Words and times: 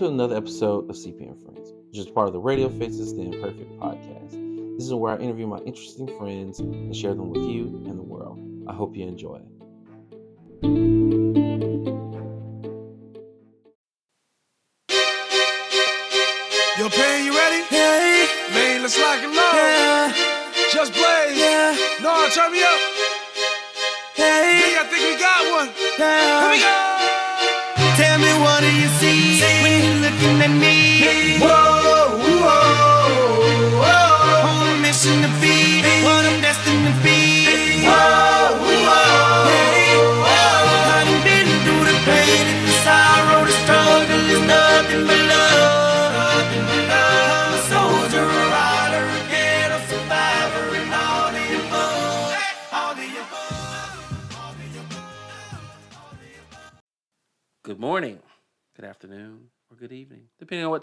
to 0.00 0.08
another 0.08 0.34
episode 0.34 0.88
of 0.88 0.96
CP 0.96 1.28
and 1.28 1.38
Friends, 1.44 1.74
which 1.90 1.98
is 1.98 2.06
part 2.06 2.26
of 2.26 2.32
the 2.32 2.40
Radio 2.40 2.70
Faces 2.70 3.14
the 3.14 3.20
Imperfect 3.20 3.78
podcast. 3.78 4.30
This 4.78 4.86
is 4.86 4.94
where 4.94 5.12
I 5.12 5.18
interview 5.18 5.46
my 5.46 5.58
interesting 5.58 6.06
friends 6.16 6.58
and 6.58 6.96
share 6.96 7.12
them 7.12 7.28
with 7.28 7.42
you 7.42 7.66
and 7.86 7.98
the 7.98 8.02
world. 8.02 8.40
I 8.66 8.72
hope 8.72 8.96
you 8.96 9.06
enjoy. 9.06 9.42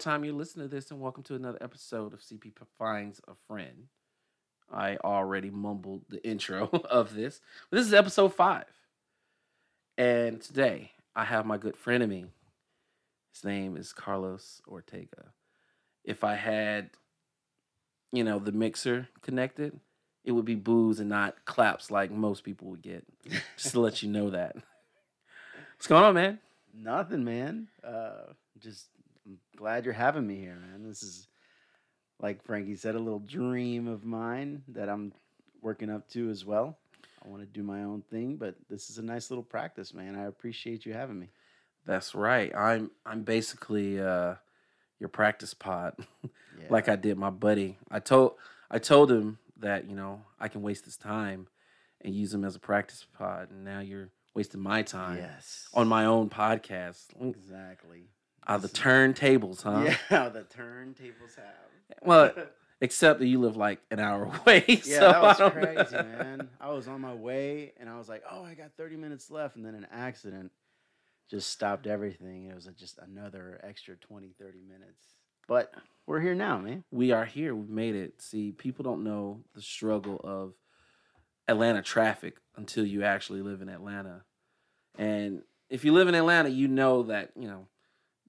Time 0.08 0.24
you 0.24 0.32
listen 0.32 0.62
to 0.62 0.68
this, 0.68 0.90
and 0.90 1.02
welcome 1.02 1.22
to 1.22 1.34
another 1.34 1.58
episode 1.60 2.14
of 2.14 2.20
CP 2.20 2.54
Finds 2.78 3.20
a 3.28 3.34
Friend. 3.46 3.88
I 4.72 4.96
already 5.04 5.50
mumbled 5.50 6.04
the 6.08 6.24
intro 6.26 6.70
of 6.88 7.14
this, 7.14 7.42
but 7.68 7.76
this 7.76 7.86
is 7.86 7.92
episode 7.92 8.32
five. 8.32 8.64
And 9.98 10.40
today 10.40 10.92
I 11.14 11.24
have 11.24 11.44
my 11.44 11.58
good 11.58 11.76
friend 11.76 12.02
of 12.02 12.08
me. 12.08 12.24
His 13.34 13.44
name 13.44 13.76
is 13.76 13.92
Carlos 13.92 14.62
Ortega. 14.66 15.34
If 16.04 16.24
I 16.24 16.36
had, 16.36 16.88
you 18.10 18.24
know, 18.24 18.38
the 18.38 18.52
mixer 18.52 19.08
connected, 19.20 19.78
it 20.24 20.32
would 20.32 20.46
be 20.46 20.54
booze 20.54 21.00
and 21.00 21.10
not 21.10 21.44
claps 21.44 21.90
like 21.90 22.10
most 22.10 22.44
people 22.44 22.68
would 22.68 22.82
get. 22.82 23.04
Just 23.58 23.72
to 23.72 23.80
let 23.80 24.02
you 24.02 24.08
know 24.08 24.30
that. 24.30 24.56
What's 25.76 25.86
going 25.86 26.04
on, 26.04 26.14
man? 26.14 26.38
Nothing, 26.72 27.24
man. 27.24 27.68
Uh, 27.84 28.32
just 28.58 28.86
I'm 29.28 29.38
glad 29.56 29.84
you're 29.84 29.94
having 29.94 30.26
me 30.26 30.36
here, 30.36 30.56
man. 30.56 30.88
This 30.88 31.02
is 31.02 31.28
like 32.20 32.42
Frankie 32.42 32.76
said, 32.76 32.94
a 32.94 32.98
little 32.98 33.18
dream 33.18 33.86
of 33.86 34.04
mine 34.04 34.62
that 34.68 34.88
I'm 34.88 35.12
working 35.60 35.90
up 35.90 36.08
to 36.10 36.30
as 36.30 36.44
well. 36.44 36.78
I 37.24 37.28
want 37.28 37.42
to 37.42 37.46
do 37.46 37.62
my 37.62 37.84
own 37.84 38.02
thing, 38.10 38.36
but 38.36 38.54
this 38.70 38.90
is 38.90 38.98
a 38.98 39.02
nice 39.02 39.30
little 39.30 39.44
practice, 39.44 39.92
man. 39.92 40.16
I 40.16 40.24
appreciate 40.24 40.86
you 40.86 40.94
having 40.94 41.18
me. 41.18 41.28
That's 41.84 42.14
right. 42.14 42.54
I'm 42.54 42.90
I'm 43.04 43.22
basically 43.22 44.00
uh 44.00 44.34
your 44.98 45.08
practice 45.08 45.54
pod. 45.54 45.94
Yeah. 46.60 46.66
like 46.70 46.88
I 46.88 46.96
did 46.96 47.16
my 47.16 47.30
buddy. 47.30 47.78
I 47.88 48.00
told 48.00 48.34
I 48.68 48.80
told 48.80 49.12
him 49.12 49.38
that, 49.58 49.88
you 49.88 49.94
know, 49.94 50.22
I 50.40 50.48
can 50.48 50.60
waste 50.60 50.86
his 50.86 50.96
time 50.96 51.46
and 52.00 52.12
use 52.12 52.34
him 52.34 52.44
as 52.44 52.56
a 52.56 52.58
practice 52.58 53.06
pod 53.16 53.52
and 53.52 53.64
now 53.64 53.78
you're 53.78 54.10
wasting 54.34 54.60
my 54.60 54.82
time 54.82 55.18
yes, 55.18 55.68
on 55.72 55.86
my 55.86 56.04
own 56.04 56.28
podcast. 56.30 57.06
exactly. 57.20 58.08
Uh, 58.46 58.58
the 58.58 58.68
turntables, 58.68 59.62
huh? 59.62 59.94
Yeah, 60.10 60.28
the 60.28 60.44
turntables 60.44 61.36
have. 61.36 61.98
Well, 62.02 62.32
except 62.80 63.20
that 63.20 63.26
you 63.26 63.40
live 63.40 63.56
like 63.56 63.80
an 63.90 64.00
hour 64.00 64.24
away. 64.40 64.64
Yeah, 64.68 64.82
so 64.84 65.00
that 65.00 65.22
was 65.22 65.52
crazy, 65.52 65.96
know. 65.96 66.02
man. 66.02 66.48
I 66.60 66.70
was 66.70 66.88
on 66.88 67.00
my 67.00 67.14
way 67.14 67.72
and 67.78 67.88
I 67.88 67.98
was 67.98 68.08
like, 68.08 68.22
oh, 68.30 68.44
I 68.44 68.54
got 68.54 68.72
30 68.76 68.96
minutes 68.96 69.30
left. 69.30 69.56
And 69.56 69.64
then 69.64 69.74
an 69.74 69.86
accident 69.92 70.50
just 71.30 71.50
stopped 71.50 71.86
everything. 71.86 72.46
It 72.46 72.54
was 72.54 72.68
just 72.78 72.98
another 72.98 73.60
extra 73.62 73.96
20, 73.96 74.34
30 74.38 74.60
minutes. 74.62 75.04
But 75.46 75.72
we're 76.06 76.20
here 76.20 76.34
now, 76.34 76.58
man. 76.58 76.84
we 76.90 77.12
are 77.12 77.24
here. 77.24 77.54
We've 77.54 77.68
made 77.70 77.94
it. 77.94 78.20
See, 78.20 78.52
people 78.52 78.82
don't 78.82 79.04
know 79.04 79.40
the 79.54 79.62
struggle 79.62 80.20
of 80.22 80.52
Atlanta 81.48 81.82
traffic 81.82 82.36
until 82.56 82.84
you 82.84 83.02
actually 83.02 83.40
live 83.40 83.62
in 83.62 83.68
Atlanta. 83.70 84.24
And 84.98 85.42
if 85.70 85.84
you 85.84 85.92
live 85.92 86.08
in 86.08 86.14
Atlanta, 86.14 86.50
you 86.50 86.68
know 86.68 87.04
that, 87.04 87.30
you 87.34 87.48
know, 87.48 87.66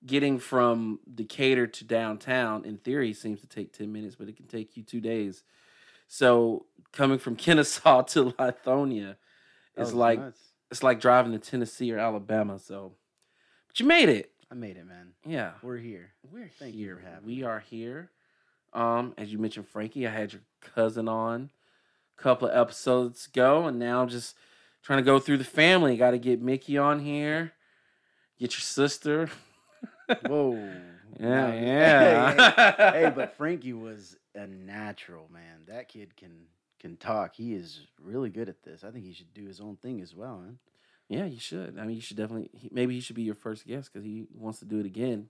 getting 0.05 0.39
from 0.39 0.99
Decatur 1.13 1.67
to 1.67 1.83
downtown 1.83 2.65
in 2.65 2.77
theory 2.77 3.13
seems 3.13 3.41
to 3.41 3.47
take 3.47 3.73
10 3.73 3.91
minutes, 3.91 4.15
but 4.15 4.29
it 4.29 4.37
can 4.37 4.47
take 4.47 4.77
you 4.77 4.83
2 4.83 5.01
days. 5.01 5.43
So, 6.07 6.65
coming 6.91 7.19
from 7.19 7.35
Kennesaw 7.37 8.03
to 8.03 8.31
Lithonia 8.31 9.15
is 9.77 9.93
like 9.93 10.19
nuts. 10.19 10.39
it's 10.71 10.83
like 10.83 10.99
driving 10.99 11.31
to 11.33 11.39
Tennessee 11.39 11.91
or 11.91 11.99
Alabama. 11.99 12.59
So, 12.59 12.93
but 13.67 13.79
you 13.79 13.85
made 13.85 14.09
it. 14.09 14.31
I 14.51 14.55
made 14.55 14.77
it, 14.77 14.87
man. 14.87 15.13
Yeah. 15.25 15.51
We're 15.61 15.77
here. 15.77 16.11
We're 16.31 16.49
Thank 16.57 16.73
you 16.73 16.85
here. 16.85 16.95
for 16.95 17.01
having 17.07 17.25
we 17.25 17.43
are 17.43 17.59
here. 17.59 18.09
Um, 18.73 19.13
as 19.17 19.31
you 19.31 19.37
mentioned, 19.37 19.67
Frankie, 19.67 20.07
I 20.07 20.11
had 20.11 20.33
your 20.33 20.41
cousin 20.61 21.07
on 21.07 21.51
a 22.17 22.21
couple 22.21 22.47
of 22.47 22.57
episodes 22.57 23.27
ago, 23.27 23.65
and 23.65 23.77
now 23.79 24.05
just 24.05 24.35
trying 24.83 24.97
to 24.97 25.03
go 25.03 25.19
through 25.19 25.37
the 25.37 25.43
family. 25.43 25.97
Got 25.97 26.11
to 26.11 26.17
get 26.19 26.41
Mickey 26.41 26.77
on 26.77 26.99
here. 26.99 27.53
Get 28.39 28.53
your 28.53 28.61
sister. 28.61 29.29
Whoa. 30.25 30.69
Yeah, 31.19 31.53
yeah. 31.53 32.31
hey, 32.91 32.91
hey, 33.05 33.11
but 33.13 33.35
Frankie 33.35 33.73
was 33.73 34.15
a 34.35 34.47
natural, 34.47 35.27
man. 35.33 35.63
That 35.67 35.89
kid 35.89 36.15
can 36.15 36.45
can 36.79 36.95
talk. 36.95 37.35
He 37.35 37.53
is 37.55 37.81
really 38.01 38.29
good 38.29 38.47
at 38.47 38.63
this. 38.63 38.85
I 38.85 38.91
think 38.91 39.03
he 39.03 39.11
should 39.11 39.33
do 39.33 39.45
his 39.45 39.59
own 39.59 39.75
thing 39.75 39.99
as 39.99 40.15
well, 40.15 40.37
man. 40.37 40.59
Yeah, 41.09 41.25
you 41.25 41.39
should. 41.39 41.77
I 41.77 41.83
mean, 41.85 41.95
you 41.97 42.01
should 42.01 42.15
definitely. 42.15 42.49
he- 42.53 42.69
Maybe 42.71 42.93
he 42.93 43.01
should 43.01 43.17
be 43.17 43.23
your 43.23 43.35
first 43.35 43.67
guest 43.67 43.91
because 43.91 44.05
he 44.05 44.27
wants 44.33 44.59
to 44.59 44.65
do 44.65 44.79
it 44.79 44.85
again. 44.85 45.27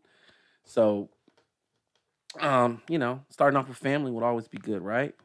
So, 0.66 1.10
um, 2.40 2.82
you 2.88 3.00
know, 3.00 3.22
starting 3.30 3.58
off 3.58 3.68
with 3.68 3.78
family 3.78 4.12
would 4.12 4.24
always 4.24 4.48
be 4.48 4.58
good, 4.60 4.82
right? 4.84 5.16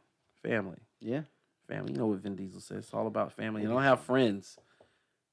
Family. 0.42 0.78
Yeah. 1.00 1.22
Family. 1.68 1.92
You 1.92 1.98
know 1.98 2.06
what 2.06 2.20
Vin 2.20 2.36
Diesel 2.36 2.60
says. 2.60 2.84
It's 2.84 2.94
all 2.94 3.06
about 3.06 3.32
family. 3.32 3.62
You 3.62 3.68
don't 3.68 3.82
have 3.82 4.00
friends. 4.00 4.56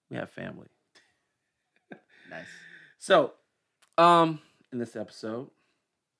We 0.09 0.18
have 0.18 0.30
family. 0.30 0.68
Nice. 2.30 2.46
So, 2.98 3.34
um, 3.97 4.40
in 4.72 4.79
this 4.79 4.96
episode, 4.96 5.50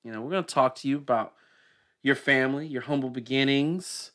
you 0.04 0.12
know, 0.12 0.20
we're 0.20 0.30
gonna 0.30 0.42
talk 0.42 0.74
to 0.76 0.88
you 0.88 0.96
about 0.96 1.34
your 2.02 2.14
family, 2.16 2.66
your 2.66 2.82
humble 2.82 3.10
beginnings, 3.10 4.12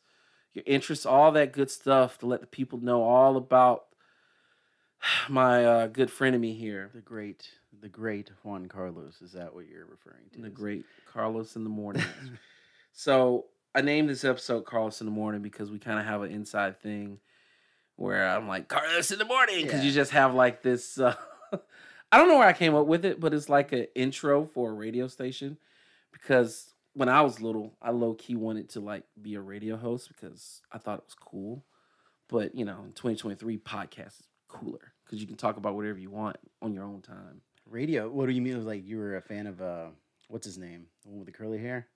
your 0.54 0.64
interests, 0.66 1.06
all 1.06 1.32
that 1.32 1.54
good 1.54 1.72
stuff 1.72 2.18
to 2.20 2.26
let 2.26 2.42
the 2.42 2.48
people 2.48 2.80
know 2.80 3.04
all 3.04 3.38
about 3.38 3.86
my 5.30 5.66
uh, 5.66 5.88
good 5.88 6.12
friend 6.12 6.36
of 6.36 6.42
me 6.42 6.54
here, 6.54 6.90
The 6.94 7.02
great, 7.02 7.50
the 7.80 7.90
great 7.90 8.32
Juan 8.44 8.68
Carlos. 8.68 9.22
Is 9.22 9.34
that 9.34 9.54
what 9.54 9.68
you're 9.68 9.86
referring 9.86 10.30
to? 10.34 10.42
the 10.42 10.50
great 10.50 10.86
Carlos 11.12 11.56
in 11.56 11.64
the 11.64 11.70
morning. 11.70 12.04
so 12.92 13.46
I 13.74 13.82
named 13.82 14.10
this 14.10 14.26
episode 14.26 14.66
Carlos 14.66 15.02
in 15.02 15.06
the 15.06 15.12
morning 15.12 15.42
because 15.42 15.72
we 15.72 15.80
kind 15.80 16.00
of 16.00 16.06
have 16.06 16.22
an 16.24 16.32
inside 16.32 16.82
thing 16.82 17.20
where 17.96 18.28
I'm 18.28 18.48
like 18.48 18.68
Carlos 18.68 19.12
in 19.12 19.20
the 19.20 19.26
morning 19.26 19.64
because 19.64 19.84
you 19.84 19.92
just 19.92 20.12
have 20.12 20.34
like 20.34 20.62
this. 20.64 21.00
Uh, 21.00 21.16
I 22.12 22.18
don't 22.18 22.28
know 22.30 22.38
where 22.38 22.48
I 22.48 22.54
came 22.54 22.74
up 22.76 22.86
with 22.88 23.04
it, 23.06 23.20
but 23.20 23.34
it's 23.34 23.50
like 23.50 23.72
an 23.74 23.88
intro 23.96 24.46
for 24.46 24.72
a 24.72 24.74
radio 24.74 25.08
station 25.08 25.58
because 26.14 26.74
when 26.94 27.10
I 27.10 27.22
was 27.22 27.42
little, 27.42 27.74
I 27.82 27.92
low 27.92 28.14
key 28.14 28.36
wanted 28.36 28.70
to 28.70 28.80
like 28.80 29.04
be 29.22 29.36
a 29.36 29.42
radio 29.42 29.76
host 29.78 30.08
because 30.10 30.62
I 30.72 30.78
thought 30.78 31.00
it 31.00 31.06
was 31.06 31.16
cool. 31.16 31.64
But 32.30 32.56
you 32.56 32.66
know, 32.66 32.80
in 32.86 32.94
2023, 32.94 33.58
podcast 33.60 34.20
is 34.20 34.28
cooler 34.48 34.94
because 35.06 35.20
you 35.22 35.28
can 35.28 35.36
talk 35.38 35.58
about 35.58 35.76
whatever 35.76 36.00
you 36.00 36.10
want 36.10 36.38
on 36.62 36.74
your 36.74 36.84
own 36.86 37.02
time. 37.02 37.42
Radio. 37.70 38.10
What 38.10 38.28
do 38.28 38.32
you 38.32 38.42
mean? 38.42 38.66
Like 38.66 38.86
you 38.88 38.98
were 38.98 39.18
a 39.18 39.22
fan 39.22 39.46
of 39.46 39.62
uh, 39.62 39.88
what's 40.30 40.46
his 40.46 40.58
name? 40.58 40.86
The 41.04 41.10
one 41.10 41.20
with 41.20 41.26
the 41.28 41.34
curly 41.34 41.58
hair. 41.60 41.88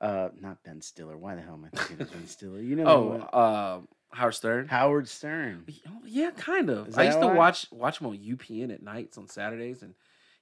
Uh, 0.00 0.28
not 0.40 0.62
Ben 0.64 0.80
Stiller. 0.80 1.16
Why 1.18 1.34
the 1.34 1.42
hell 1.42 1.54
am 1.54 1.66
I 1.72 1.76
thinking 1.76 2.00
of 2.00 2.10
Ben 2.12 2.26
Stiller? 2.26 2.60
You 2.60 2.76
know, 2.76 3.28
Oh, 3.32 3.38
uh, 3.38 3.80
Howard 4.10 4.34
Stern. 4.34 4.68
Howard 4.68 5.08
Stern. 5.08 5.64
Oh, 5.86 6.00
Yeah, 6.06 6.30
kind 6.30 6.70
of. 6.70 6.98
I 6.98 7.04
used 7.04 7.20
to 7.20 7.26
why? 7.26 7.34
watch 7.34 7.66
watch 7.70 8.00
him 8.00 8.06
on 8.08 8.16
UPN 8.16 8.72
at 8.72 8.82
nights 8.82 9.18
on 9.18 9.28
Saturdays, 9.28 9.82
and 9.82 9.94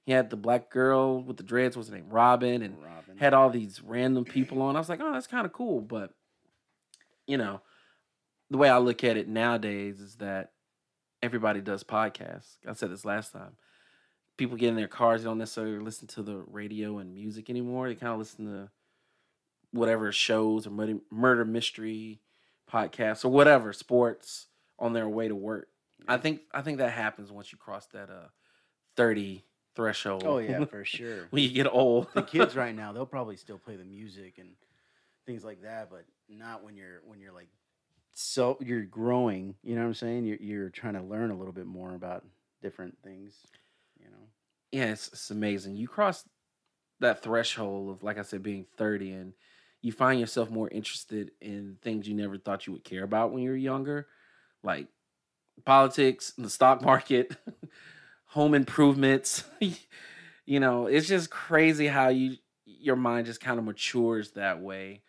he 0.05 0.11
had 0.13 0.29
the 0.29 0.37
black 0.37 0.69
girl 0.69 1.21
with 1.21 1.37
the 1.37 1.43
dreads. 1.43 1.75
What's 1.75 1.89
her 1.89 1.95
name? 1.95 2.09
Robin, 2.09 2.61
and 2.61 2.81
Robin. 2.81 3.17
had 3.17 3.33
all 3.33 3.49
these 3.49 3.81
random 3.81 4.23
people 4.23 4.61
on. 4.61 4.75
I 4.75 4.79
was 4.79 4.89
like, 4.89 5.01
oh, 5.01 5.11
that's 5.11 5.27
kind 5.27 5.45
of 5.45 5.51
cool. 5.53 5.81
But 5.81 6.13
you 7.27 7.37
know, 7.37 7.61
the 8.49 8.57
way 8.57 8.69
I 8.69 8.77
look 8.77 9.03
at 9.03 9.17
it 9.17 9.27
nowadays 9.27 9.99
is 9.99 10.15
that 10.15 10.51
everybody 11.21 11.59
does 11.59 11.83
podcasts. 11.83 12.55
I 12.67 12.73
said 12.73 12.89
this 12.91 13.05
last 13.05 13.33
time. 13.33 13.57
People 14.37 14.55
get 14.55 14.69
in 14.69 14.75
their 14.75 14.87
cars, 14.87 15.23
they 15.23 15.27
don't 15.27 15.39
necessarily 15.39 15.79
listen 15.79 16.07
to 16.09 16.21
the 16.21 16.37
radio 16.47 16.99
and 16.99 17.13
music 17.15 17.49
anymore. 17.49 17.87
They 17.89 17.95
kind 17.95 18.13
of 18.13 18.19
listen 18.19 18.45
to 18.45 18.69
whatever 19.71 20.11
shows 20.11 20.67
or 20.67 20.69
murder, 20.69 20.99
murder 21.11 21.43
mystery 21.43 22.21
podcasts 22.71 23.23
or 23.25 23.29
whatever 23.29 23.73
sports 23.73 24.47
on 24.79 24.93
their 24.93 25.09
way 25.09 25.27
to 25.27 25.35
work. 25.35 25.67
I 26.07 26.17
think 26.17 26.41
I 26.53 26.61
think 26.61 26.77
that 26.77 26.91
happens 26.91 27.31
once 27.31 27.51
you 27.51 27.57
cross 27.57 27.87
that 27.87 28.09
uh 28.09 28.27
30 28.95 29.43
threshold. 29.75 30.23
Oh 30.25 30.39
yeah, 30.39 30.65
for 30.69 30.85
sure. 30.85 31.27
when 31.29 31.43
you 31.43 31.49
get 31.49 31.67
old. 31.71 32.07
the 32.13 32.23
kids 32.23 32.55
right 32.57 32.75
now, 32.75 32.91
they'll 32.91 33.05
probably 33.05 33.37
still 33.37 33.57
play 33.57 33.75
the 33.75 33.85
music 33.85 34.35
and 34.37 34.49
things 35.25 35.43
like 35.43 35.61
that, 35.63 35.89
but 35.89 36.05
not 36.29 36.63
when 36.63 36.75
you're 36.75 37.01
when 37.05 37.19
you're 37.19 37.33
like 37.33 37.49
so 38.13 38.57
you're 38.59 38.81
growing. 38.81 39.55
You 39.63 39.75
know 39.75 39.81
what 39.81 39.87
I'm 39.87 39.93
saying? 39.93 40.25
You're 40.25 40.37
you're 40.37 40.69
trying 40.69 40.95
to 40.95 41.03
learn 41.03 41.31
a 41.31 41.37
little 41.37 41.53
bit 41.53 41.67
more 41.67 41.93
about 41.93 42.25
different 42.61 42.97
things. 43.03 43.35
You 43.99 44.07
know. 44.07 44.27
yeah, 44.71 44.91
it's, 44.91 45.07
it's 45.09 45.31
amazing. 45.31 45.75
You 45.75 45.87
cross 45.87 46.23
that 46.99 47.21
threshold 47.21 47.91
of, 47.91 48.03
like 48.03 48.17
I 48.17 48.23
said, 48.23 48.41
being 48.41 48.65
30, 48.77 49.11
and 49.11 49.33
you 49.81 49.91
find 49.91 50.19
yourself 50.19 50.49
more 50.49 50.69
interested 50.69 51.31
in 51.41 51.77
things 51.81 52.07
you 52.07 52.15
never 52.15 52.37
thought 52.37 52.67
you 52.67 52.73
would 52.73 52.83
care 52.83 53.03
about 53.03 53.31
when 53.31 53.43
you 53.43 53.49
were 53.49 53.55
younger, 53.55 54.07
like 54.63 54.87
politics, 55.65 56.33
the 56.37 56.49
stock 56.49 56.81
market, 56.81 57.35
home 58.25 58.53
improvements. 58.53 59.43
you 60.45 60.59
know, 60.59 60.87
it's 60.87 61.07
just 61.07 61.29
crazy 61.29 61.87
how 61.87 62.09
you 62.09 62.35
your 62.65 62.95
mind 62.95 63.25
just 63.25 63.39
kind 63.41 63.59
of 63.59 63.65
matures 63.65 64.31
that 64.31 64.61
way 64.61 65.01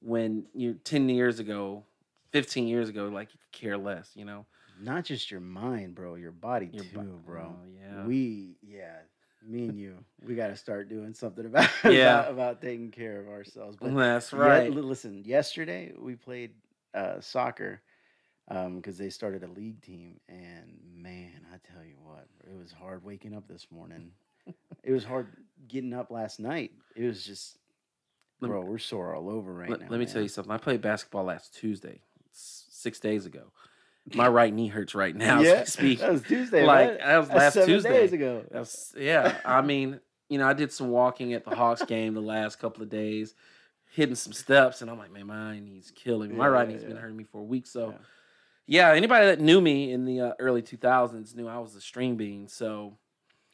when 0.00 0.46
you're 0.54 0.74
10 0.74 1.08
years 1.08 1.38
ago 1.38 1.84
15 2.32 2.66
years 2.66 2.88
ago 2.88 3.08
like 3.08 3.32
you 3.34 3.38
could 3.38 3.52
care 3.52 3.76
less 3.76 4.10
you 4.14 4.24
know 4.24 4.46
Not 4.82 5.04
just 5.04 5.30
your 5.30 5.40
mind, 5.40 5.94
bro, 5.94 6.14
your 6.16 6.32
body 6.32 6.70
Your 6.72 6.84
too, 6.84 6.96
bo- 6.96 7.20
bro. 7.24 7.42
oh, 7.42 7.66
yeah. 7.66 8.06
We 8.06 8.56
yeah, 8.62 8.96
me 9.46 9.68
and 9.68 9.78
you, 9.78 9.98
we 10.24 10.34
got 10.34 10.48
to 10.48 10.56
start 10.56 10.88
doing 10.88 11.14
something 11.14 11.46
about 11.46 11.68
Yeah. 11.84 12.20
about, 12.20 12.32
about 12.32 12.62
taking 12.62 12.90
care 12.90 13.20
of 13.20 13.28
ourselves. 13.28 13.76
But 13.80 13.94
that's 13.94 14.32
right 14.32 14.70
li- 14.70 14.82
listen, 14.82 15.22
yesterday 15.24 15.92
we 15.98 16.14
played 16.14 16.52
uh, 16.94 17.20
soccer 17.20 17.80
because 18.48 18.98
they 18.98 19.08
started 19.08 19.44
a 19.44 19.48
league 19.48 19.80
team, 19.80 20.20
and 20.28 20.78
man, 20.94 21.46
I 21.52 21.56
tell 21.72 21.84
you 21.84 21.94
what, 22.02 22.26
it 22.44 22.58
was 22.58 22.70
hard 22.72 23.02
waking 23.04 23.34
up 23.34 23.48
this 23.48 23.66
morning. 23.70 24.10
it 24.82 24.92
was 24.92 25.04
hard 25.04 25.28
getting 25.68 25.94
up 25.94 26.10
last 26.10 26.38
night. 26.38 26.72
It 26.94 27.06
was 27.06 27.24
just, 27.24 27.56
Lem- 28.40 28.50
bro, 28.50 28.60
we're 28.62 28.78
sore 28.78 29.14
all 29.14 29.30
over 29.30 29.54
right 29.54 29.70
let, 29.70 29.80
now. 29.80 29.86
let 29.88 30.00
me 30.00 30.06
tell 30.06 30.20
you 30.20 30.28
something 30.28 30.50
i 30.52 30.58
played 30.58 30.82
basketball 30.82 31.24
last 31.24 31.54
tuesday 31.54 32.00
six 32.32 32.98
days 32.98 33.24
ago 33.24 33.52
my 34.14 34.28
right 34.28 34.52
knee 34.52 34.68
hurts 34.68 34.94
right 34.94 35.14
now 35.14 35.40
as 35.40 35.46
we 35.46 35.48
yeah, 35.48 35.64
speak 35.64 35.98
that 36.00 36.12
was 36.12 36.22
Tuesday, 36.24 36.66
like 36.66 36.90
right? 36.90 36.98
that 36.98 37.18
was 37.18 37.28
That's 37.28 37.38
last 37.38 37.54
seven 37.54 37.68
tuesday 37.68 38.00
days 38.00 38.12
ago. 38.12 38.44
That's 38.50 38.94
yeah. 38.98 39.40
I 39.44 39.62
mean, 39.62 40.00
you 40.28 40.38
know, 40.38 40.46
I 40.46 40.52
did 40.52 40.72
some 40.72 40.88
walking 40.90 41.34
at 41.34 41.44
the 41.44 41.50
Hawks 41.50 41.82
game 41.82 42.14
the 42.14 42.20
last 42.20 42.58
couple 42.58 42.82
of 42.82 42.88
days, 42.88 43.34
hitting 43.92 44.14
some 44.14 44.32
steps, 44.32 44.82
and 44.82 44.90
I'm 44.90 44.98
like, 44.98 45.12
man, 45.12 45.26
my 45.26 45.60
knee's 45.60 45.92
killing 45.94 46.30
me. 46.30 46.36
My 46.36 46.44
Yeah, 46.44 46.50
right 46.50 46.68
yeah, 46.68 46.74
knee's 46.74 46.84
been 46.84 46.96
hurting 46.96 47.16
me 47.16 47.24
for 47.24 47.40
a 47.40 47.44
week. 47.44 47.66
So, 47.66 47.90
Yeah. 48.66 48.88
yeah, 48.88 48.92
anybody 48.94 49.26
that 49.26 49.40
knew 49.40 49.60
me 49.60 49.92
in 49.92 50.04
the 50.04 50.20
uh, 50.20 50.32
early 50.38 50.62
2000s 50.62 51.34
knew 51.34 51.48
I 51.48 51.58
was 51.58 51.74
a 51.74 51.80
string 51.80 52.16
bean. 52.16 52.48
So, 52.48 52.96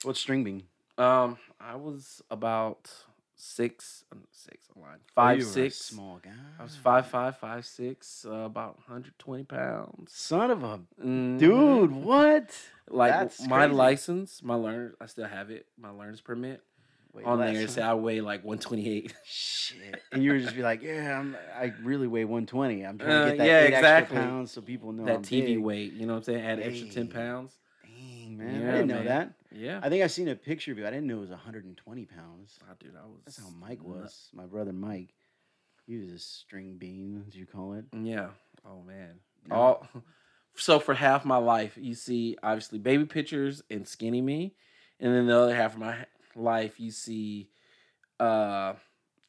What's 0.03 0.21
string 0.21 0.45
bean? 0.45 0.63
um, 0.97 1.39
I 1.61 1.77
was 1.77 2.23
about 2.31 2.91
six, 3.41 4.05
six, 4.33 4.67
I'm 4.75 4.83
lying, 4.83 4.97
Oh, 5.01 5.13
five 5.15 5.39
you 5.39 5.45
were 5.45 5.51
a 5.51 5.53
six. 5.53 5.77
small 5.77 6.19
guy. 6.23 6.31
I 6.59 6.63
was 6.65 6.75
five 6.77 7.07
five, 7.07 7.37
five 7.39 7.65
six, 7.65 8.27
uh, 8.29 8.33
about 8.33 8.77
120 8.79 9.45
pounds. 9.45 10.13
Son 10.13 10.51
of 10.51 10.65
a 10.65 10.81
Mhm. 11.01 11.39
dude, 11.39 11.93
what? 11.93 12.51
Like 12.91 13.13
That's 13.13 13.47
my 13.47 13.65
crazy. 13.67 13.75
license, 13.75 14.43
my 14.43 14.55
learner, 14.57 14.95
I 15.01 15.07
still 15.07 15.27
have 15.29 15.51
it. 15.51 15.67
My 15.79 15.91
learner's 15.91 16.21
permit 16.21 16.63
Wait, 17.13 17.25
on 17.27 17.39
last 17.39 17.53
there. 17.53 17.63
It 17.63 17.67
time- 17.67 17.75
said 17.75 17.85
I 17.85 17.95
weigh 17.95 18.21
like 18.21 18.43
128. 18.45 19.15
Shit. 19.25 20.03
And 20.11 20.23
you 20.25 20.33
would 20.33 20.43
just 20.43 20.57
be 20.57 20.63
like, 20.63 20.83
yeah, 20.83 21.19
I'm, 21.19 21.37
I 21.57 21.73
really 21.83 22.07
weigh 22.09 22.25
120. 22.25 22.85
I'm 22.85 22.99
trying 22.99 23.11
Uh, 23.11 23.25
to 23.25 23.31
get 23.31 23.39
that 23.39 23.47
yeah, 23.47 23.61
eight 23.61 23.67
exactly. 23.75 24.17
extra 24.17 24.17
pounds 24.31 24.51
so 24.51 24.61
people 24.63 24.93
know 24.93 25.05
that 25.05 25.17
I'm 25.17 25.23
TV 25.23 25.47
big. 25.55 25.59
weight, 25.59 25.93
you 25.93 26.07
know 26.07 26.15
what 26.15 26.19
I'm 26.19 26.25
saying? 26.25 26.45
Add 26.45 26.59
an 26.59 26.65
extra 26.65 26.89
10 26.89 27.07
Dang. 27.07 27.13
pounds. 27.15 27.59
Man. 28.39 28.63
Yeah, 28.63 28.69
I 28.69 28.73
didn't 28.73 28.87
know 28.89 28.95
man. 28.97 29.05
that. 29.07 29.33
Yeah. 29.51 29.81
I 29.83 29.89
think 29.89 30.03
I've 30.05 30.13
seen 30.13 30.29
a 30.29 30.35
picture 30.37 30.73
of 30.73 30.79
you. 30.79 30.87
I 30.87 30.91
didn't 30.91 31.07
know 31.07 31.19
it 31.19 31.21
was 31.21 31.31
120 31.31 32.05
pounds. 32.07 32.59
oh, 32.63 32.75
dude, 32.79 32.93
I 32.97 33.05
was. 33.07 33.21
That's 33.25 33.39
how 33.41 33.51
Mike 33.51 33.83
was. 33.83 34.29
My 34.33 34.47
brother 34.47 34.73
Mike. 34.73 35.15
He 35.87 35.97
was 35.97 36.11
a 36.13 36.19
string 36.19 36.77
bean, 36.79 37.25
as 37.27 37.35
you 37.35 37.47
call 37.47 37.73
it. 37.75 37.87
Yeah. 37.99 38.29
Oh, 38.67 38.83
man. 38.83 39.21
No. 39.49 39.57
All. 39.57 39.89
So 40.55 40.81
for 40.81 40.93
half 40.93 41.25
my 41.25 41.37
life, 41.37 41.79
you 41.81 41.95
see 41.95 42.37
obviously 42.43 42.81
baby 42.81 43.05
pictures 43.05 43.63
and 43.71 43.87
skinny 43.87 44.21
me, 44.21 44.57
and 44.99 45.15
then 45.15 45.29
the 45.29 45.39
other 45.39 45.55
half 45.55 45.75
of 45.75 45.79
my 45.79 46.05
life, 46.35 46.81
you 46.81 46.91
see 46.91 47.49
uh 48.19 48.73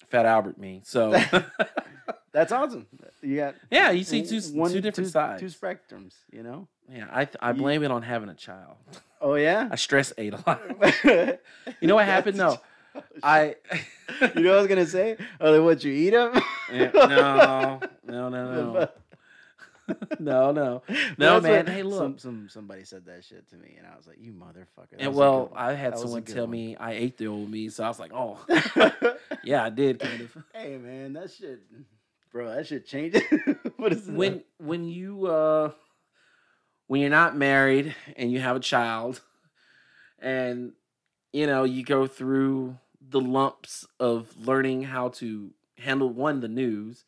Fat 0.07 0.25
Albert 0.25 0.57
me. 0.57 0.81
So 0.85 1.11
That's 2.31 2.51
awesome. 2.51 2.88
You 3.21 3.35
got 3.38 3.56
yeah, 3.69 3.91
you 3.91 4.03
see 4.03 4.25
two 4.25 4.39
one- 4.57 4.71
two 4.71 4.81
different 4.81 5.09
two- 5.09 5.11
sides. 5.11 5.39
Two 5.39 5.47
spectrums, 5.47 6.15
you 6.31 6.41
know? 6.41 6.67
Yeah, 6.91 7.07
I 7.12 7.25
th- 7.25 7.38
I 7.41 7.51
blame 7.53 7.83
it 7.83 7.91
on 7.91 8.01
having 8.01 8.30
a 8.30 8.36
child. 8.36 8.75
Oh, 9.21 9.36
yeah? 9.36 9.68
I 9.71 9.75
stress 9.75 10.13
ate 10.18 10.33
a 10.33 10.44
lot. 10.47 10.62
You 11.81 11.88
know 11.88 11.95
what 11.95 12.06
happened? 12.06 12.38
No, 12.38 12.59
I. 13.24 13.56
you 14.36 14.41
know 14.41 14.50
what 14.51 14.57
I 14.57 14.62
was 14.62 14.68
going 14.68 14.86
to 14.86 14.88
say? 14.88 15.18
Oh, 15.39 15.51
then 15.53 15.63
what, 15.65 15.83
you 15.83 15.91
eat 15.91 16.09
them? 16.12 16.41
Yeah, 16.74 16.91
no, 16.94 17.80
no, 18.06 18.30
no, 18.30 18.30
no, 18.30 18.88
no, 20.19 20.51
no. 20.51 20.81
No, 21.18 21.41
man, 21.41 21.65
hey, 21.68 21.83
look. 21.83 22.00
Some, 22.00 22.18
some, 22.18 22.50
somebody 22.50 22.83
said 22.83 23.06
that 23.06 23.24
shit 23.25 23.50
to 23.50 23.56
me, 23.56 23.75
and 23.77 23.88
I 23.88 23.95
was 23.95 24.07
like, 24.07 24.18
you 24.19 24.31
motherfucker. 24.33 24.97
that 24.97 25.01
And 25.01 25.15
well. 25.15 25.51
I 25.56 25.74
had 25.74 25.94
That 25.94 26.00
someone 26.00 26.24
tell 26.24 26.44
one. 26.44 26.51
me 26.51 26.75
I 26.75 26.92
ate 26.94 27.18
the 27.18 27.27
old 27.27 27.50
me, 27.50 27.69
so 27.69 27.83
I 27.83 27.88
was 27.88 28.00
like, 28.00 28.12
oh, 28.13 28.39
yeah, 29.44 29.63
I 29.63 29.69
did 29.69 30.00
kind 30.00 30.21
of. 30.21 30.38
hey, 30.53 30.77
man, 30.77 31.13
that 31.13 31.31
shit, 31.31 31.59
bro, 32.31 32.53
that 32.56 32.68
shit 32.68 32.85
changed. 32.85 33.21
what 33.77 33.94
is 33.94 34.07
When 34.07 34.44
when 34.57 34.85
you 34.85 35.25
uh 35.27 35.71
when 36.89 37.01
you're 37.01 37.09
not 37.12 37.38
married 37.38 37.95
and 38.18 38.31
you 38.31 38.39
have 38.39 38.56
a 38.56 38.59
child, 38.59 39.21
and 40.18 40.74
you 41.31 41.45
know 41.45 41.63
you 41.63 41.83
go 41.83 42.07
through 42.07 42.80
the 43.00 43.21
lumps 43.21 43.86
of 44.00 44.36
learning 44.36 44.81
how 44.81 45.09
to 45.09 45.51
handle 45.77 46.09
one 46.09 46.39
the 46.39 46.47
news, 46.47 47.06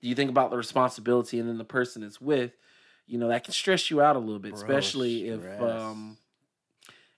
do 0.00 0.08
you 0.08 0.14
think 0.14 0.30
about 0.30 0.50
the 0.50 0.56
responsibility, 0.56 1.38
and 1.38 1.46
then 1.46 1.58
the 1.58 1.64
person 1.64 2.02
it's 2.02 2.22
with, 2.22 2.52
you 3.06 3.18
know 3.18 3.28
that 3.28 3.44
can 3.44 3.52
stress 3.52 3.90
you 3.90 4.00
out 4.00 4.16
a 4.16 4.18
little 4.18 4.38
bit, 4.38 4.52
Bro, 4.52 4.60
especially 4.60 5.28
if 5.28 5.60
um 5.60 6.16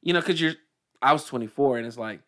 you 0.03 0.13
know 0.13 0.21
because 0.21 0.41
you're 0.41 0.55
I 1.01 1.13
was 1.13 1.25
24 1.27 1.79
and 1.79 1.87
it's 1.87 1.97
like 1.97 2.23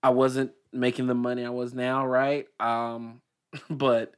I 0.00 0.10
wasn't 0.10 0.52
making 0.72 1.08
the 1.08 1.14
money 1.14 1.44
I 1.44 1.50
was 1.50 1.74
now, 1.74 2.06
right? 2.06 2.46
Um, 2.60 3.20
but 3.68 4.14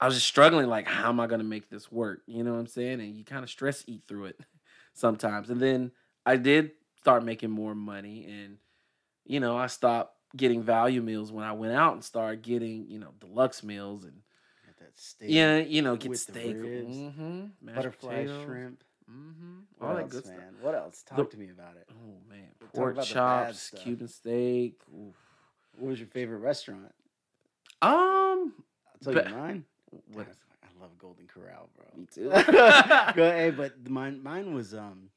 I 0.00 0.06
was 0.06 0.14
just 0.14 0.26
struggling, 0.26 0.66
like, 0.68 0.86
how 0.86 1.10
am 1.10 1.20
I 1.20 1.26
gonna 1.26 1.44
make 1.44 1.68
this 1.68 1.92
work? 1.92 2.22
You 2.26 2.42
know 2.42 2.52
what 2.52 2.58
I'm 2.60 2.66
saying? 2.66 3.00
And 3.00 3.14
you 3.14 3.24
kind 3.24 3.42
of 3.44 3.50
stress 3.50 3.84
eat 3.86 4.02
through 4.08 4.26
it 4.26 4.40
sometimes. 4.94 5.50
And 5.50 5.60
then 5.60 5.92
I 6.24 6.36
did 6.36 6.72
start 7.00 7.24
making 7.24 7.50
more 7.50 7.74
money, 7.74 8.24
and 8.26 8.56
you 9.26 9.40
know, 9.40 9.56
I 9.56 9.66
stopped 9.66 10.16
getting 10.36 10.62
value 10.62 11.02
meals 11.02 11.30
when 11.32 11.44
I 11.44 11.52
went 11.52 11.72
out 11.74 11.92
and 11.94 12.04
started 12.04 12.42
getting, 12.42 12.86
you 12.88 12.98
know, 12.98 13.12
deluxe 13.20 13.62
meals 13.62 14.04
and 14.04 14.22
that 14.78 15.28
yeah, 15.28 15.58
you 15.58 15.82
know, 15.82 15.96
get 15.96 16.16
steak, 16.16 16.56
mm-hmm, 16.56 17.46
butterfly 17.62 18.26
shrimp. 18.44 18.82
mm-hmm, 19.10 19.58
What 19.78 19.88
all 19.88 19.94
that 19.96 20.02
else, 20.04 20.12
good 20.12 20.26
man? 20.26 20.36
stuff. 20.36 20.62
What 20.62 20.74
else? 20.74 21.02
Talk 21.02 21.16
The- 21.18 21.24
to 21.26 21.36
me 21.36 21.50
about 21.50 21.76
it. 21.76 21.88
Oh 21.90 22.18
man, 22.28 22.48
pork 22.72 22.94
about 22.94 23.06
the 23.06 23.14
bad 23.14 23.46
chops. 23.54 23.70
Cuban 23.76 24.08
steak. 24.08 24.80
oof. 24.94 25.14
What 25.76 25.90
was 25.90 25.98
your 26.00 26.08
favorite 26.08 26.38
restaurant? 26.38 26.92
Um, 27.82 27.90
I'll 27.92 28.52
tell 29.02 29.14
But- 29.14 29.28
you 29.28 29.34
mine. 29.36 29.64
What? 30.12 30.26
I 30.62 30.82
love 30.82 30.90
Golden 30.98 31.26
Corral, 31.26 31.68
bro. 31.76 31.86
Me 31.96 32.06
too. 32.12 32.30
Go, 33.14 33.30
hey, 33.30 33.50
but 33.50 33.88
mine, 33.88 34.22
mine 34.22 34.54
was 34.54 34.74
um 34.74 35.10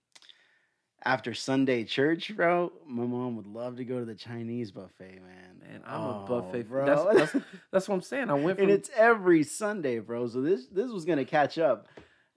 after 1.06 1.34
Sunday 1.34 1.84
church, 1.84 2.36
bro. 2.36 2.72
My 2.88 3.04
mom 3.06 3.36
would 3.36 3.48
love 3.48 3.78
to 3.78 3.86
go 3.86 4.00
to 4.00 4.06
the 4.06 4.16
Chinese 4.16 4.72
buffet, 4.72 5.20
man. 5.22 5.62
Man, 5.62 5.84
I'm 5.86 6.06
a 6.06 6.14
Oh, 6.14 6.26
buffet. 6.28 6.64
bro. 6.70 6.86
That's, 6.86 7.32
that's 7.34 7.46
that's 7.72 7.90
what 7.90 7.96
I'm 7.96 8.02
saying. 8.02 8.30
I 8.30 8.34
went 8.34 8.58
from 8.58 8.70
and 8.70 8.74
it's 8.74 8.90
every 8.96 9.44
Sunday, 9.44 10.00
bro. 10.00 10.28
So 10.28 10.42
this 10.42 10.68
this 10.68 10.90
was 10.92 11.06
gonna 11.06 11.26
catch 11.26 11.58
up, 11.58 11.88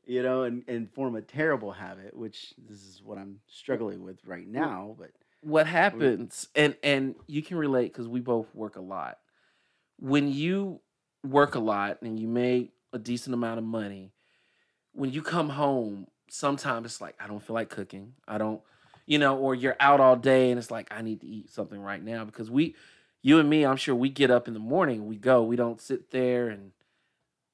you 0.06 0.22
know, 0.22 0.42
and 0.42 0.64
and 0.68 0.90
form 0.92 1.16
a 1.16 1.22
terrible 1.22 1.72
habit, 1.72 2.16
which 2.16 2.54
this 2.68 2.78
is 2.78 3.00
what 3.04 3.18
I'm 3.18 3.40
struggling 3.46 4.02
with 4.02 4.24
right 4.24 4.46
now. 4.46 4.96
But 4.98 5.10
what 5.42 5.66
happens, 5.66 6.48
and 6.56 6.76
and 6.82 7.14
you 7.28 7.42
can 7.42 7.56
relate 7.56 7.92
because 7.92 8.08
we 8.08 8.20
both 8.20 8.52
work 8.54 8.76
a 8.76 8.80
lot. 8.80 9.18
When 9.98 10.30
you 10.30 10.80
work 11.30 11.54
a 11.54 11.58
lot 11.60 12.02
and 12.02 12.18
you 12.18 12.28
make 12.28 12.72
a 12.92 12.98
decent 12.98 13.34
amount 13.34 13.58
of 13.58 13.64
money, 13.64 14.12
when 14.92 15.12
you 15.12 15.22
come 15.22 15.50
home, 15.50 16.06
sometimes 16.28 16.86
it's 16.86 17.00
like 17.00 17.14
I 17.20 17.26
don't 17.26 17.42
feel 17.42 17.54
like 17.54 17.68
cooking. 17.68 18.14
I 18.26 18.38
don't, 18.38 18.60
you 19.06 19.18
know, 19.18 19.36
or 19.38 19.54
you're 19.54 19.76
out 19.80 20.00
all 20.00 20.16
day 20.16 20.50
and 20.50 20.58
it's 20.58 20.70
like 20.70 20.88
I 20.90 21.02
need 21.02 21.20
to 21.20 21.26
eat 21.26 21.50
something 21.50 21.80
right 21.80 22.02
now 22.02 22.24
because 22.24 22.50
we, 22.50 22.74
you 23.22 23.38
and 23.38 23.48
me, 23.50 23.64
I'm 23.66 23.76
sure 23.76 23.94
we 23.94 24.08
get 24.08 24.30
up 24.30 24.48
in 24.48 24.54
the 24.54 24.60
morning, 24.60 25.06
we 25.06 25.16
go, 25.16 25.42
we 25.42 25.56
don't 25.56 25.80
sit 25.80 26.10
there 26.10 26.48
and 26.48 26.72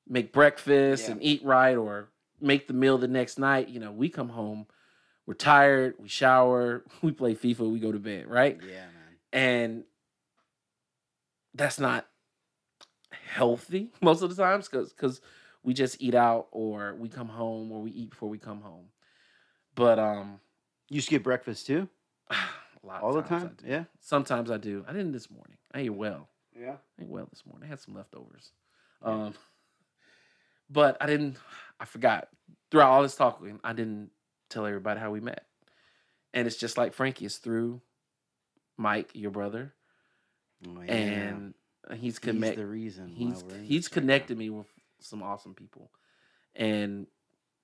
make 0.09 0.33
breakfast 0.33 1.05
Yeah. 1.07 1.13
and 1.13 1.23
eat 1.23 1.45
right 1.45 1.77
or 1.77 2.09
make 2.41 2.67
the 2.69 2.75
meal 2.75 2.99
the 2.99 3.09
next 3.09 3.39
night. 3.39 3.69
You 3.69 3.81
know, 3.81 3.93
we 3.93 4.09
come 4.09 4.31
home, 4.31 4.67
we're 5.27 5.35
tired, 5.35 5.95
we 5.99 6.09
shower, 6.09 6.85
we 7.03 7.13
play 7.13 7.35
FIFA, 7.35 7.71
we 7.73 7.79
go 7.81 7.93
to 7.93 7.99
bed, 7.99 8.27
right? 8.29 8.59
yeah, 8.63 8.75
man. 8.87 8.93
and 9.33 9.85
that's 11.55 11.79
not 11.79 12.07
healthy 13.29 13.91
most 14.01 14.23
of 14.23 14.35
the 14.35 14.43
times 14.43 14.69
because 14.69 14.93
because 14.93 15.21
we 15.63 15.73
just 15.75 16.01
eat 16.01 16.15
out 16.15 16.49
or 16.51 16.95
we 16.95 17.09
come 17.09 17.29
home 17.29 17.71
or 17.73 17.81
we 17.81 17.91
eat 17.93 18.11
before 18.11 18.29
we 18.29 18.39
come 18.39 18.61
home 18.61 18.87
but 19.75 19.99
um 19.99 20.41
You 20.89 21.01
skip 21.01 21.23
breakfast 21.23 21.67
too? 21.67 21.89
A 22.31 22.87
lot 22.87 23.03
All 23.03 23.13
the 23.13 23.23
time? 23.23 23.57
Yeah. 23.65 23.85
Sometimes 24.01 24.51
I 24.51 24.57
do. 24.59 24.85
I 24.89 24.93
didn't 24.93 25.13
this 25.13 25.31
morning. 25.31 25.57
I 25.73 25.81
ate 25.81 25.91
well. 25.95 26.29
Yeah. 26.59 26.77
I 26.99 27.03
ate 27.03 27.09
well 27.09 27.27
this 27.31 27.45
morning. 27.47 27.67
I 27.67 27.71
had 27.71 27.79
some 27.81 27.95
leftovers. 27.95 28.51
Um, 29.03 29.35
but 30.69 30.97
I 31.01 31.07
didn't. 31.07 31.37
I 31.79 31.85
forgot 31.85 32.29
throughout 32.71 32.91
all 32.91 33.03
this 33.03 33.15
talking. 33.15 33.61
I 33.63 33.73
didn't 33.73 34.11
tell 34.51 34.67
everybody 34.67 34.99
how 34.99 35.11
we 35.13 35.21
met, 35.21 35.45
and 36.35 36.47
it's 36.47 36.57
just 36.57 36.77
like 36.77 36.93
Frankie. 36.93 37.25
It's 37.27 37.39
through 37.39 37.81
Mike, 38.77 39.11
your 39.15 39.31
brother, 39.31 39.75
Oh, 40.67 40.81
yeah. 40.83 40.93
and 40.93 41.55
he's 41.91 42.01
he's 42.01 42.19
connect. 42.19 42.57
the 42.57 42.67
reason. 42.67 43.09
He's 43.09 43.43
he's 43.67 43.85
this 43.85 43.85
right 43.85 43.91
connected 43.91 44.39
me 44.39 44.51
with 44.51 44.67
some 45.01 45.23
awesome 45.23 45.55
people, 45.55 45.91
and 46.55 47.07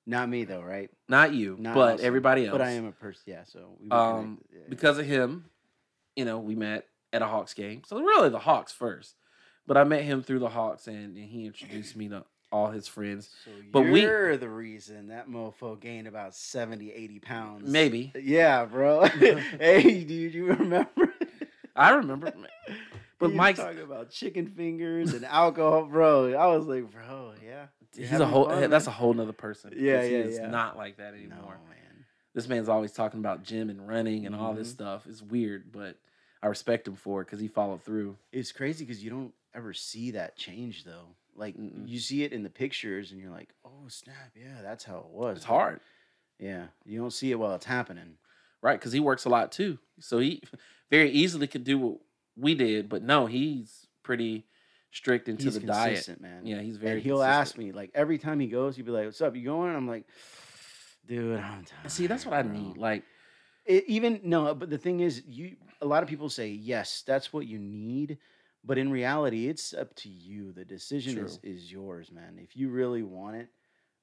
Not 0.07 0.29
me 0.29 0.45
though, 0.45 0.63
right? 0.63 0.91
not 1.09 1.33
you, 1.33 1.57
Not 1.59 1.75
but 1.75 1.95
awesome. 1.95 2.07
everybody 2.07 2.47
else. 2.47 2.53
But 2.53 2.63
I 2.63 2.71
am 2.71 2.87
a 2.87 2.93
person. 2.93 3.23
Yeah. 3.27 3.45
So 3.45 3.77
we 3.81 3.91
um, 3.91 4.39
yeah. 4.53 4.61
because 4.69 4.99
of 4.99 5.07
him, 5.07 5.45
you 6.17 6.25
know, 6.25 6.39
we 6.39 6.55
met 6.55 6.87
at 7.13 7.23
a 7.23 7.27
Hawks 7.27 7.55
game. 7.55 7.83
So 7.87 7.99
really 8.01 8.29
the 8.29 8.39
Hawks 8.39 8.73
first. 8.73 9.15
But 9.67 9.77
I 9.77 9.85
met 9.85 10.03
him 10.03 10.23
through 10.23 10.39
the 10.39 10.49
Hawks 10.49 10.87
and, 10.87 11.17
and 11.17 11.29
he 11.29 11.45
introduced 11.45 11.95
me 11.95 12.09
to 12.09 12.25
all 12.51 12.71
his 12.71 12.89
friends. 12.89 13.31
So 13.45 13.51
but 13.71 13.83
we- 13.83 14.01
you're 14.03 14.37
the 14.37 14.49
reason 14.49 15.09
that 15.09 15.29
mofo 15.29 15.79
gained 15.79 16.09
about 16.09 16.35
70, 16.35 16.91
80 16.93 17.19
pounds. 17.19 17.71
Maybe. 17.71 18.13
Yeah, 18.21 18.65
bro. 18.65 19.05
hey, 19.61 20.05
dude, 20.05 20.35
you 20.35 20.47
remember? 20.47 21.13
I 21.77 21.91
remember. 21.91 22.33
But 23.19 23.33
Mike's 23.33 23.59
talking 23.59 23.83
about 23.83 24.11
chicken 24.11 24.47
fingers 24.47 25.13
and 25.13 25.25
alcohol, 25.25 25.87
bro. 25.87 26.35
I 26.35 26.47
was 26.55 26.67
like, 26.67 26.91
bro, 26.91 27.33
yeah. 27.45 27.67
he's 27.97 28.13
a 28.13 28.27
whole 28.27 28.49
fun, 28.49 28.71
that's 28.71 28.87
a 28.87 28.93
whole 28.93 29.13
nother 29.13 29.33
person. 29.33 29.73
Yeah, 29.77 30.03
yeah, 30.03 30.19
is 30.19 30.39
yeah. 30.39 30.47
not 30.49 30.77
like 30.77 30.99
that 30.99 31.15
no, 31.15 31.19
anymore. 31.19 31.59
man. 31.69 32.05
This 32.35 32.49
man's 32.49 32.69
always 32.69 32.93
talking 32.93 33.19
about 33.21 33.43
gym 33.43 33.71
and 33.71 33.89
running 33.89 34.27
and 34.27 34.35
all 34.37 34.55
this 34.55 34.69
Mhm. 34.69 34.73
stuff. 34.75 35.07
It's 35.09 35.23
weird, 35.23 35.73
but 35.73 35.97
I 36.43 36.47
respect 36.47 36.87
him 36.87 36.95
for 36.95 37.21
it 37.21 37.25
because 37.25 37.41
he 37.41 37.49
followed 37.49 37.83
through. 37.83 38.17
It's 38.31 38.53
crazy 38.53 38.85
because 38.85 39.03
you 39.03 39.11
don't 39.11 39.35
ever 39.55 39.73
see 39.75 40.13
that 40.13 40.37
change 40.37 40.85
though. 40.85 41.17
Like 41.35 41.57
Mm-mm. 41.57 41.89
you 41.89 41.99
see 41.99 42.23
it 42.23 42.33
in 42.33 42.43
the 42.45 42.51
pictures, 42.51 43.11
and 43.11 43.21
you're 43.21 43.31
like, 43.33 43.49
"Oh 43.65 43.89
snap! 43.89 44.33
Yeah, 44.37 44.61
that's 44.63 44.85
how 44.85 44.99
it 44.99 45.07
was." 45.09 45.39
It's 45.39 45.45
hard. 45.47 45.81
Yeah, 46.39 46.67
you 46.85 47.01
don't 47.01 47.13
see 47.13 47.31
it 47.33 47.39
while 47.39 47.55
it's 47.55 47.65
happening. 47.67 48.19
right? 48.61 48.79
Because 48.79 48.93
he 48.93 48.99
works 49.01 49.25
a 49.25 49.29
lot 49.29 49.53
too, 49.53 49.79
so 50.01 50.19
he 50.19 50.43
very 50.91 51.11
easily 51.11 51.47
could 51.47 51.63
do 51.65 51.79
what 51.79 51.99
we 52.39 52.55
did, 52.55 52.89
but 52.89 53.03
no, 53.03 53.27
he's 53.27 53.87
pretty 54.03 54.47
strict 54.91 55.29
into 55.29 55.45
He's 55.45 55.55
the 55.59 55.67
diet. 55.67 56.21
man. 56.21 56.47
Yeah, 56.47 56.61
he's 56.61 56.77
very. 56.77 56.95
and 56.95 57.03
he'll 57.03 57.17
consistent. 57.17 57.41
ask 57.41 57.59
me 57.59 57.73
like 57.73 57.91
every 57.95 58.19
time 58.19 58.41
he 58.41 58.47
goes, 58.47 58.77
he'll 58.77 58.85
be 58.87 58.91
like, 58.93 59.05
"What's 59.07 59.21
up? 59.21 59.37
You 59.37 59.45
going?" 59.45 59.75
I'm 59.75 59.87
like, 59.89 60.07
"Dude, 61.07 61.39
I'm 61.41 61.65
tired." 61.65 61.91
See, 61.91 62.07
that's 62.07 62.25
what 62.27 62.35
I 62.35 62.43
need. 62.43 62.77
Like, 62.77 63.05
It, 63.67 63.85
even 63.87 64.21
no, 64.25 64.55
but 64.55 64.71
the 64.71 64.79
thing 64.79 65.01
is, 65.01 65.23
you 65.27 65.57
a 65.81 65.87
lot 65.87 66.03
of 66.03 66.09
people 66.09 66.29
say 66.29 66.49
yes, 66.49 67.03
that's 67.07 67.33
what 67.33 67.47
you 67.47 67.59
need, 67.59 68.19
but 68.65 68.79
in 68.79 68.91
reality, 68.91 69.49
it's 69.49 69.75
up 69.75 69.95
to 69.97 70.09
you. 70.09 70.53
The 70.53 70.65
decision 70.65 71.19
is 71.25 71.39
True. 71.39 71.51
is 71.51 71.71
yours, 71.73 72.11
man. 72.11 72.39
If 72.43 72.57
you 72.57 72.71
really 72.71 73.03
want 73.03 73.37
it, 73.37 73.49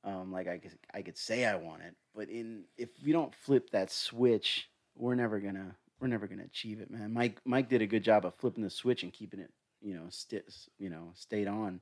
um, 0.03 0.31
like 0.31 0.47
I 0.47 0.57
could 0.59 0.77
I 0.93 1.01
could 1.01 1.17
say 1.17 1.45
I 1.45 1.55
want 1.55 1.81
it, 1.83 1.95
but 2.13 2.29
in 2.29 2.65
if 2.77 2.89
we 3.03 3.11
don't 3.11 3.33
flip 3.33 3.71
that 3.71 3.91
switch, 3.91 4.69
we're 4.95 5.15
never 5.15 5.39
gonna 5.39 5.75
we're 5.99 6.07
never 6.07 6.27
gonna 6.27 6.43
achieve 6.43 6.79
it, 6.81 6.91
man. 6.91 7.13
Mike 7.13 7.39
Mike 7.45 7.69
did 7.69 7.81
a 7.81 7.87
good 7.87 8.03
job 8.03 8.25
of 8.25 8.35
flipping 8.35 8.63
the 8.63 8.69
switch 8.69 9.03
and 9.03 9.13
keeping 9.13 9.39
it, 9.39 9.51
you 9.81 9.93
know, 9.93 10.05
sti- 10.09 10.41
you 10.77 10.89
know, 10.89 11.11
stayed 11.15 11.47
on. 11.47 11.81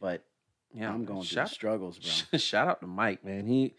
But 0.00 0.24
yeah, 0.72 0.92
I'm 0.92 1.04
going 1.04 1.20
through 1.20 1.26
shout, 1.26 1.48
the 1.48 1.54
struggles, 1.54 1.98
bro. 1.98 2.38
shout 2.38 2.68
out 2.68 2.80
to 2.80 2.86
Mike, 2.86 3.24
man. 3.24 3.46
He 3.46 3.74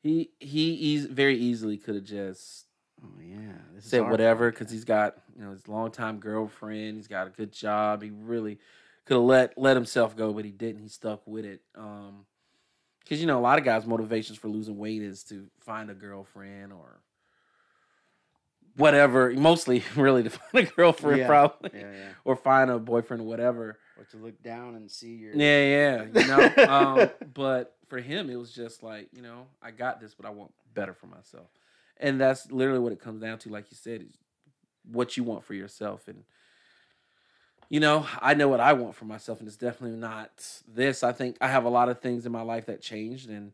he 0.00 0.30
he 0.40 0.98
very 1.06 1.36
easily 1.36 1.76
could 1.76 1.94
have 1.94 2.04
just 2.04 2.66
Oh 3.02 3.20
yeah, 3.20 3.52
this 3.74 3.84
said 3.84 4.08
whatever 4.08 4.50
because 4.50 4.70
he's 4.70 4.84
got 4.84 5.16
you 5.36 5.44
know 5.44 5.50
his 5.50 5.68
longtime 5.68 6.18
girlfriend. 6.18 6.96
He's 6.96 7.08
got 7.08 7.26
a 7.26 7.30
good 7.30 7.52
job. 7.52 8.02
He 8.02 8.10
really 8.10 8.58
could 9.04 9.14
have 9.14 9.22
let 9.22 9.58
let 9.58 9.76
himself 9.76 10.16
go, 10.16 10.32
but 10.32 10.44
he 10.44 10.50
didn't. 10.50 10.80
He 10.80 10.88
stuck 10.88 11.26
with 11.26 11.44
it. 11.44 11.60
Um, 11.74 12.24
because 13.00 13.20
you 13.20 13.26
know 13.26 13.38
a 13.38 13.40
lot 13.40 13.58
of 13.58 13.64
guys' 13.64 13.86
motivations 13.86 14.38
for 14.38 14.48
losing 14.48 14.78
weight 14.78 15.02
is 15.02 15.22
to 15.24 15.46
find 15.60 15.90
a 15.90 15.94
girlfriend 15.94 16.72
or 16.72 17.00
whatever. 18.76 19.32
Mostly, 19.32 19.82
really, 19.96 20.22
to 20.24 20.30
find 20.30 20.66
a 20.66 20.70
girlfriend, 20.70 21.18
Yeah, 21.18 21.26
probably, 21.26 21.70
yeah, 21.74 21.92
yeah. 21.92 22.08
or 22.24 22.36
find 22.36 22.70
a 22.70 22.78
boyfriend 22.78 23.22
or 23.22 23.26
whatever. 23.26 23.78
Or 23.98 24.04
to 24.10 24.16
look 24.18 24.42
down 24.42 24.74
and 24.74 24.90
see 24.90 25.14
your 25.14 25.34
Yeah, 25.34 26.04
yeah, 26.12 26.20
you 26.20 26.26
know. 26.26 26.68
um, 26.68 27.10
but 27.32 27.76
for 27.88 27.98
him, 27.98 28.30
it 28.30 28.36
was 28.36 28.52
just 28.52 28.82
like, 28.82 29.08
you 29.12 29.22
know, 29.22 29.46
I 29.62 29.70
got 29.70 30.00
this, 30.00 30.14
but 30.14 30.26
I 30.26 30.30
want 30.30 30.52
better 30.74 30.94
for 30.94 31.06
myself, 31.06 31.48
and 31.98 32.20
that's 32.20 32.50
literally 32.50 32.80
what 32.80 32.92
it 32.92 33.00
comes 33.00 33.22
down 33.22 33.38
to. 33.40 33.48
Like 33.48 33.70
you 33.70 33.76
said, 33.76 34.02
is 34.02 34.18
what 34.90 35.16
you 35.16 35.24
want 35.24 35.44
for 35.44 35.54
yourself, 35.54 36.08
and 36.08 36.24
you 37.68 37.80
know, 37.80 38.06
I 38.20 38.34
know 38.34 38.48
what 38.48 38.60
I 38.60 38.74
want 38.74 38.94
for 38.94 39.06
myself, 39.06 39.40
and 39.40 39.48
it's 39.48 39.56
definitely 39.56 39.98
not 39.98 40.30
this. 40.68 41.02
I 41.02 41.12
think 41.12 41.36
I 41.40 41.48
have 41.48 41.64
a 41.64 41.68
lot 41.70 41.88
of 41.88 42.00
things 42.00 42.24
in 42.26 42.32
my 42.32 42.42
life 42.42 42.66
that 42.66 42.80
changed, 42.80 43.28
and 43.28 43.52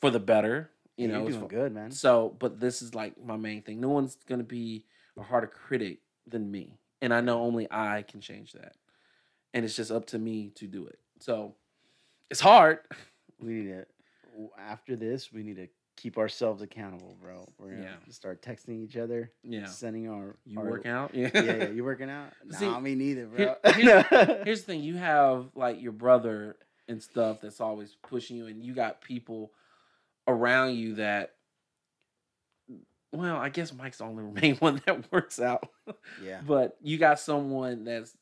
for 0.00 0.10
the 0.10 0.20
better. 0.20 0.70
You 0.98 1.06
Yeah, 1.08 1.14
know, 1.14 1.22
you're 1.22 1.32
doing 1.38 1.48
good, 1.48 1.72
man. 1.72 1.90
so, 1.92 2.36
but 2.38 2.58
this 2.60 2.82
is 2.82 2.94
like 2.94 3.14
my 3.24 3.36
main 3.36 3.62
thing. 3.62 3.80
No 3.80 3.88
one's 3.88 4.16
gonna 4.26 4.42
be 4.42 4.84
a 5.16 5.22
harder 5.22 5.46
critic 5.46 6.00
than 6.26 6.50
me, 6.50 6.76
and 7.00 7.14
I 7.14 7.20
know 7.22 7.40
only 7.40 7.66
I 7.70 8.02
can 8.02 8.20
change 8.20 8.52
that, 8.52 8.74
and 9.54 9.64
it's 9.64 9.76
just 9.76 9.90
up 9.92 10.06
to 10.08 10.18
me 10.18 10.50
to 10.56 10.66
do 10.66 10.86
it. 10.86 10.98
So, 11.20 11.54
it's 12.30 12.40
hard. 12.40 12.80
We 13.40 13.52
need 13.52 13.68
to 13.68 13.86
after 14.58 14.96
this. 14.96 15.32
We 15.32 15.44
need 15.44 15.56
to 15.58 15.68
keep 15.96 16.18
ourselves 16.18 16.60
accountable, 16.60 17.16
bro. 17.22 17.48
We're 17.56 17.70
gonna 17.70 17.82
Yeah. 17.84 18.12
start 18.12 18.42
texting 18.42 18.82
each 18.82 18.96
other, 18.96 19.30
Yeah, 19.44 19.66
sending 19.66 20.08
our 20.08 20.36
you 20.44 20.58
our- 20.58 20.66
work 20.68 20.84
out. 20.86 21.14
Yeah, 21.14 21.30
Yeah, 21.34 21.42
yeah, 21.42 21.68
you 21.68 21.84
working 21.84 22.10
out? 22.10 22.32
See, 22.50 22.66
nah, 22.66 22.80
me 22.80 22.96
neither, 22.96 23.28
here- 23.36 23.56
bro. 23.62 23.72
Here's 24.44 24.60
the 24.62 24.66
thing: 24.66 24.82
you 24.82 24.96
have 24.96 25.50
like 25.54 25.80
your 25.80 25.92
brother 25.92 26.56
and 26.88 27.00
stuff 27.00 27.40
that's 27.40 27.60
always 27.60 27.96
pushing 28.02 28.36
you, 28.36 28.46
and 28.48 28.60
you 28.60 28.74
got 28.74 29.00
people 29.00 29.52
around 30.28 30.76
you 30.76 30.94
that. 30.96 31.34
Well, 33.12 33.36
I 33.36 33.48
guess 33.48 33.72
Mike's 33.72 33.98
the 33.98 34.04
only 34.04 34.24
main 34.40 34.56
one 34.56 34.82
that 34.86 35.10
works 35.10 35.40
out. 35.40 35.68
yeah, 36.22 36.40
but 36.46 36.76
you 36.82 36.98
got 36.98 37.18
someone 37.18 37.84
that's 37.84 38.14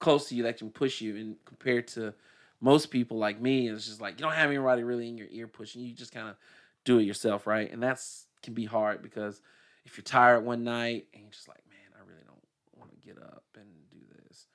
close 0.00 0.28
to 0.28 0.34
you 0.34 0.44
that 0.44 0.58
can 0.58 0.70
push 0.70 1.00
you 1.00 1.16
and 1.16 1.36
compared 1.44 1.88
to 1.88 2.14
most 2.60 2.86
people 2.86 3.18
like 3.18 3.40
me 3.40 3.68
it's 3.68 3.84
just 3.86 4.00
like 4.00 4.14
you 4.18 4.24
don't 4.24 4.32
have 4.34 4.48
anybody 4.48 4.84
really 4.84 5.08
in 5.08 5.18
your 5.18 5.26
ear 5.30 5.48
pushing 5.48 5.82
you 5.82 5.92
just 5.92 6.12
kind 6.12 6.28
of 6.28 6.36
do 6.84 6.98
it 6.98 7.02
yourself 7.02 7.48
right 7.48 7.72
and 7.72 7.82
that's 7.82 8.26
can 8.40 8.54
be 8.54 8.64
hard 8.64 9.02
because 9.02 9.40
if 9.84 9.96
you're 9.96 10.04
tired 10.04 10.44
one 10.44 10.62
night 10.62 11.06
and 11.12 11.22
you're 11.24 11.32
just 11.32 11.48
like 11.48 11.58
man 11.68 11.80
i 11.96 12.08
really 12.08 12.22
don't 12.24 12.38
want 12.78 12.92
to 12.92 12.96
get 13.04 13.18
up 13.20 13.42
and 13.56 13.66
do 13.90 13.98
this 14.28 14.46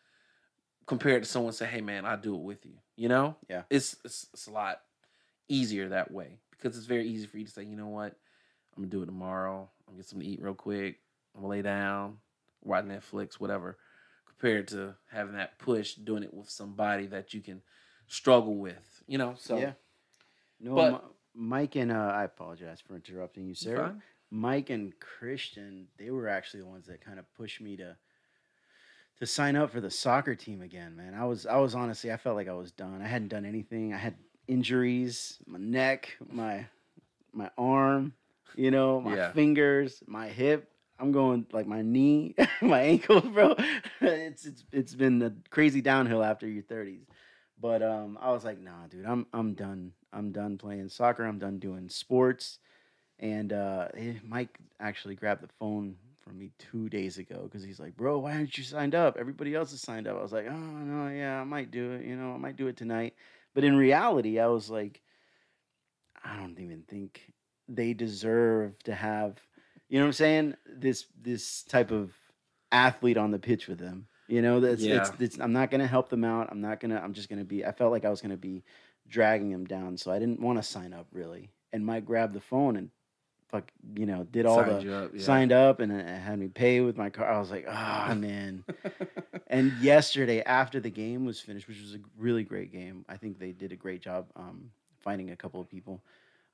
compared 0.86 1.24
to 1.24 1.28
someone 1.30 1.52
say 1.52 1.66
hey 1.66 1.82
man 1.82 2.06
i'll 2.06 2.16
do 2.18 2.36
it 2.36 2.42
with 2.42 2.66
you 2.66 2.76
you 2.96 3.10
know 3.10 3.36
Yeah. 3.50 3.64
it's 3.70 3.98
it's, 4.06 4.28
it's 4.34 4.48
a 4.48 4.52
lot 4.52 4.80
easier 5.50 5.90
that 5.90 6.10
way 6.10 6.40
because 6.64 6.78
it's 6.78 6.88
very 6.88 7.08
easy 7.08 7.28
for 7.28 7.38
you 7.38 7.46
to 7.46 7.52
say 7.52 7.64
you 7.64 7.76
know 7.76 7.88
what 7.90 8.16
i'm 8.76 8.84
gonna 8.84 8.88
do 8.88 9.04
it 9.04 9.08
tomorrow 9.08 9.70
i'm 9.88 9.94
gonna 9.94 9.98
get 9.98 10.06
something 10.08 10.26
to 10.28 10.34
eat 10.34 10.42
real 10.42 10.54
quick 10.54 11.00
i'm 11.36 11.42
gonna 11.42 11.52
lay 11.52 11.62
down 11.62 12.18
watch 12.66 12.86
Netflix, 12.86 13.34
whatever, 13.36 13.78
compared 14.28 14.68
to 14.70 14.96
having 15.12 15.36
that 15.36 15.60
push, 15.60 15.96
doing 15.96 16.24
it 16.24 16.34
with 16.34 16.50
somebody 16.50 17.08
that 17.08 17.34
you 17.34 17.42
can 17.42 17.62
struggle 18.08 18.56
with, 18.56 19.04
you 19.08 19.18
know. 19.18 19.36
So 19.38 19.58
yeah. 19.58 19.74
No, 20.60 20.76
but- 20.76 20.92
Mi- 20.92 21.00
Mike 21.36 21.76
and 21.76 21.92
uh, 21.92 21.96
I 22.14 22.24
apologize 22.24 22.80
for 22.82 22.96
interrupting 22.96 23.46
you, 23.48 23.56
Sarah. 23.56 23.88
fine. 23.90 24.02
Mike 24.30 24.70
and 24.70 24.94
Christian, 25.00 25.88
they 25.98 26.10
were 26.10 26.28
actually 26.28 26.62
the 26.62 26.68
ones 26.68 26.88
that 26.88 27.04
kind 27.04 27.20
of 27.20 27.26
pushed 27.36 27.62
me 27.62 27.78
to 27.78 27.96
to 29.20 29.26
sign 29.28 29.56
up 29.56 29.72
for 29.72 29.80
the 29.82 29.92
soccer 29.92 30.36
team 30.36 30.62
again, 30.62 30.96
man. 30.96 31.14
I 31.14 31.26
was 31.26 31.46
I 31.46 31.58
was 31.58 31.76
honestly 31.76 32.12
I 32.12 32.18
felt 32.18 32.36
like 32.36 32.48
I 32.48 32.54
was 32.54 32.72
done. 32.72 33.02
I 33.02 33.08
hadn't 33.08 33.28
done 33.28 33.46
anything. 33.46 33.94
I 33.94 33.98
had 33.98 34.16
injuries, 34.48 35.40
my 35.48 35.60
neck, 35.60 36.18
my 36.32 36.66
my 37.34 37.50
arm, 37.58 38.14
you 38.56 38.72
know, 38.72 39.02
my 39.02 39.16
Yeah. 39.16 39.32
fingers, 39.34 40.04
my 40.08 40.28
hip. 40.28 40.70
I'm 41.00 41.12
going 41.12 41.46
like 41.52 41.68
my 41.68 41.82
knee, 41.82 42.36
my 42.62 42.82
ankle, 42.82 43.22
bro. 43.36 43.56
it's 44.02 44.46
it's 44.46 44.64
it's 44.72 44.96
been 44.96 45.22
a 45.22 45.34
crazy 45.50 45.82
downhill 45.82 46.24
after 46.24 46.48
your 46.48 46.64
30s. 46.64 47.06
But 47.60 47.82
um, 47.82 48.18
I 48.22 48.32
was 48.32 48.44
like, 48.44 48.60
nah, 48.60 48.88
dude, 48.90 49.06
I'm 49.06 49.26
I'm 49.34 49.54
done. 49.54 49.94
I'm 50.14 50.32
done 50.32 50.58
playing 50.58 50.90
soccer. 50.90 51.24
I'm 51.26 51.40
done 51.40 51.60
doing 51.60 51.90
sports. 51.90 52.60
And 53.20 53.54
uh, 53.54 53.88
eh, 53.96 54.14
Mike 54.24 54.58
actually 54.80 55.16
grabbed 55.16 55.44
the 55.44 55.50
phone 55.60 55.96
from 56.22 56.38
me 56.40 56.52
two 56.58 56.90
days 56.90 57.18
ago 57.18 57.42
because 57.44 57.64
he's 57.64 57.80
like, 57.80 57.96
bro, 57.96 58.20
why 58.20 58.34
aren't 58.34 58.58
you 58.58 58.64
signed 58.64 58.96
up? 58.96 59.18
Everybody 59.20 59.56
else 59.56 59.72
is 59.74 59.82
signed 59.82 60.08
up. 60.08 60.18
I 60.18 60.22
was 60.22 60.32
like, 60.34 60.48
oh 60.50 60.54
no, 60.54 61.10
yeah, 61.10 61.40
I 61.40 61.44
might 61.44 61.72
do 61.72 61.92
it. 61.94 62.06
You 62.06 62.16
know, 62.16 62.34
I 62.34 62.38
might 62.38 62.56
do 62.58 62.68
it 62.68 62.78
tonight. 62.78 63.16
But 63.54 63.64
in 63.64 63.76
reality, 63.76 64.40
I 64.40 64.48
was 64.48 64.70
like, 64.70 65.02
I 66.24 66.38
don't 66.38 66.60
even 66.60 66.84
think 66.88 67.34
they 67.68 67.94
deserve 67.94 68.78
to 68.84 68.96
have, 68.96 69.40
you 69.90 70.00
know 70.00 70.06
what 70.06 70.10
I'm 70.10 70.14
saying? 70.14 70.56
This 70.66 71.06
this 71.22 71.64
type 71.64 71.92
of 71.92 72.14
athlete 72.72 73.18
on 73.18 73.32
the 73.32 73.40
pitch 73.40 73.68
with 73.68 73.80
them. 73.80 74.08
You 74.28 74.42
know, 74.42 74.60
that's 74.60 74.82
it's, 74.82 75.12
it's 75.20 75.40
I'm 75.40 75.54
not 75.54 75.70
gonna 75.70 75.88
help 75.88 76.10
them 76.10 76.24
out. 76.24 76.48
I'm 76.50 76.62
not 76.62 76.80
gonna. 76.80 77.00
I'm 77.00 77.14
just 77.14 77.30
gonna 77.30 77.44
be. 77.44 77.66
I 77.66 77.72
felt 77.72 77.92
like 77.92 78.06
I 78.06 78.10
was 78.10 78.22
gonna 78.22 78.38
be 78.38 78.64
dragging 79.08 79.50
them 79.50 79.66
down, 79.66 79.98
so 79.98 80.12
I 80.12 80.20
didn't 80.20 80.40
want 80.40 80.58
to 80.58 80.64
sign 80.64 80.94
up 80.94 81.08
really. 81.12 81.52
And 81.72 81.86
Mike 81.86 82.06
grabbed 82.06 82.34
the 82.34 82.40
phone 82.40 82.78
and 82.78 82.90
fuck, 83.54 83.72
you 83.96 84.08
know, 84.08 84.26
did 84.32 84.48
all 84.48 84.64
Signed 84.64 84.90
the 84.90 84.98
up, 84.98 85.12
yeah. 85.14 85.22
signed 85.22 85.52
up 85.52 85.80
and 85.80 85.92
it 85.92 86.08
had 86.08 86.40
me 86.40 86.48
pay 86.48 86.82
with 86.82 86.98
my 86.98 87.12
car. 87.12 87.32
I 87.32 87.40
was 87.40 87.52
like, 87.52 87.66
ah, 87.70 88.14
man. 88.18 88.64
and 89.48 89.72
yesterday, 89.80 90.42
after 90.42 90.80
the 90.80 90.90
game 90.90 91.24
was 91.24 91.40
finished, 91.40 91.68
which 91.68 91.80
was 91.80 91.94
a 91.94 92.00
really 92.18 92.44
great 92.44 92.72
game, 92.72 93.06
I 93.08 93.16
think 93.16 93.38
they 93.38 93.52
did 93.52 93.72
a 93.72 93.76
great 93.76 94.02
job 94.02 94.26
um, 94.36 94.72
finding 95.00 95.30
a 95.30 95.36
couple 95.36 95.62
of 95.62 95.70
people. 95.70 96.04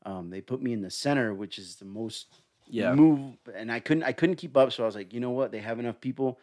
Um, 0.05 0.29
they 0.29 0.41
put 0.41 0.61
me 0.61 0.73
in 0.73 0.81
the 0.81 0.89
center, 0.89 1.33
which 1.33 1.57
is 1.57 1.77
the 1.77 1.85
most 1.85 2.41
yeah. 2.67 2.93
move, 2.93 3.35
and 3.55 3.71
I 3.71 3.79
couldn't 3.79 4.03
I 4.03 4.11
couldn't 4.11 4.35
keep 4.35 4.57
up. 4.57 4.73
So 4.73 4.83
I 4.83 4.85
was 4.85 4.95
like, 4.95 5.13
you 5.13 5.21
know 5.21 5.31
what? 5.31 5.51
They 5.51 5.59
have 5.59 5.79
enough 5.79 6.01
people 6.01 6.39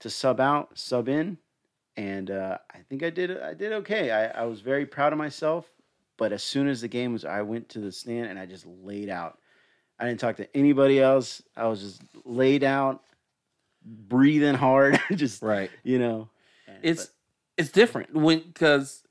to 0.00 0.10
sub 0.10 0.40
out, 0.40 0.78
sub 0.78 1.08
in, 1.08 1.38
and 1.96 2.30
uh, 2.30 2.58
I 2.72 2.78
think 2.88 3.02
I 3.02 3.10
did 3.10 3.40
I 3.40 3.54
did 3.54 3.72
okay. 3.72 4.10
I, 4.12 4.42
I 4.42 4.44
was 4.44 4.60
very 4.60 4.86
proud 4.86 5.12
of 5.12 5.18
myself. 5.18 5.70
But 6.16 6.32
as 6.32 6.42
soon 6.42 6.66
as 6.66 6.80
the 6.80 6.88
game 6.88 7.12
was, 7.12 7.24
I 7.24 7.42
went 7.42 7.68
to 7.70 7.80
the 7.80 7.92
stand 7.92 8.26
and 8.26 8.38
I 8.38 8.46
just 8.46 8.66
laid 8.66 9.10
out. 9.10 9.38
I 9.98 10.06
didn't 10.06 10.20
talk 10.20 10.36
to 10.36 10.56
anybody 10.56 11.00
else. 11.00 11.42
I 11.56 11.66
was 11.68 11.80
just 11.80 12.02
laid 12.24 12.62
out, 12.64 13.02
breathing 13.84 14.54
hard, 14.54 15.00
just 15.14 15.42
Right. 15.42 15.70
you 15.82 15.98
know. 15.98 16.28
It's 16.82 17.06
but- 17.06 17.12
it's 17.58 17.70
different 17.70 18.12
when 18.14 18.40
because 18.40 19.02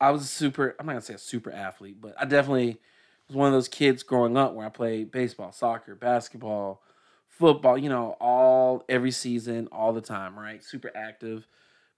I 0.00 0.10
was 0.12 0.22
a 0.22 0.26
super. 0.26 0.76
I'm 0.78 0.86
not 0.86 0.92
gonna 0.92 1.02
say 1.02 1.14
a 1.14 1.18
super 1.18 1.50
athlete, 1.50 2.00
but 2.00 2.14
I 2.20 2.24
definitely 2.24 2.78
was 3.28 3.36
one 3.36 3.48
of 3.48 3.52
those 3.52 3.68
kids 3.68 4.02
growing 4.04 4.36
up 4.36 4.54
where 4.54 4.64
I 4.66 4.68
played 4.68 5.10
baseball, 5.10 5.50
soccer, 5.52 5.96
basketball, 5.96 6.82
football. 7.26 7.76
You 7.76 7.88
know, 7.88 8.16
all 8.20 8.84
every 8.88 9.10
season, 9.10 9.68
all 9.72 9.92
the 9.92 10.00
time. 10.00 10.38
Right, 10.38 10.62
super 10.62 10.92
active. 10.94 11.46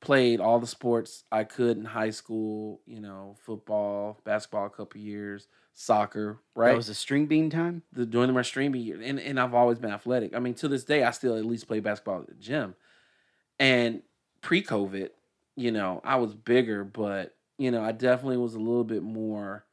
Played 0.00 0.40
all 0.40 0.58
the 0.58 0.66
sports 0.66 1.24
I 1.30 1.44
could 1.44 1.76
in 1.76 1.84
high 1.84 2.10
school. 2.10 2.80
You 2.86 3.00
know, 3.00 3.36
football, 3.44 4.18
basketball, 4.24 4.64
a 4.66 4.70
couple 4.70 5.00
years, 5.02 5.48
soccer. 5.74 6.38
Right, 6.54 6.70
that 6.70 6.76
was 6.76 6.86
the 6.86 6.94
string 6.94 7.26
bean 7.26 7.50
time. 7.50 7.82
the 7.92 8.06
during 8.06 8.32
my 8.32 8.42
streaming 8.42 8.82
year, 8.82 9.00
and 9.02 9.20
and 9.20 9.38
I've 9.38 9.54
always 9.54 9.78
been 9.78 9.92
athletic. 9.92 10.34
I 10.34 10.38
mean, 10.38 10.54
to 10.54 10.68
this 10.68 10.84
day, 10.84 11.02
I 11.04 11.10
still 11.10 11.36
at 11.36 11.44
least 11.44 11.68
play 11.68 11.80
basketball 11.80 12.20
at 12.20 12.28
the 12.28 12.34
gym. 12.34 12.74
And 13.58 14.02
pre-COVID, 14.40 15.10
you 15.56 15.70
know, 15.70 16.00
I 16.04 16.16
was 16.16 16.34
bigger, 16.34 16.84
but 16.84 17.34
you 17.58 17.70
know, 17.70 17.84
I 17.84 17.92
definitely 17.92 18.38
was 18.38 18.54
a 18.54 18.58
little 18.58 18.84
bit 18.84 19.02
more 19.02 19.64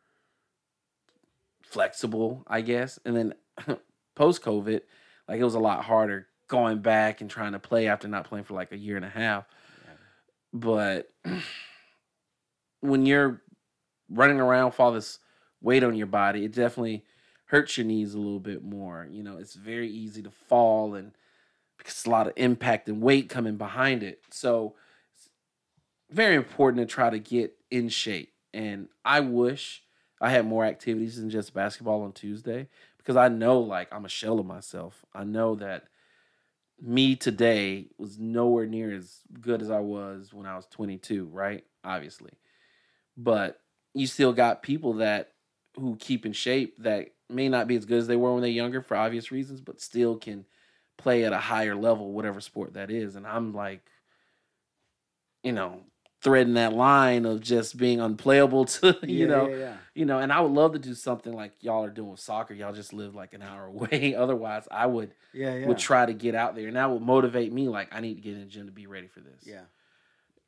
flexible, 1.63 2.43
I 2.47 2.61
guess. 2.61 2.99
And 3.05 3.15
then 3.15 3.33
post-COVID, 4.15 4.81
like 5.27 5.39
it 5.39 5.43
was 5.43 5.55
a 5.55 5.59
lot 5.59 5.83
harder 5.83 6.27
going 6.47 6.79
back 6.79 7.21
and 7.21 7.29
trying 7.29 7.53
to 7.53 7.59
play 7.59 7.87
after 7.87 8.07
not 8.07 8.25
playing 8.25 8.43
for 8.43 8.53
like 8.53 8.71
a 8.71 8.77
year 8.77 8.97
and 8.97 9.05
a 9.05 9.09
half. 9.09 9.45
But 10.53 11.09
when 12.81 13.05
you're 13.05 13.41
running 14.09 14.39
around 14.39 14.65
with 14.67 14.79
all 14.79 14.91
this 14.91 15.19
weight 15.61 15.83
on 15.83 15.95
your 15.95 16.07
body, 16.07 16.45
it 16.45 16.53
definitely 16.53 17.03
hurts 17.45 17.77
your 17.77 17.85
knees 17.85 18.13
a 18.13 18.17
little 18.17 18.39
bit 18.39 18.63
more. 18.63 19.07
You 19.09 19.23
know, 19.23 19.37
it's 19.37 19.55
very 19.55 19.89
easy 19.89 20.21
to 20.23 20.31
fall 20.31 20.95
and 20.95 21.11
because 21.77 21.93
it's 21.93 22.05
a 22.05 22.09
lot 22.09 22.27
of 22.27 22.33
impact 22.35 22.87
and 22.87 23.01
weight 23.01 23.27
coming 23.27 23.57
behind 23.57 24.03
it. 24.03 24.21
So 24.29 24.75
very 26.09 26.35
important 26.35 26.87
to 26.87 26.93
try 26.93 27.09
to 27.09 27.19
get 27.19 27.53
in 27.71 27.89
shape. 27.89 28.33
And 28.53 28.87
I 29.03 29.21
wish 29.21 29.83
I 30.19 30.29
had 30.29 30.45
more 30.45 30.63
activities 30.65 31.17
than 31.17 31.29
just 31.29 31.53
basketball 31.53 32.03
on 32.03 32.11
Tuesday 32.11 32.67
because 32.97 33.15
I 33.15 33.29
know 33.29 33.59
like 33.59 33.91
I'm 33.91 34.05
a 34.05 34.09
shell 34.09 34.39
of 34.39 34.45
myself. 34.45 35.03
I 35.13 35.23
know 35.23 35.55
that 35.55 35.85
me 36.79 37.15
today 37.15 37.87
was 37.97 38.19
nowhere 38.19 38.65
near 38.65 38.93
as 38.93 39.19
good 39.39 39.61
as 39.61 39.69
I 39.69 39.79
was 39.79 40.33
when 40.33 40.45
I 40.45 40.55
was 40.55 40.67
22, 40.67 41.25
right? 41.25 41.63
Obviously. 41.83 42.31
But 43.17 43.59
you 43.93 44.07
still 44.07 44.33
got 44.33 44.63
people 44.63 44.93
that 44.93 45.31
who 45.75 45.95
keep 45.97 46.25
in 46.25 46.33
shape 46.33 46.75
that 46.79 47.09
may 47.29 47.49
not 47.49 47.67
be 47.67 47.75
as 47.75 47.85
good 47.85 47.99
as 47.99 48.07
they 48.07 48.15
were 48.15 48.33
when 48.33 48.41
they're 48.41 48.51
younger 48.51 48.81
for 48.81 48.95
obvious 48.97 49.31
reasons, 49.31 49.61
but 49.61 49.79
still 49.81 50.17
can 50.17 50.45
play 50.97 51.23
at 51.23 51.33
a 51.33 51.37
higher 51.39 51.75
level, 51.75 52.11
whatever 52.11 52.41
sport 52.41 52.73
that 52.73 52.91
is. 52.91 53.15
And 53.15 53.25
I'm 53.25 53.53
like, 53.53 53.81
you 55.43 55.51
know, 55.51 55.81
threading 56.21 56.53
that 56.53 56.73
line 56.73 57.25
of 57.25 57.41
just 57.41 57.77
being 57.77 57.99
unplayable 57.99 58.65
to, 58.65 58.97
you 59.03 59.27
Yeah, 59.27 59.27
know, 59.27 59.47
yeah, 59.47 59.55
yeah. 59.55 59.77
you 59.95 60.05
know, 60.05 60.19
and 60.19 60.31
I 60.31 60.41
would 60.41 60.51
love 60.51 60.73
to 60.73 60.79
do 60.79 60.93
something 60.93 61.33
like 61.33 61.53
y'all 61.61 61.83
are 61.83 61.89
doing 61.89 62.11
with 62.11 62.19
soccer. 62.19 62.53
Y'all 62.53 62.73
just 62.73 62.93
live 62.93 63.15
like 63.15 63.33
an 63.33 63.41
hour 63.41 63.65
away. 63.67 64.13
Otherwise, 64.15 64.67
I 64.69 64.85
would 64.85 65.13
yeah, 65.33 65.55
yeah. 65.55 65.67
would 65.67 65.77
try 65.79 66.05
to 66.05 66.13
get 66.13 66.35
out 66.35 66.55
there, 66.55 66.67
and 66.67 66.75
that 66.75 66.91
would 66.91 67.01
motivate 67.01 67.51
me. 67.51 67.69
Like, 67.69 67.89
I 67.95 68.01
need 68.01 68.15
to 68.15 68.21
get 68.21 68.33
in 68.33 68.41
the 68.41 68.45
gym 68.45 68.67
to 68.67 68.71
be 68.71 68.87
ready 68.87 69.07
for 69.07 69.21
this 69.21 69.43
yeah. 69.45 69.61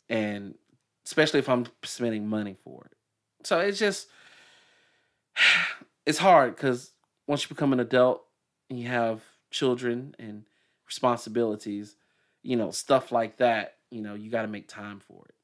and 0.09 0.55
especially 1.05 1.39
if 1.39 1.49
I'm 1.49 1.65
spending 1.83 2.27
money 2.27 2.55
for 2.63 2.85
it. 2.85 3.47
So 3.47 3.59
it's 3.59 3.79
just 3.79 4.07
it's 6.05 6.17
hard 6.19 6.55
because 6.55 6.91
once 7.27 7.43
you 7.43 7.49
become 7.49 7.73
an 7.73 7.79
adult 7.79 8.23
and 8.69 8.79
you 8.79 8.87
have 8.87 9.21
children 9.51 10.15
and 10.19 10.45
responsibilities, 10.87 11.95
you 12.41 12.55
know, 12.55 12.71
stuff 12.71 13.11
like 13.11 13.37
that, 13.37 13.77
you 13.89 14.01
know, 14.01 14.15
you 14.15 14.29
got 14.29 14.41
to 14.43 14.47
make 14.47 14.67
time 14.67 14.99
for 14.99 15.25
it. 15.29 15.35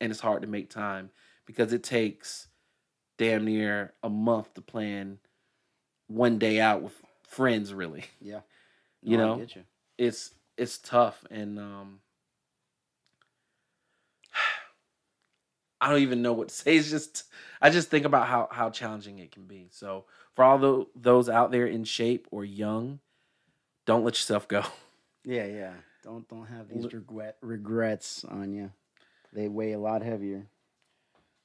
And 0.00 0.10
it's 0.10 0.20
hard 0.20 0.42
to 0.42 0.48
make 0.48 0.70
time 0.70 1.10
because 1.46 1.72
it 1.72 1.82
takes 1.82 2.48
damn 3.18 3.44
near 3.44 3.92
a 4.02 4.10
month 4.10 4.54
to 4.54 4.60
plan 4.60 5.18
one 6.08 6.38
day 6.38 6.60
out 6.60 6.82
with 6.82 7.00
friends 7.26 7.72
really. 7.72 8.04
Yeah. 8.20 8.40
You 9.02 9.16
No, 9.18 9.24
I 9.24 9.26
know? 9.26 9.38
get 9.38 9.56
you. 9.56 9.62
it's 9.98 10.32
it's 10.56 10.78
tough 10.78 11.24
and 11.30 11.58
um 11.58 12.00
I 15.84 15.90
don't 15.90 16.00
even 16.00 16.22
know 16.22 16.32
what 16.32 16.48
to 16.48 16.54
say. 16.54 16.76
It's 16.76 16.88
just 16.90 17.24
I 17.60 17.68
just 17.68 17.90
think 17.90 18.06
about 18.06 18.26
how 18.26 18.48
how 18.50 18.70
challenging 18.70 19.18
it 19.18 19.32
can 19.32 19.44
be. 19.44 19.68
So 19.70 20.06
for 20.34 20.42
all 20.42 20.58
tho- 20.58 20.88
those 20.96 21.28
out 21.28 21.50
there 21.50 21.66
in 21.66 21.84
shape 21.84 22.26
or 22.30 22.42
young, 22.42 23.00
don't 23.84 24.02
let 24.02 24.14
yourself 24.14 24.48
go. 24.48 24.62
Yeah, 25.26 25.46
yeah. 25.46 25.72
Don't 26.02 26.28
don't 26.28 26.44
have 26.46 26.68
these 26.68 26.92
regret 26.92 27.38
regrets 27.40 28.24
on 28.26 28.52
you. 28.52 28.70
They 29.32 29.48
weigh 29.48 29.72
a 29.72 29.78
lot 29.78 30.02
heavier. 30.02 30.46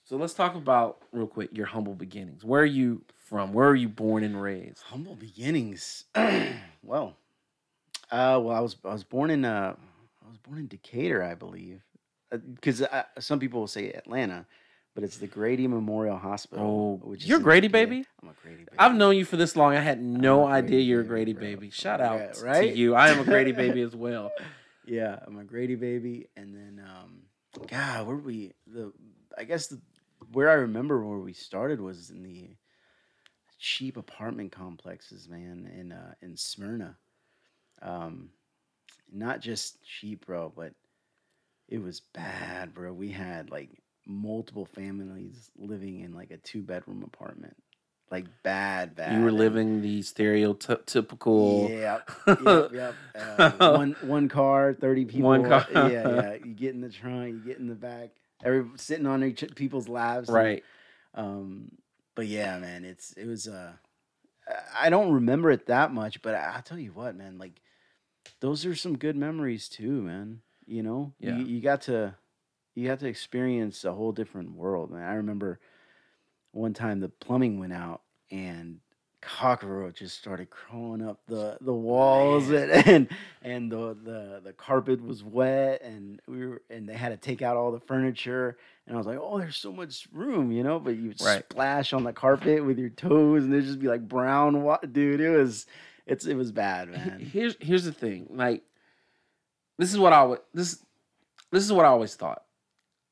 So 0.04 0.18
let's 0.18 0.34
talk 0.34 0.56
about 0.56 1.02
real 1.14 1.28
quick 1.28 1.56
your 1.56 1.68
humble 1.68 1.96
beginnings. 1.96 2.44
Where 2.44 2.62
are 2.62 2.66
you 2.66 3.04
from? 3.18 3.54
Where 3.54 3.70
are 3.70 3.76
you 3.76 3.88
born 3.88 4.26
and 4.26 4.42
raised? 4.42 4.82
Humble 4.82 5.16
beginnings. 5.16 6.04
well, 6.84 7.16
uh, 8.12 8.40
well, 8.44 8.52
I 8.52 8.60
was 8.60 8.76
I 8.84 8.92
was 8.92 9.06
born 9.06 9.30
in 9.30 9.46
uh, 9.46 9.76
I 10.26 10.28
was 10.28 10.38
born 10.40 10.58
in 10.60 10.68
Decatur, 10.68 11.24
I 11.24 11.36
believe, 11.36 11.82
because 12.30 12.82
uh, 12.82 13.04
some 13.20 13.40
people 13.40 13.60
will 13.62 13.68
say 13.68 13.92
Atlanta, 13.92 14.46
but 14.96 15.04
it's 15.04 15.18
the 15.18 15.28
Grady 15.28 15.68
Memorial 15.68 16.18
Hospital. 16.18 17.00
Oh, 17.04 17.08
which 17.08 17.26
you're 17.26 17.40
Grady, 17.40 17.68
baby? 17.68 18.06
I'm 18.22 18.30
a 18.30 18.34
Grady 18.44 18.58
baby. 18.64 18.76
I've 18.78 18.96
known 18.96 19.16
you 19.16 19.26
for 19.26 19.38
this 19.38 19.56
long. 19.56 19.76
I 19.76 19.80
had 19.80 20.02
no 20.02 20.46
idea 20.46 20.70
Grady 20.70 20.84
you're 20.84 21.02
a 21.02 21.06
Grady 21.06 21.34
bro. 21.34 21.42
baby. 21.42 21.70
Shout 21.70 22.00
Yeah, 22.00 22.06
out 22.06 22.34
to 22.34 22.46
right? 22.46 22.76
you. 22.76 22.96
I 22.96 23.10
am 23.10 23.20
a 23.20 23.24
Grady 23.26 23.52
baby 23.64 23.82
as 23.82 23.96
well. 23.96 24.32
Yeah, 24.86 25.20
I'm 25.26 25.38
a 25.38 25.44
Grady 25.44 25.76
baby, 25.76 26.28
and 26.36 26.54
then 26.56 26.84
um, 26.86 27.22
God, 27.68 28.08
where 28.08 28.16
we 28.16 28.54
the 28.68 28.92
I 29.38 29.44
guess 29.44 29.68
the 29.68 29.80
where 30.32 30.50
I 30.50 30.54
remember 30.54 31.04
where 31.04 31.20
we 31.20 31.34
started 31.34 31.80
was 31.80 32.10
in 32.10 32.24
the 32.24 32.50
cheap 33.58 33.98
apartment 33.98 34.52
complexes, 34.52 35.28
man, 35.28 35.70
in 35.78 35.92
uh, 35.92 36.14
in 36.22 36.36
Smyrna. 36.38 36.98
Um, 37.82 38.30
not 39.12 39.40
just 39.42 39.84
cheap, 39.84 40.26
bro, 40.26 40.52
but 40.56 40.74
it 41.70 41.82
was 41.82 42.02
bad, 42.14 42.74
bro. 42.74 42.92
We 42.92 43.10
had 43.12 43.50
like 43.52 43.70
multiple 44.06 44.66
families 44.66 45.52
living 45.58 46.00
in 46.02 46.14
like 46.14 46.32
a 46.32 46.38
two 46.38 46.62
bedroom 46.64 47.04
apartment, 47.06 47.56
like 48.12 48.26
bad, 48.44 48.96
bad. 48.96 49.14
You 49.14 49.22
were 49.22 49.30
and- 49.30 49.38
living 49.38 49.82
the 49.82 50.02
stereotypical. 50.02 51.70
yeah, 51.70 52.00
yep, 52.28 52.72
yep. 52.74 52.96
Uh, 53.60 53.74
one 53.78 53.96
one 54.02 54.28
car, 54.30 54.74
thirty 54.74 55.06
people. 55.06 55.30
One 55.30 55.48
car. 55.48 55.66
yeah, 55.72 55.90
yeah. 55.90 56.34
You 56.46 56.54
get 56.54 56.74
in 56.74 56.82
the 56.82 56.90
trunk, 56.90 57.34
you 57.36 57.40
get 57.40 57.60
in 57.60 57.68
the 57.68 57.76
back. 57.76 58.10
Every 58.44 58.66
sitting 58.78 59.06
on 59.06 59.24
each 59.24 59.44
people's 59.56 59.88
laps. 59.90 60.28
and, 60.30 60.36
Right. 60.36 60.64
Um, 61.14 61.72
but 62.16 62.28
yeah, 62.28 62.58
man, 62.60 62.86
it's 62.86 63.14
it 63.14 63.26
was. 63.28 63.48
Uh, 63.48 63.74
I- 64.48 64.86
I 64.86 64.90
don't 64.90 65.12
remember 65.14 65.52
it 65.52 65.68
that 65.68 65.94
much, 65.94 66.22
but 66.24 66.34
I, 66.34 66.54
I'll 66.56 66.62
tell 66.64 66.80
you 66.80 66.92
what, 66.92 67.16
man. 67.16 67.38
Like, 67.38 67.62
those 68.40 68.66
are 68.66 68.74
some 68.76 68.98
good 68.98 69.16
memories 69.16 69.70
too, 69.70 70.02
man. 70.02 70.42
You 70.70 70.84
know, 70.84 71.14
Yeah. 71.20 71.36
you, 71.38 71.46
you 71.46 71.62
got 71.62 71.82
to 71.84 72.16
you 72.76 72.88
got 72.88 73.00
to 73.00 73.08
experience 73.08 73.84
a 73.84 73.92
whole 73.94 74.12
different 74.12 74.52
world, 74.52 74.92
man. 74.92 75.04
I 75.04 75.16
remember 75.16 75.60
one 76.52 76.74
time 76.74 77.00
the 77.00 77.10
plumbing 77.10 77.60
went 77.60 77.74
out 77.74 78.02
and 78.32 78.80
cockroaches 79.22 80.14
started 80.14 80.50
crawling 80.50 81.02
up 81.02 81.20
the 81.28 81.58
the 81.62 81.74
walls 81.74 82.50
and 82.52 82.72
and, 82.88 83.08
and 83.42 83.72
the, 83.72 83.98
the 84.04 84.42
the 84.44 84.54
carpet 84.54 85.02
was 85.04 85.24
wet 85.24 85.82
and 85.82 86.22
we 86.28 86.46
were 86.46 86.62
and 86.70 86.88
they 86.88 86.94
had 86.94 87.10
to 87.10 87.18
take 87.18 87.42
out 87.42 87.58
all 87.58 87.72
the 87.72 87.80
furniture 87.82 88.58
and 88.88 88.96
I 88.96 88.98
was 88.98 89.06
like, 89.08 89.20
oh, 89.22 89.38
there's 89.40 89.58
so 89.58 89.72
much 89.74 90.08
room, 90.14 90.52
you 90.52 90.64
know, 90.64 90.80
but 90.80 90.96
you 90.96 91.14
Right. 91.22 91.44
splash 91.50 91.94
on 91.94 92.04
the 92.04 92.14
carpet 92.14 92.64
with 92.66 92.80
your 92.80 92.90
toes 92.90 93.44
and 93.44 93.52
there'd 93.52 93.66
just 93.66 93.80
be 93.80 93.88
like 93.88 94.08
brown 94.08 94.64
wa- 94.64 94.80
dude. 94.80 95.20
It 95.20 95.30
was 95.36 95.66
it's 96.06 96.26
it 96.26 96.36
was 96.36 96.52
bad, 96.52 96.90
man. 96.90 97.20
Here's 97.20 97.56
here's 97.60 97.84
the 97.84 97.92
thing. 97.94 98.28
Like, 98.32 98.64
this 99.80 99.92
is 99.92 99.98
what 99.98 100.14
I 100.14 100.36
this 100.54 100.84
this 101.52 101.64
is 101.64 101.74
what 101.74 101.86
I 101.86 101.88
always 101.88 102.14
thought. 102.14 102.44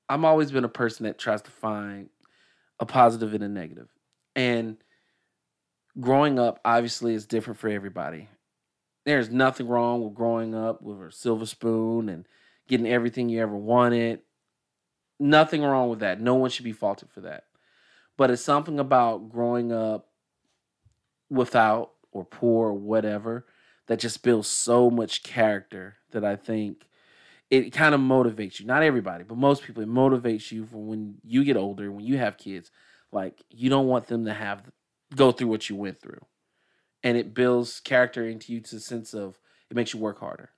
I'm 0.10 0.26
always 0.26 0.52
been 0.52 0.66
a 0.66 0.70
person 0.70 1.06
that 1.06 1.18
tries 1.18 1.42
to 1.44 1.52
find 1.52 2.10
a 2.80 2.86
positive 2.86 3.34
and 3.34 3.44
a 3.44 3.48
negative. 3.48 3.88
And 4.36 4.78
growing 6.00 6.38
up 6.38 6.60
obviously 6.64 7.16
is 7.16 7.26
different 7.26 7.58
for 7.58 7.70
everybody. 7.70 8.28
There's 9.06 9.30
nothing 9.30 9.68
wrong 9.68 10.04
with 10.04 10.14
growing 10.14 10.54
up 10.54 10.82
with 10.82 11.02
a 11.02 11.12
silver 11.12 11.46
spoon 11.46 12.10
and 12.10 12.28
getting 12.68 12.86
everything 12.86 13.30
you 13.30 13.42
ever 13.42 13.56
wanted. 13.56 14.20
Nothing 15.20 15.64
wrong 15.64 15.90
with 15.90 16.00
that. 16.00 16.20
No 16.20 16.36
one 16.36 16.50
should 16.50 16.66
be 16.66 16.74
faulted 16.74 17.10
for 17.10 17.22
that. 17.22 17.46
But 18.18 18.30
it's 18.30 18.42
something 18.42 18.78
about 18.78 19.30
growing 19.30 19.72
up 19.72 20.10
without 21.30 21.92
or 22.12 22.26
poor 22.26 22.68
or 22.68 22.74
whatever 22.74 23.46
that 23.88 24.00
just 24.00 24.22
builds 24.22 24.50
so 24.50 24.90
much 24.90 25.24
character 25.24 25.96
that 26.12 26.24
I 26.24 26.36
think 26.36 26.88
it 27.50 27.72
kind 27.72 27.96
of 27.96 28.02
motivates 28.02 28.60
you. 28.60 28.66
Not 28.66 28.84
everybody, 28.84 29.24
but 29.24 29.38
most 29.38 29.64
people, 29.64 29.84
it 29.84 29.90
motivates 29.90 30.52
you 30.52 30.66
for 30.66 30.78
when 30.78 31.16
you 31.24 31.44
get 31.44 31.58
older, 31.58 31.92
when 31.92 32.06
you 32.06 32.18
have 32.18 32.38
kids. 32.38 32.72
Like 33.12 33.42
you 33.50 33.70
don't 33.70 33.88
want 33.88 34.08
them 34.08 34.26
to 34.26 34.34
have 34.34 34.64
go 35.16 35.32
through 35.32 35.48
what 35.48 35.70
you 35.70 35.76
went 35.76 36.02
through, 36.02 36.26
and 37.04 37.18
it 37.18 37.34
builds 37.34 37.80
character 37.80 38.28
into 38.28 38.52
you 38.52 38.60
to 38.62 38.80
sense 38.80 39.14
of 39.14 39.40
it 39.70 39.76
makes 39.76 39.94
you 39.94 40.00
work 40.00 40.20
harder. 40.20 40.50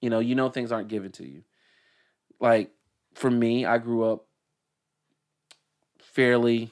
You 0.00 0.10
know, 0.10 0.18
you 0.20 0.34
know 0.34 0.48
things 0.48 0.72
aren't 0.72 0.88
given 0.88 1.12
to 1.12 1.26
you. 1.26 1.42
Like 2.40 2.70
for 3.14 3.30
me, 3.30 3.66
I 3.66 3.78
grew 3.78 4.04
up 4.04 4.24
fairly 6.00 6.70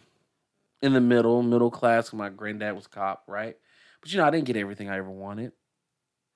in 0.81 0.93
the 0.93 1.01
middle, 1.01 1.43
middle 1.43 1.71
class. 1.71 2.13
My 2.13 2.31
granddad 2.31 2.75
was 2.75 2.87
cop, 2.87 3.25
right? 3.27 3.57
But 4.01 4.13
you 4.13 4.19
know, 4.19 4.25
I 4.27 4.31
didn't 4.31 4.47
get 4.47 4.57
everything 4.57 4.89
I 4.89 4.97
ever 4.97 5.11
wanted. 5.11 5.53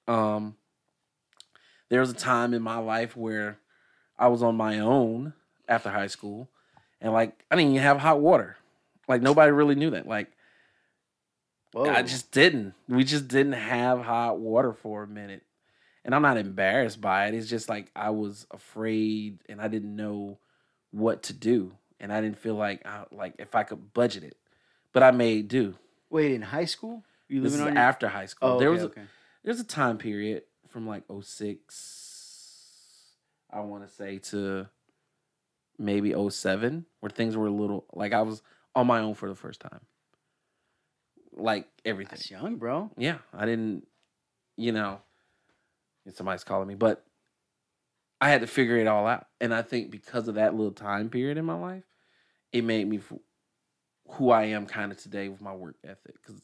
Um, 0.08 0.56
there 1.90 2.00
was 2.00 2.10
a 2.10 2.14
time 2.14 2.54
in 2.54 2.62
my 2.62 2.78
life 2.78 3.16
where 3.16 3.58
I 4.18 4.28
was 4.28 4.42
on 4.42 4.56
my 4.56 4.78
own 4.78 5.34
after 5.68 5.90
high 5.90 6.06
school, 6.06 6.48
and 7.00 7.12
like 7.12 7.44
I 7.50 7.56
didn't 7.56 7.72
even 7.72 7.82
have 7.82 7.98
hot 7.98 8.20
water. 8.20 8.56
Like 9.08 9.20
nobody 9.22 9.52
really 9.52 9.74
knew 9.74 9.90
that. 9.90 10.06
Like 10.06 10.28
Whoa. 11.72 11.84
I 11.90 12.02
just 12.02 12.32
didn't. 12.32 12.74
We 12.88 13.04
just 13.04 13.28
didn't 13.28 13.52
have 13.52 14.00
hot 14.02 14.38
water 14.38 14.72
for 14.72 15.02
a 15.04 15.06
minute. 15.06 15.42
And 16.04 16.14
I'm 16.14 16.22
not 16.22 16.36
embarrassed 16.38 17.00
by 17.00 17.26
it. 17.26 17.34
It's 17.34 17.48
just 17.48 17.68
like 17.68 17.90
I 17.94 18.10
was 18.10 18.46
afraid 18.50 19.38
and 19.48 19.60
I 19.60 19.68
didn't 19.68 19.94
know 19.94 20.38
what 20.90 21.22
to 21.24 21.32
do. 21.32 21.72
And 22.00 22.12
I 22.12 22.20
didn't 22.20 22.38
feel 22.38 22.54
like 22.54 22.84
I, 22.86 23.04
like 23.12 23.34
if 23.38 23.54
I 23.54 23.62
could 23.62 23.92
budget 23.92 24.24
it. 24.24 24.36
But 24.92 25.02
I 25.04 25.10
made 25.12 25.46
do. 25.48 25.74
Wait, 26.08 26.32
in 26.32 26.42
high 26.42 26.64
school? 26.64 27.04
You 27.28 27.42
This 27.42 27.52
is 27.52 27.58
living 27.60 27.72
on 27.72 27.76
your- 27.76 27.84
after 27.84 28.08
high 28.08 28.26
school. 28.26 28.48
Oh, 28.48 28.58
there 28.58 28.70
okay, 28.70 28.72
was 28.72 28.82
a, 28.82 28.86
okay. 28.86 29.02
there's 29.44 29.60
a 29.60 29.64
time 29.64 29.98
period 29.98 30.42
from 30.70 30.86
like 30.86 31.04
06 31.20 32.20
I 33.52 33.60
want 33.60 33.86
to 33.86 33.92
say 33.92 34.18
to 34.18 34.68
maybe 35.78 36.14
07 36.28 36.86
where 37.00 37.10
things 37.10 37.36
were 37.36 37.46
a 37.46 37.52
little 37.52 37.86
like 37.92 38.12
I 38.12 38.22
was 38.22 38.42
on 38.74 38.86
my 38.86 39.00
own 39.00 39.14
for 39.14 39.28
the 39.28 39.34
first 39.34 39.60
time. 39.60 39.80
Like 41.36 41.66
everything. 41.84 42.16
That's 42.16 42.30
young, 42.30 42.56
bro. 42.56 42.90
Yeah, 42.96 43.18
I 43.32 43.46
didn't, 43.46 43.86
you 44.56 44.72
know, 44.72 45.00
somebody's 46.12 46.44
calling 46.44 46.68
me, 46.68 46.74
but 46.74 47.04
I 48.20 48.30
had 48.30 48.42
to 48.42 48.46
figure 48.46 48.76
it 48.76 48.86
all 48.86 49.06
out. 49.06 49.26
And 49.40 49.54
I 49.54 49.62
think 49.62 49.90
because 49.90 50.28
of 50.28 50.34
that 50.34 50.54
little 50.54 50.72
time 50.72 51.08
period 51.08 51.38
in 51.38 51.44
my 51.44 51.54
life, 51.54 51.84
it 52.52 52.64
made 52.64 52.88
me 52.88 53.00
who 54.08 54.30
I 54.30 54.44
am 54.46 54.66
kind 54.66 54.92
of 54.92 54.98
today 54.98 55.28
with 55.28 55.40
my 55.40 55.54
work 55.54 55.76
ethic. 55.84 56.14
Because 56.20 56.42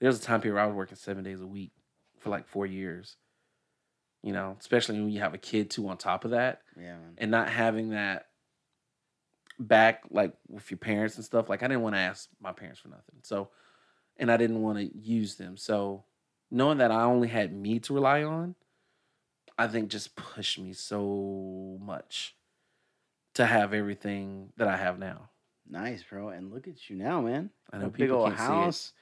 there's 0.00 0.18
a 0.18 0.22
time 0.22 0.40
period 0.40 0.54
where 0.54 0.64
I 0.64 0.66
was 0.66 0.76
working 0.76 0.96
seven 0.96 1.24
days 1.24 1.40
a 1.40 1.46
week 1.46 1.72
for 2.18 2.30
like 2.30 2.46
four 2.46 2.66
years. 2.66 3.16
You 4.26 4.32
know, 4.32 4.56
especially 4.58 4.98
when 5.00 5.10
you 5.10 5.20
have 5.20 5.34
a 5.34 5.38
kid 5.38 5.70
too 5.70 5.88
on 5.88 5.98
top 5.98 6.24
of 6.24 6.32
that 6.32 6.62
Yeah, 6.76 6.96
man. 6.98 7.14
and 7.18 7.30
not 7.30 7.48
having 7.48 7.90
that 7.90 8.26
back 9.58 10.02
like 10.10 10.34
with 10.48 10.68
your 10.70 10.78
parents 10.78 11.14
and 11.16 11.24
stuff 11.24 11.48
like 11.48 11.62
i 11.62 11.66
didn't 11.66 11.82
want 11.82 11.94
to 11.94 11.98
ask 12.00 12.28
my 12.42 12.52
parents 12.52 12.78
for 12.78 12.88
nothing 12.88 13.16
so 13.22 13.48
and 14.18 14.30
i 14.30 14.36
didn't 14.36 14.60
want 14.60 14.76
to 14.78 14.98
use 14.98 15.36
them 15.36 15.56
so 15.56 16.04
knowing 16.50 16.76
that 16.78 16.90
i 16.90 17.04
only 17.04 17.28
had 17.28 17.54
me 17.54 17.78
to 17.78 17.94
rely 17.94 18.22
on 18.22 18.54
i 19.56 19.66
think 19.66 19.88
just 19.88 20.14
pushed 20.14 20.58
me 20.58 20.74
so 20.74 21.78
much 21.80 22.34
to 23.32 23.46
have 23.46 23.72
everything 23.72 24.50
that 24.58 24.68
i 24.68 24.76
have 24.76 24.98
now 24.98 25.30
Nice, 25.68 26.04
bro. 26.08 26.28
And 26.28 26.52
look 26.52 26.68
at 26.68 26.88
you 26.88 26.94
now, 26.96 27.20
man. 27.22 27.50
i 27.72 27.78
know 27.78 27.86
A 27.86 27.88
big 27.88 27.96
people 28.08 28.18
old 28.22 28.32
house. 28.34 28.92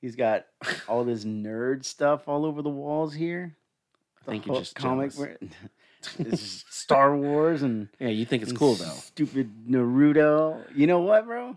He's 0.00 0.14
got 0.16 0.46
all 0.88 1.02
this 1.04 1.24
nerd 1.24 1.84
stuff 1.84 2.28
all 2.28 2.44
over 2.44 2.60
the 2.62 2.68
walls 2.68 3.14
here. 3.14 3.56
See 4.26 4.30
it 4.32 4.34
i 4.36 4.38
think 4.38 4.44
The 4.44 4.50
you're 4.52 4.60
just 4.62 4.74
comic. 4.74 5.12
where- 5.14 5.38
Star 6.34 7.16
Wars 7.16 7.62
and 7.62 7.88
yeah 8.00 8.08
you 8.08 8.24
think 8.24 8.42
it's 8.42 8.52
cool 8.52 8.74
though 8.74 8.84
Stupid 8.86 9.50
Naruto. 9.68 10.64
You 10.74 10.86
know 10.88 10.98
what, 11.00 11.26
bro? 11.26 11.56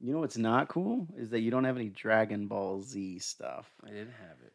You 0.00 0.12
know 0.12 0.20
what's 0.20 0.36
not 0.38 0.68
cool 0.68 1.08
is 1.16 1.30
that 1.30 1.40
you 1.40 1.50
don't 1.50 1.64
have 1.64 1.74
any 1.76 1.88
Dragon 1.88 2.46
Ball 2.46 2.80
Z 2.80 3.18
stuff. 3.18 3.68
i 3.84 3.88
didn't 3.88 4.12
have 4.12 4.36
it 4.46 4.52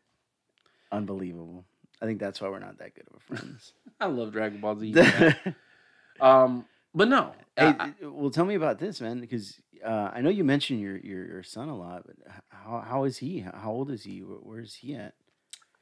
Unbelievable. 0.91 1.65
I 2.01 2.05
think 2.05 2.19
that's 2.19 2.39
why 2.39 2.47
we're 2.49 2.59
not 2.59 2.77
that 2.79 2.93
good 2.95 3.05
of 3.09 3.17
a 3.17 3.19
friends. 3.19 3.73
i 3.99 4.05
love 4.05 4.31
dragon 4.31 4.59
ball 4.61 4.77
z 4.79 4.93
um 6.21 6.65
but 6.95 7.07
no 7.09 7.33
I- 7.57 7.93
I- 8.01 8.07
well, 8.07 8.31
tell 8.31 8.45
me 8.45 8.55
about 8.55 8.79
this, 8.79 8.99
man, 9.01 9.19
because 9.21 9.59
uh, 9.85 10.09
I 10.13 10.21
know 10.21 10.29
you 10.31 10.43
mentioned 10.43 10.79
your, 10.81 10.97
your 10.97 11.25
your 11.25 11.43
son 11.43 11.67
a 11.69 11.75
lot, 11.77 12.03
but 12.05 12.15
how 12.49 12.79
how 12.87 13.03
is 13.03 13.17
he? 13.17 13.39
How 13.41 13.71
old 13.71 13.91
is 13.91 14.03
he? 14.03 14.21
Where, 14.23 14.37
where 14.37 14.59
is 14.61 14.73
he 14.75 14.95
at? 14.95 15.13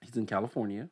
he's 0.02 0.18
in 0.18 0.26
california 0.26 0.90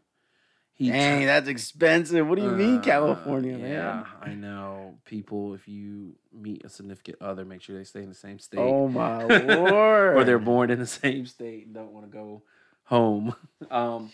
he 0.79 0.89
Dang, 0.89 1.19
tur- 1.19 1.25
that's 1.27 1.47
expensive. 1.47 2.25
What 2.27 2.37
do 2.37 2.43
you 2.43 2.51
mean, 2.51 2.77
Uh, 2.77 2.81
California, 2.81 3.57
yeah, 3.57 3.67
man? 3.67 4.05
I 4.21 4.33
know. 4.33 4.95
People, 5.05 5.53
if 5.53 5.67
you 5.67 6.15
meet 6.33 6.63
a 6.65 6.69
significant 6.69 7.21
other, 7.21 7.45
make 7.45 7.61
sure 7.61 7.77
they 7.77 7.83
stay 7.83 8.01
in 8.01 8.09
the 8.09 8.15
same 8.15 8.39
state. 8.39 8.59
Oh 8.59 8.87
my 8.87 9.23
lord! 9.25 10.17
or 10.17 10.23
they're 10.23 10.39
born 10.39 10.71
in 10.71 10.79
the 10.79 10.87
same 10.87 11.25
state 11.27 11.65
and 11.65 11.75
don't 11.75 11.91
want 11.91 12.05
to 12.05 12.11
go 12.11 12.41
home. 12.85 13.35
Um, 13.69 14.09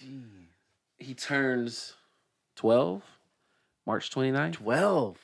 he 0.98 1.14
turns 1.14 1.94
12, 2.56 3.04
March 3.86 4.10
29th. 4.10 4.54
twelve. 4.54 5.18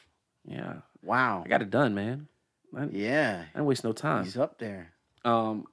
Yeah. 0.45 0.75
Wow. 1.03 1.41
I 1.45 1.49
got 1.49 1.61
it 1.61 1.69
done, 1.71 1.93
man. 1.95 2.27
I, 2.77 2.85
Yeah, 2.91 3.45
I 3.49 3.57
didn't 3.57 3.65
waste 3.65 3.83
no 3.83 3.91
time. 3.93 4.23
he's 4.23 4.37
up 4.37 4.57
there. 4.59 4.93
Um, 5.25 5.65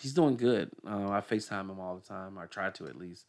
he's 0.00 0.12
doing 0.12 0.36
good. 0.36 0.70
Uh, 0.86 1.08
I 1.10 1.20
FaceTime 1.20 1.70
him 1.70 1.78
all 1.80 1.94
the 1.96 2.06
time. 2.06 2.36
I 2.36 2.46
try 2.46 2.70
to 2.70 2.86
at 2.86 2.96
least. 2.96 3.26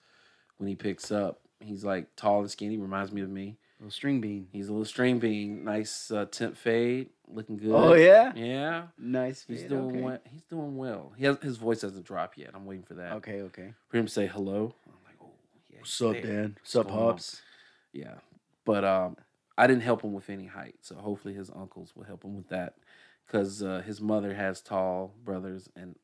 When 0.58 0.68
he 0.68 0.76
picks 0.76 1.12
up, 1.12 1.42
he's 1.66 1.84
like 1.84 2.16
tall 2.16 2.40
and 2.42 2.50
skinny, 2.52 2.78
reminds 2.78 3.12
me 3.12 3.22
of 3.22 3.30
me. 3.30 3.58
Little 3.80 3.92
string 3.92 4.22
bean. 4.22 4.48
He's 4.54 4.70
a 4.70 4.72
little 4.72 4.86
string 4.86 5.20
bean, 5.20 5.66
nice 5.66 6.10
uh, 6.10 6.26
temp 6.26 6.56
fade, 6.56 7.10
looking 7.28 7.58
good. 7.58 7.72
Oh 7.74 7.94
yeah, 7.94 8.32
Yeah, 8.36 8.84
nice. 8.98 9.44
he's 9.48 9.64
doing 9.64 9.88
okay. 9.88 10.02
well. 10.02 10.20
He's 10.32 10.44
doing 10.44 10.78
well. 10.78 11.12
He 11.18 11.26
has 11.26 11.38
his 11.42 11.58
voice 11.58 11.82
hasn't 11.82 12.06
dropped 12.06 12.38
yet. 12.38 12.52
I'm 12.54 12.66
waiting 12.66 12.86
for 12.86 12.94
that. 12.94 13.14
Okay, 13.14 13.42
okay. 13.42 13.74
For 13.90 13.98
him 13.98 14.06
to 14.06 14.12
say 14.12 14.28
hello. 14.28 14.74
I'm 14.88 14.94
like, 15.06 15.16
oh 15.22 15.34
yeah. 15.70 15.80
What's 15.80 16.02
up, 16.02 16.14
there. 16.14 16.22
Dan? 16.22 16.58
What's 16.62 16.76
up, 16.76 16.88
going 16.88 17.00
on? 17.00 17.20
Yeah, 17.92 18.14
but 18.64 18.86
um, 18.86 19.18
I 19.58 19.68
didn't 19.68 19.84
help 19.84 20.02
him 20.04 20.14
with 20.14 20.30
any 20.30 20.46
height, 20.46 20.76
so 20.82 20.96
hopefully 20.96 21.34
his 21.34 21.50
uncles 21.54 21.92
will 21.96 22.06
help 22.06 22.24
him 22.24 22.36
with 22.36 22.48
that, 22.50 22.76
because 23.28 23.62
uh, 23.62 23.84
his 23.86 24.00
mother 24.00 24.34
has 24.34 24.62
tall 24.62 25.14
brothers, 25.24 25.70
and 25.76 25.96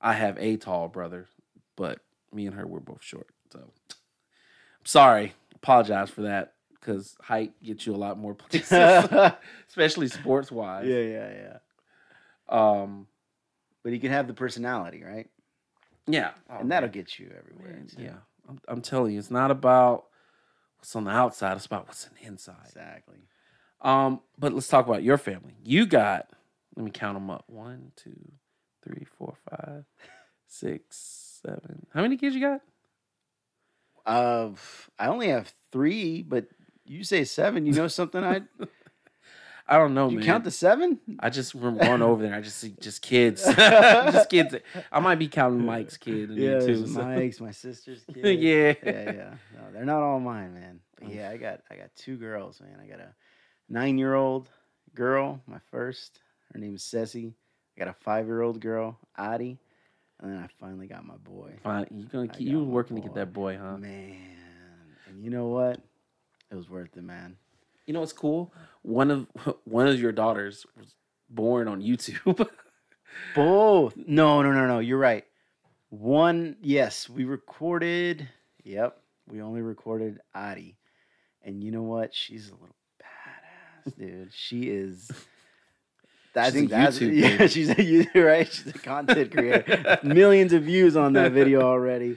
I 0.00 0.12
have 0.12 0.36
a 0.38 0.58
tall 0.58 0.88
brother, 0.88 1.26
but 1.74 2.00
me 2.34 2.46
and 2.46 2.54
her 2.54 2.66
we're 2.66 2.80
both 2.80 3.02
short. 3.02 3.28
So 3.50 3.70
sorry, 4.84 5.34
apologize 5.54 6.10
for 6.10 6.22
that, 6.22 6.54
because 6.80 7.16
height 7.20 7.52
gets 7.62 7.86
you 7.86 7.94
a 7.94 7.96
lot 7.96 8.18
more 8.18 8.34
places, 8.36 8.70
especially 9.68 10.08
sports 10.08 10.50
wise. 10.50 10.86
yeah, 10.86 11.00
yeah. 11.00 11.32
Yeah. 11.32 11.58
Um. 12.48 13.06
But 13.84 13.92
he 13.92 13.98
can 14.00 14.10
have 14.10 14.26
the 14.26 14.34
personality, 14.34 15.02
right? 15.04 15.28
Yeah. 16.06 16.32
Oh, 16.50 16.58
and 16.58 16.70
that'll 16.70 16.88
man. 16.88 16.92
get 16.92 17.18
you 17.18 17.30
everywhere. 17.38 17.72
Man, 17.72 17.88
yeah. 17.96 18.16
I'm, 18.48 18.58
I'm 18.66 18.80
telling 18.82 19.12
you, 19.12 19.18
it's 19.18 19.30
not 19.30 19.50
about 19.50 20.06
what's 20.78 20.94
on 20.96 21.04
the 21.04 21.10
outside. 21.10 21.56
It's 21.56 21.66
about 21.66 21.86
what's 21.86 22.04
on 22.06 22.12
the 22.20 22.26
inside. 22.26 22.56
exactly. 22.66 23.18
Um, 23.80 24.20
but 24.38 24.52
let's 24.52 24.68
talk 24.68 24.86
about 24.86 25.02
your 25.04 25.16
family. 25.18 25.54
You 25.62 25.86
got, 25.86 26.28
let 26.76 26.84
me 26.84 26.90
count 26.90 27.14
them 27.16 27.30
up. 27.30 27.44
One, 27.46 27.92
two, 27.96 28.32
three, 28.82 29.06
four, 29.16 29.36
five, 29.48 29.84
six, 30.48 31.40
seven. 31.44 31.86
How 31.94 32.02
many 32.02 32.16
kids 32.16 32.34
you 32.34 32.40
got? 32.40 32.60
Uh, 34.08 34.50
I 34.98 35.08
only 35.08 35.28
have 35.28 35.52
three, 35.70 36.22
but 36.22 36.46
you 36.86 37.04
say 37.04 37.24
seven. 37.24 37.66
You 37.66 37.72
know 37.72 37.88
something? 37.88 38.22
I 38.24 38.42
I 39.70 39.76
don't 39.76 39.92
know, 39.92 40.08
you 40.08 40.16
man. 40.16 40.24
count 40.24 40.44
the 40.44 40.50
seven? 40.50 40.98
I 41.20 41.28
just 41.28 41.52
remember 41.52 41.84
going 41.84 42.00
over 42.00 42.22
there. 42.22 42.34
I 42.34 42.40
just 42.40 42.56
see 42.56 42.74
just 42.80 43.02
kids, 43.02 43.44
just 43.56 44.30
kids. 44.30 44.54
I 44.90 44.98
might 45.00 45.16
be 45.16 45.28
counting 45.28 45.66
Mike's 45.66 45.98
kid 45.98 46.30
Yeah, 46.30 46.60
too. 46.60 46.86
so- 46.86 47.02
Mike's, 47.04 47.38
my 47.38 47.50
sister's 47.50 48.02
kid. 48.14 48.24
yeah, 48.40 48.72
yeah, 48.82 49.12
yeah. 49.12 49.34
No, 49.54 49.60
they're 49.74 49.84
not 49.84 50.02
all 50.02 50.20
mine, 50.20 50.54
man. 50.54 50.80
But 50.98 51.10
yeah, 51.10 51.28
I 51.28 51.36
got 51.36 51.60
I 51.70 51.74
got 51.76 51.94
two 51.96 52.16
girls, 52.16 52.62
man. 52.62 52.78
I 52.82 52.86
got 52.88 53.00
a 53.00 53.14
nine 53.68 53.98
year 53.98 54.14
old 54.14 54.48
girl, 54.94 55.42
my 55.46 55.58
first. 55.70 56.18
Her 56.54 56.58
name 56.58 56.74
is 56.76 56.82
Ceci. 56.82 57.34
I 57.76 57.78
got 57.84 57.88
a 57.88 57.92
five 57.92 58.26
year 58.26 58.40
old 58.40 58.60
girl, 58.60 58.98
Adi, 59.18 59.58
and 60.20 60.32
then 60.32 60.38
I 60.38 60.48
finally 60.60 60.86
got 60.86 61.06
my 61.06 61.16
boy. 61.16 61.52
Fine. 61.62 61.86
You 61.90 62.04
gonna 62.04 62.28
keep, 62.28 62.48
you 62.48 62.58
were 62.58 62.64
working 62.64 62.96
to 62.96 63.02
get 63.02 63.14
that 63.14 63.32
boy, 63.32 63.58
huh? 63.60 63.76
Man, 63.76 64.16
and 65.08 65.22
you 65.22 65.30
know 65.30 65.48
what? 65.48 65.80
It 66.50 66.54
was 66.54 66.68
worth 66.68 66.96
it, 66.96 67.02
man. 67.02 67.36
You 67.86 67.94
know 67.94 68.00
what's 68.00 68.12
cool? 68.12 68.52
One 68.82 69.10
of 69.10 69.26
one 69.64 69.86
of 69.86 70.00
your 70.00 70.12
daughters 70.12 70.66
was 70.76 70.94
born 71.30 71.68
on 71.68 71.82
YouTube. 71.82 72.48
Both. 73.34 73.96
No, 73.96 74.42
no, 74.42 74.52
no, 74.52 74.66
no. 74.66 74.78
You're 74.80 74.98
right. 74.98 75.24
One, 75.90 76.56
yes, 76.60 77.08
we 77.08 77.24
recorded. 77.24 78.28
Yep, 78.64 79.00
we 79.26 79.40
only 79.40 79.62
recorded 79.62 80.20
Adi, 80.34 80.76
and 81.42 81.64
you 81.64 81.70
know 81.70 81.82
what? 81.82 82.14
She's 82.14 82.48
a 82.50 82.52
little 82.52 82.76
badass, 83.00 83.96
dude. 83.98 84.30
She 84.34 84.64
is. 84.64 85.10
I 86.38 86.44
She's 86.46 86.52
think 86.54 86.70
that's 86.70 86.98
YouTube 86.98 87.16
yeah. 87.16 87.28
baby. 87.36 87.48
She's 87.54 87.70
a 87.70 87.74
YouTuber, 87.74 88.26
right? 88.26 88.52
She's 88.52 88.66
a 88.68 88.72
content 88.78 89.30
creator. 89.32 89.98
Millions 90.02 90.52
of 90.52 90.62
views 90.62 90.96
on 90.96 91.12
that 91.14 91.32
video 91.32 91.60
already. 91.72 92.16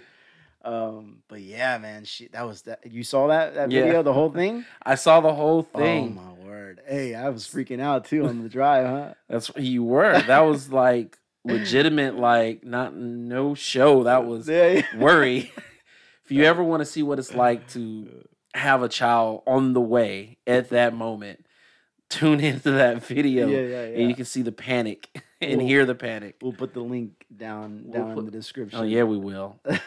Um, 0.64 1.24
but 1.28 1.42
yeah, 1.42 1.78
man, 1.80 2.06
she 2.06 2.28
that 2.30 2.46
was 2.46 2.62
that. 2.64 2.80
You 2.92 3.04
saw 3.04 3.28
that 3.28 3.56
that 3.56 3.72
Yeah. 3.72 3.84
video, 3.84 4.04
the 4.04 4.14
whole 4.14 4.30
thing. 4.32 4.64
I 4.86 4.96
saw 4.96 5.20
the 5.22 5.34
whole 5.34 5.64
thing. 5.64 6.18
Oh 6.20 6.22
my 6.22 6.46
word! 6.48 6.82
Hey, 6.88 7.16
I 7.16 7.30
was 7.30 7.48
freaking 7.48 7.80
out 7.82 8.06
too 8.06 8.26
on 8.28 8.44
the 8.44 8.50
drive, 8.50 8.86
huh? 8.88 9.14
That's 9.28 9.50
what 9.50 9.64
you 9.64 9.84
were. 9.84 10.22
That 10.22 10.42
was 10.42 10.72
like 10.72 11.18
legitimate, 11.44 12.16
like 12.18 12.64
not 12.64 12.96
no 12.96 13.56
show. 13.56 14.04
That 14.04 14.26
was 14.28 14.48
Yeah, 14.48 14.68
yeah. 14.68 14.84
worry. 15.00 15.52
if 16.24 16.32
you 16.32 16.44
ever 16.44 16.64
want 16.64 16.82
to 16.82 16.86
see 16.86 17.02
what 17.02 17.18
it's 17.18 17.34
like 17.34 17.68
to 17.70 18.26
have 18.54 18.84
a 18.84 18.90
child 18.90 19.42
on 19.48 19.74
the 19.74 19.82
way 19.82 20.38
at 20.46 20.70
that 20.70 20.94
moment, 20.94 21.44
tune 22.12 22.39
into 22.39 22.71
that 22.71 23.04
video 23.04 23.47
Yeah, 23.47 23.60
yeah, 23.62 24.00
and 24.00 24.10
you 24.10 24.15
can 24.15 24.26
see 24.26 24.41
the 24.43 24.52
panic 24.52 25.10
and 25.41 25.58
We'll- 25.58 25.67
hear 25.67 25.86
the 25.86 25.95
panic. 25.95 26.36
We'll 26.41 26.54
put 26.54 26.74
the 26.74 26.82
link 26.82 27.26
down 27.36 27.84
We'll 27.86 27.93
down 28.08 28.17
in 28.19 28.26
the 28.26 28.32
description. 28.32 28.80
Oh 28.80 28.84
yeah, 28.84 29.04
we 29.04 29.17
will. 29.17 29.60
yeah, 29.69 29.80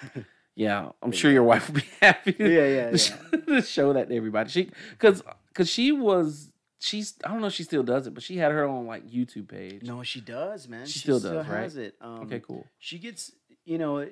Yeah, 0.56 0.88
I'm 1.02 1.12
sure 1.12 1.30
your 1.30 1.42
wife 1.44 1.68
will 1.68 1.76
be 1.80 1.86
happy. 2.00 2.32
to- 2.32 2.52
yeah, 2.52 2.90
to, 2.90 2.98
sh- 2.98 3.12
to 3.46 3.62
show 3.62 3.92
that 3.92 4.08
to 4.08 4.16
everybody. 4.16 4.50
She 4.50 4.70
because 4.90 5.22
because 5.48 5.68
she 5.70 5.92
was 5.92 6.50
she's 6.80 7.14
I 7.24 7.28
don't 7.28 7.40
know 7.40 7.46
if 7.48 7.54
she 7.54 7.62
still 7.64 7.82
does 7.82 8.06
it, 8.06 8.14
but 8.14 8.22
she 8.22 8.36
had 8.38 8.50
her 8.52 8.64
own 8.64 8.86
like 8.86 9.08
YouTube 9.08 9.48
page. 9.48 9.82
No, 9.82 10.02
she 10.02 10.20
does, 10.20 10.68
man. 10.68 10.86
She 10.86 10.98
still 10.98 11.20
does, 11.20 11.46
right? 11.46 11.62
has 11.62 11.76
it. 11.76 11.94
Um, 12.00 12.20
Okay, 12.22 12.40
cool. 12.40 12.66
She 12.78 12.98
gets, 12.98 13.30
you 13.64 13.78
know, 13.78 14.06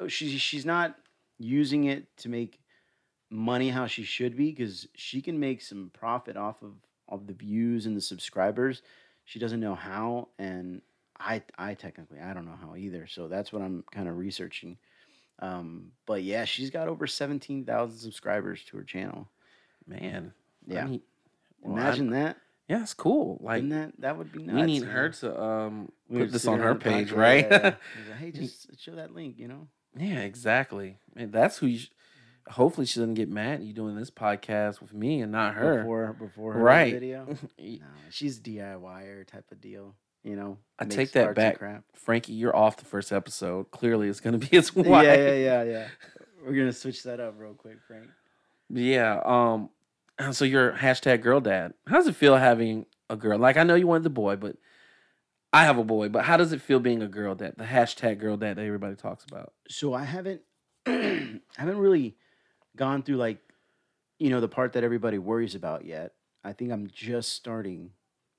oh, 0.00 0.08
she's 0.08 0.40
she's 0.40 0.64
not 0.66 0.96
using 1.38 1.84
it 1.84 2.06
to 2.18 2.28
make 2.28 2.60
money 3.30 3.68
how 3.70 3.86
she 3.86 4.04
should 4.04 4.36
be 4.36 4.50
because 4.52 4.86
she 4.94 5.20
can 5.20 5.40
make 5.40 5.60
some 5.60 5.90
profit 5.92 6.36
off 6.36 6.62
of 6.62 6.72
of 7.08 7.26
the 7.26 7.32
views 7.34 7.86
and 7.86 7.96
the 7.96 8.00
subscribers. 8.00 8.82
She 9.24 9.38
doesn't 9.38 9.60
know 9.60 9.74
how, 9.74 10.28
and 10.38 10.82
I 11.18 11.42
I 11.56 11.74
technically 11.74 12.20
I 12.20 12.34
don't 12.34 12.44
know 12.46 12.58
how 12.60 12.76
either. 12.76 13.06
So 13.06 13.28
that's 13.28 13.52
what 13.52 13.62
I'm 13.62 13.84
kind 13.92 14.08
of 14.08 14.16
researching. 14.16 14.76
Um, 15.40 15.92
but 16.06 16.22
yeah, 16.22 16.44
she's 16.44 16.70
got 16.70 16.88
over 16.88 17.06
seventeen 17.06 17.64
thousand 17.64 17.98
subscribers 17.98 18.62
to 18.64 18.76
her 18.78 18.84
channel. 18.84 19.28
Man. 19.86 20.32
I 20.68 20.72
Yeah, 20.72 20.86
well, 21.60 21.76
imagine 21.76 22.10
that. 22.10 22.36
yeah, 22.68 22.82
it's 22.82 22.94
cool. 22.94 23.38
Like 23.42 23.68
that 23.70 23.92
that 23.98 24.16
would 24.16 24.32
be 24.32 24.42
nice. 24.42 24.54
we 24.54 24.62
need 24.62 24.82
man. 24.82 24.90
her 24.90 25.08
to 25.10 25.42
um 25.42 25.92
We 26.08 26.20
put 26.20 26.32
this 26.32 26.46
on 26.46 26.60
her 26.60 26.74
page, 26.74 27.10
podcast, 27.10 27.16
right? 27.16 27.46
yeah, 27.50 27.58
yeah. 27.62 27.74
Like, 28.10 28.18
hey, 28.18 28.30
just 28.34 28.80
show 28.80 28.94
that 28.94 29.14
link, 29.14 29.38
you 29.38 29.48
know. 29.48 29.68
Yeah, 29.96 30.20
exactly. 30.20 30.98
Man, 31.14 31.30
that's 31.30 31.58
who 31.58 31.66
you. 31.66 31.78
Sh- 31.80 31.90
hopefully, 32.48 32.86
she 32.86 33.00
doesn't 33.00 33.14
get 33.14 33.28
mad 33.28 33.60
at 33.60 33.62
you 33.62 33.72
doing 33.72 33.96
this 33.96 34.10
podcast 34.10 34.80
with 34.80 34.92
me 34.92 35.20
and 35.22 35.32
not 35.32 35.54
her. 35.54 35.78
before 35.78 36.12
before 36.18 36.52
her 36.54 36.60
Right. 36.60 36.92
video. 36.92 37.26
No, 37.58 37.86
she's 38.10 38.40
DIYer 38.40 39.26
type 39.26 39.46
of 39.50 39.60
deal. 39.60 39.94
You 40.22 40.36
know, 40.36 40.58
I 40.78 40.86
take 40.86 41.12
that 41.12 41.34
back. 41.34 41.60
Frankie, 41.94 42.32
you're 42.32 42.56
off 42.56 42.78
the 42.78 42.86
first 42.86 43.12
episode. 43.12 43.70
Clearly, 43.70 44.08
it's 44.08 44.20
going 44.20 44.38
to 44.38 44.38
be 44.38 44.56
his 44.56 44.72
Yeah, 44.76 44.82
wife. 44.82 45.04
yeah, 45.06 45.34
yeah, 45.34 45.62
yeah. 45.64 45.88
We're 46.44 46.52
gonna 46.54 46.72
switch 46.72 47.02
that 47.04 47.20
up 47.20 47.34
real 47.38 47.54
quick, 47.54 47.78
Frank. 47.86 48.08
Yeah. 48.70 49.20
Um. 49.24 49.70
So 50.30 50.44
you're 50.44 50.70
hashtag 50.72 51.22
girl 51.22 51.40
dad. 51.40 51.74
How 51.88 51.96
does 51.96 52.06
it 52.06 52.14
feel 52.14 52.36
having 52.36 52.86
a 53.10 53.16
girl? 53.16 53.36
Like 53.38 53.56
I 53.56 53.64
know 53.64 53.74
you 53.74 53.88
wanted 53.88 54.04
the 54.04 54.10
boy, 54.10 54.36
but 54.36 54.56
I 55.52 55.64
have 55.64 55.76
a 55.76 55.82
boy. 55.84 56.08
But 56.08 56.24
how 56.24 56.36
does 56.36 56.52
it 56.52 56.60
feel 56.62 56.78
being 56.78 57.02
a 57.02 57.08
girl 57.08 57.34
dad? 57.34 57.54
The 57.56 57.64
hashtag 57.64 58.20
girl 58.20 58.36
dad 58.36 58.56
that 58.56 58.64
everybody 58.64 58.94
talks 58.94 59.24
about. 59.24 59.52
So 59.68 59.92
I 59.92 60.04
haven't, 60.04 60.42
I 60.86 61.40
haven't 61.56 61.78
really 61.78 62.16
gone 62.76 63.02
through 63.02 63.16
like, 63.16 63.38
you 64.18 64.30
know, 64.30 64.40
the 64.40 64.48
part 64.48 64.72
that 64.74 64.84
everybody 64.84 65.18
worries 65.18 65.54
about 65.54 65.84
yet. 65.84 66.12
I 66.44 66.52
think 66.52 66.72
I'm 66.72 66.88
just 66.92 67.32
starting 67.32 67.90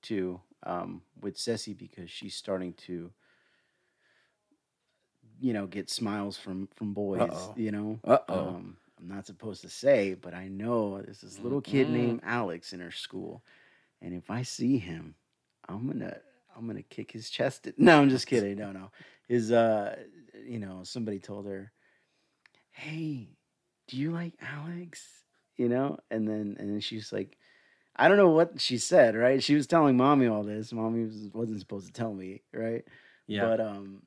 to 0.03 0.39
um, 0.63 1.01
with 1.21 1.37
Ceci 1.37 1.73
because 1.73 2.09
she's 2.09 2.35
starting 2.35 2.73
to, 2.87 3.11
you 5.39 5.53
know, 5.53 5.67
get 5.67 5.89
smiles 5.89 6.37
from 6.37 6.67
from 6.75 6.93
boys. 6.93 7.21
Uh-oh. 7.21 7.53
You 7.55 7.71
know, 7.71 7.99
Uh 8.03 8.17
oh. 8.29 8.47
Um, 8.49 8.77
I'm 8.99 9.07
not 9.07 9.25
supposed 9.25 9.61
to 9.61 9.69
say, 9.69 10.13
but 10.13 10.33
I 10.33 10.47
know 10.47 11.01
there's 11.01 11.21
this 11.21 11.39
little 11.39 11.61
kid 11.61 11.87
Mhm. 11.87 11.91
named 11.91 12.19
Alex 12.23 12.71
in 12.73 12.79
her 12.79 12.91
school, 12.91 13.43
and 14.01 14.13
if 14.13 14.29
I 14.31 14.43
see 14.43 14.77
him, 14.77 15.15
I'm 15.67 15.87
gonna 15.87 16.17
I'm 16.55 16.67
gonna 16.67 16.83
kick 16.83 17.11
his 17.11 17.29
chest. 17.29 17.67
No, 17.77 17.99
I'm 18.01 18.09
just 18.09 18.27
kidding. 18.27 18.57
No, 18.57 18.71
no. 18.71 18.91
His 19.27 19.51
uh, 19.51 19.97
you 20.45 20.59
know, 20.59 20.81
somebody 20.83 21.19
told 21.19 21.45
her, 21.47 21.71
"Hey, 22.71 23.29
do 23.87 23.97
you 23.97 24.11
like 24.11 24.33
Alex?" 24.41 25.05
You 25.57 25.69
know, 25.69 25.99
and 26.11 26.27
then 26.27 26.57
and 26.59 26.69
then 26.69 26.79
she's 26.81 27.13
like, 27.13 27.37
I 27.95 28.07
don't 28.09 28.17
know 28.17 28.29
what 28.31 28.59
she 28.59 28.77
said. 28.77 29.15
Right? 29.15 29.41
She 29.41 29.55
was 29.55 29.67
telling 29.67 29.95
mommy 29.97 30.27
all 30.27 30.43
this. 30.43 30.73
Mommy 30.73 31.05
was, 31.05 31.29
wasn't 31.33 31.59
supposed 31.61 31.87
to 31.87 31.93
tell 31.93 32.13
me. 32.13 32.41
Right? 32.53 32.83
yeah. 33.27 33.45
But 33.45 33.61
um 33.61 34.03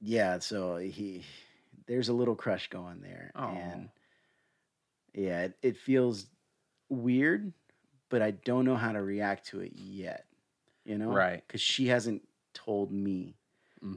yeah, 0.00 0.38
so 0.38 0.76
he 0.76 1.24
there's 1.86 2.08
a 2.08 2.12
little 2.12 2.34
crush 2.34 2.68
going 2.68 3.00
there. 3.00 3.30
And 3.56 3.88
yeah, 5.14 5.42
it, 5.44 5.58
it 5.62 5.76
feels 5.76 6.26
weird, 6.88 7.52
but 8.10 8.20
I 8.22 8.32
don't 8.32 8.64
know 8.64 8.76
how 8.76 8.92
to 8.92 9.00
react 9.02 9.46
to 9.48 9.60
it 9.60 9.72
yet. 9.74 10.26
You 10.84 10.98
know? 10.98 11.08
Right. 11.08 11.42
Because 11.46 11.60
she 11.60 11.86
hasn't 11.88 12.22
told 12.54 12.92
me. 12.92 13.36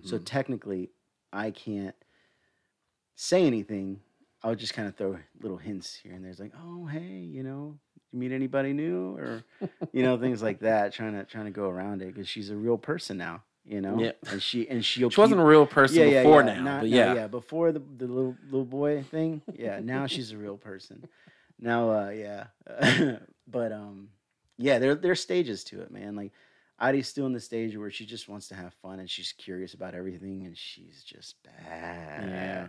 So 0.03 0.17
Mhm. 0.19 0.25
technically 0.25 0.91
I 1.33 1.51
can't 1.51 1.95
say 3.19 3.45
anything. 3.45 3.99
I'll 4.43 4.55
just 4.55 4.73
kind 4.73 4.87
of 4.87 4.95
throw 4.95 5.17
little 5.41 5.57
hints 5.57 5.99
here 6.01 6.13
and 6.13 6.23
there's 6.23 6.39
like, 6.39 6.53
oh 6.63 6.85
hey, 6.85 6.99
you 7.29 7.43
know, 7.43 7.77
you 8.11 8.19
meet 8.19 8.31
anybody 8.31 8.71
new 8.71 9.17
or 9.17 9.43
you 9.91 10.03
know, 10.03 10.17
things 10.17 10.41
like 10.41 10.59
that, 10.61 10.93
trying 10.93 11.13
to 11.13 11.25
trying 11.25 11.45
to 11.45 11.51
go 11.51 11.67
around 11.69 12.01
it 12.01 12.07
because 12.13 12.27
she's 12.29 12.49
a 12.49 12.55
real 12.55 12.77
person 12.77 13.17
now, 13.17 13.43
you 13.65 13.81
know. 13.81 13.99
Yep. 13.99 14.17
And 14.31 14.41
she 14.41 14.69
and 14.69 14.83
she'll 14.85 15.09
she 15.09 15.19
wasn't 15.19 15.41
a 15.41 15.43
real 15.43 15.65
person 15.65 16.09
before 16.09 16.43
now, 16.43 16.61
not- 16.61 16.81
but 16.81 16.89
no, 16.89 16.95
yeah. 16.95 17.13
yeah, 17.13 17.27
before 17.27 17.73
the 17.73 17.81
the 17.97 18.07
little 18.07 18.35
little 18.45 18.63
boy 18.65 19.03
thing, 19.03 19.41
yeah. 19.53 19.81
Now 19.83 20.07
she's 20.07 20.31
a 20.31 20.37
real 20.37 20.55
person. 20.57 21.05
Now, 21.59 21.89
uh, 21.91 22.09
yeah, 22.11 22.45
but 23.47 23.73
um, 23.73 24.07
yeah, 24.57 24.79
there 24.79 24.95
there's 24.95 25.19
stages 25.19 25.65
to 25.65 25.81
it, 25.81 25.91
man. 25.91 26.15
Like 26.15 26.31
Adi's 26.79 27.09
still 27.09 27.25
in 27.25 27.33
the 27.33 27.41
stage 27.41 27.75
where 27.75 27.91
she 27.91 28.05
just 28.05 28.29
wants 28.29 28.47
to 28.47 28.55
have 28.55 28.73
fun 28.75 28.99
and 29.01 29.09
she's 29.09 29.33
curious 29.33 29.73
about 29.73 29.93
everything 29.95 30.45
and 30.45 30.57
she's 30.57 31.03
just 31.03 31.35
bad. 31.43 32.29
Yeah. 32.29 32.67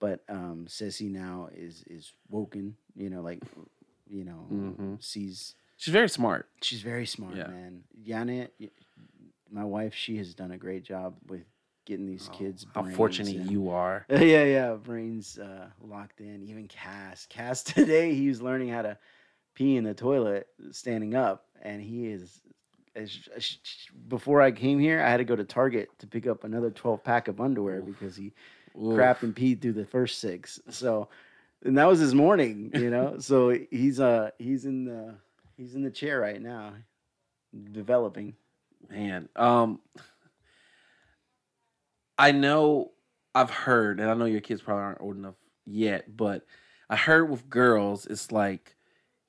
But 0.00 0.22
um, 0.28 0.66
Ceci 0.68 1.08
now 1.08 1.48
is 1.52 1.82
is 1.88 2.12
woken, 2.28 2.76
you 2.94 3.10
know, 3.10 3.20
like 3.22 3.42
you 4.08 4.24
know, 4.24 4.46
Mhm. 4.50 5.02
sees 5.02 5.54
She's 5.76 5.92
very 5.92 6.08
smart. 6.08 6.48
She's 6.62 6.82
very 6.82 7.06
smart, 7.06 7.36
Yeah. 7.36 7.46
man. 7.48 7.84
Yana, 8.02 8.48
my 9.50 9.62
wife, 9.64 9.94
she 9.94 10.16
has 10.16 10.34
done 10.34 10.50
a 10.50 10.58
great 10.58 10.82
job 10.82 11.14
with 11.28 11.44
getting 11.84 12.06
these 12.06 12.28
Oh, 12.32 12.36
kids. 12.36 12.66
How 12.74 12.82
fortunate 12.82 13.36
you 13.36 13.68
are. 13.70 14.04
yeah, 14.10 14.44
yeah, 14.44 14.74
brains 14.74 15.38
uh, 15.38 15.68
locked 15.80 16.20
in. 16.20 16.42
Even 16.42 16.66
Cass, 16.66 17.26
Cass 17.26 17.62
today, 17.74 18.12
he 18.14 18.28
was 18.28 18.42
learning 18.42 18.68
how 18.70 18.82
to 18.82 18.98
pee 19.54 19.76
in 19.76 19.84
the 19.84 19.94
toilet 19.94 20.48
standing 20.72 21.14
up, 21.14 21.46
and 21.62 21.80
he 21.82 22.08
is. 22.08 22.40
Before 24.08 24.40
I 24.42 24.50
came 24.50 24.78
here, 24.80 25.00
I 25.00 25.08
had 25.10 25.18
to 25.18 25.24
go 25.24 25.36
to 25.36 25.44
Target 25.44 25.90
to 26.00 26.06
pick 26.06 26.26
up 26.26 26.42
another 26.44 26.70
twelve 26.70 27.04
pack 27.04 27.28
of 27.28 27.40
underwear 27.40 27.80
because 27.82 28.16
he 28.16 28.32
Oof. 28.80 28.94
crapped 28.96 29.22
and 29.22 29.34
peed 29.34 29.60
through 29.60 29.72
the 29.74 29.84
first 29.84 30.20
six. 30.20 30.60
So, 30.70 31.08
and 31.64 31.76
that 31.78 31.86
was 31.86 31.98
his 31.98 32.14
morning, 32.14 32.70
you 32.74 32.90
know. 32.90 33.16
so 33.18 33.56
he's 33.70 34.00
uh 34.00 34.30
he's 34.38 34.64
in 34.64 34.84
the 34.84 35.14
he's 35.56 35.74
in 35.74 35.82
the 35.82 35.90
chair 35.90 36.20
right 36.20 36.40
now, 36.40 36.74
developing. 37.72 38.34
Man, 38.88 39.28
um, 39.36 39.80
I 42.16 42.32
know 42.32 42.92
I've 43.34 43.50
heard, 43.50 44.00
and 44.00 44.10
I 44.10 44.14
know 44.14 44.24
your 44.24 44.40
kids 44.40 44.62
probably 44.62 44.84
aren't 44.84 45.00
old 45.00 45.16
enough 45.16 45.34
yet, 45.66 46.16
but 46.16 46.46
I 46.88 46.96
heard 46.96 47.28
with 47.28 47.50
girls, 47.50 48.06
it's 48.06 48.32
like 48.32 48.76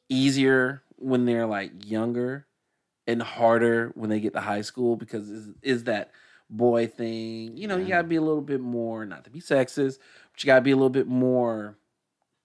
easier 0.08 0.84
when 0.98 1.26
they're 1.26 1.46
like 1.46 1.72
younger 1.86 2.46
and 3.08 3.22
harder 3.22 3.92
when 3.96 4.10
they 4.10 4.20
get 4.20 4.34
to 4.34 4.42
high 4.42 4.62
school 4.62 4.96
because 4.96 5.30
is 5.30 5.50
is 5.62 5.84
that 5.86 6.12
boy 6.50 6.88
thing. 6.88 7.56
You 7.58 7.68
know, 7.68 7.78
you 7.78 7.88
gotta 7.88 8.08
be 8.08 8.16
a 8.16 8.22
little 8.22 8.42
bit 8.42 8.62
more, 8.62 9.06
not 9.06 9.24
to 9.26 9.30
be 9.30 9.40
sexist, 9.40 10.00
but 10.32 10.44
you 10.44 10.48
gotta 10.48 10.62
be 10.62 10.72
a 10.72 10.76
little 10.76 10.90
bit 10.90 11.08
more 11.08 11.78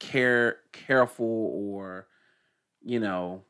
care 0.00 0.58
careful 0.72 1.50
or 1.54 2.06
you 2.84 3.00
know 3.00 3.42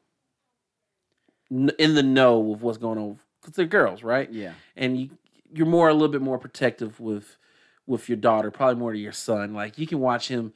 in 1.50 1.94
the 1.94 2.02
know 2.02 2.38
with 2.38 2.60
what's 2.60 2.78
going 2.78 2.98
on 2.98 3.18
because 3.40 3.54
they're 3.56 3.66
girls, 3.66 4.02
right? 4.02 4.30
Yeah, 4.32 4.52
And 4.76 4.98
you 4.98 5.10
you're 5.52 5.66
more 5.66 5.88
a 5.88 5.92
little 5.92 6.08
bit 6.08 6.22
more 6.22 6.38
protective 6.38 6.98
with 7.00 7.36
with 7.86 8.08
your 8.08 8.16
daughter, 8.16 8.50
probably 8.50 8.76
more 8.76 8.92
to 8.92 8.98
your 8.98 9.12
son. 9.12 9.54
Like 9.54 9.78
you 9.78 9.86
can 9.86 10.00
watch 10.00 10.28
him 10.28 10.52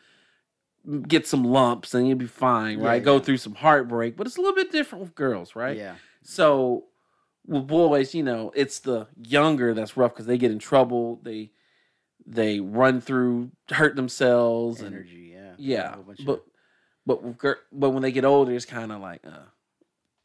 get 1.06 1.26
some 1.26 1.44
lumps 1.44 1.92
and 1.94 2.08
you'll 2.08 2.16
be 2.16 2.26
fine, 2.26 2.80
Yeah, 2.80 2.86
right? 2.86 3.02
Go 3.02 3.18
through 3.18 3.36
some 3.36 3.54
heartbreak, 3.54 4.16
but 4.16 4.26
it's 4.26 4.36
a 4.38 4.40
little 4.40 4.54
bit 4.56 4.72
different 4.72 5.02
with 5.02 5.14
girls, 5.14 5.54
right? 5.54 5.76
Yeah, 5.76 5.96
So 6.22 6.84
with 7.48 7.66
boys, 7.66 8.14
you 8.14 8.22
know, 8.22 8.52
it's 8.54 8.78
the 8.78 9.08
younger 9.20 9.74
that's 9.74 9.96
rough 9.96 10.12
because 10.12 10.26
they 10.26 10.38
get 10.38 10.50
in 10.52 10.58
trouble. 10.60 11.18
They 11.24 11.50
they 12.26 12.60
run 12.60 13.00
through, 13.00 13.50
hurt 13.70 13.96
themselves, 13.96 14.80
and 14.82 14.94
Energy, 14.94 15.32
yeah. 15.34 15.54
yeah. 15.58 15.94
Of- 15.94 16.06
But 16.24 16.44
but 17.06 17.56
but 17.72 17.90
when 17.90 18.02
they 18.02 18.12
get 18.12 18.24
older, 18.26 18.52
it's 18.52 18.66
kind 18.66 18.92
of 18.92 19.00
like, 19.00 19.26
uh, 19.26 19.46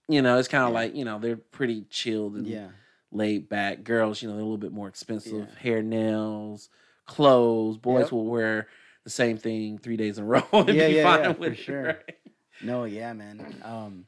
you 0.09 0.21
know, 0.21 0.37
it's 0.37 0.49
kind 0.49 0.65
of 0.65 0.71
Yeah. 0.71 0.75
like 0.75 0.95
you 0.95 1.05
know 1.05 1.17
they're 1.19 1.37
pretty 1.37 1.85
chilled 1.89 2.35
and 2.35 2.45
yeah. 2.45 2.67
laid 3.11 3.47
back. 3.47 3.83
Girls, 3.85 4.21
you 4.21 4.27
know, 4.27 4.33
they're 4.35 4.41
a 4.41 4.45
little 4.45 4.57
bit 4.57 4.73
more 4.73 4.89
expensive. 4.89 5.47
Yeah. 5.49 5.59
Hair, 5.59 5.81
nails, 5.83 6.69
clothes. 7.05 7.77
Boys 7.77 8.03
Yep. 8.05 8.11
will 8.11 8.25
wear 8.25 8.67
the 9.05 9.09
same 9.09 9.37
thing 9.37 9.77
three 9.77 9.95
days 9.97 10.17
in 10.17 10.25
a 10.25 10.27
row 10.27 10.43
and 10.53 10.69
Yeah, 10.69 10.87
be 10.89 10.93
yeah, 10.95 11.03
fine 11.03 11.21
yeah, 11.21 11.27
with 11.29 11.37
for 11.37 11.45
it, 11.53 11.57
sure. 11.57 11.83
right? 11.85 12.15
No, 12.61 12.83
yeah, 12.85 13.13
man. 13.13 13.55
Um, 13.63 14.05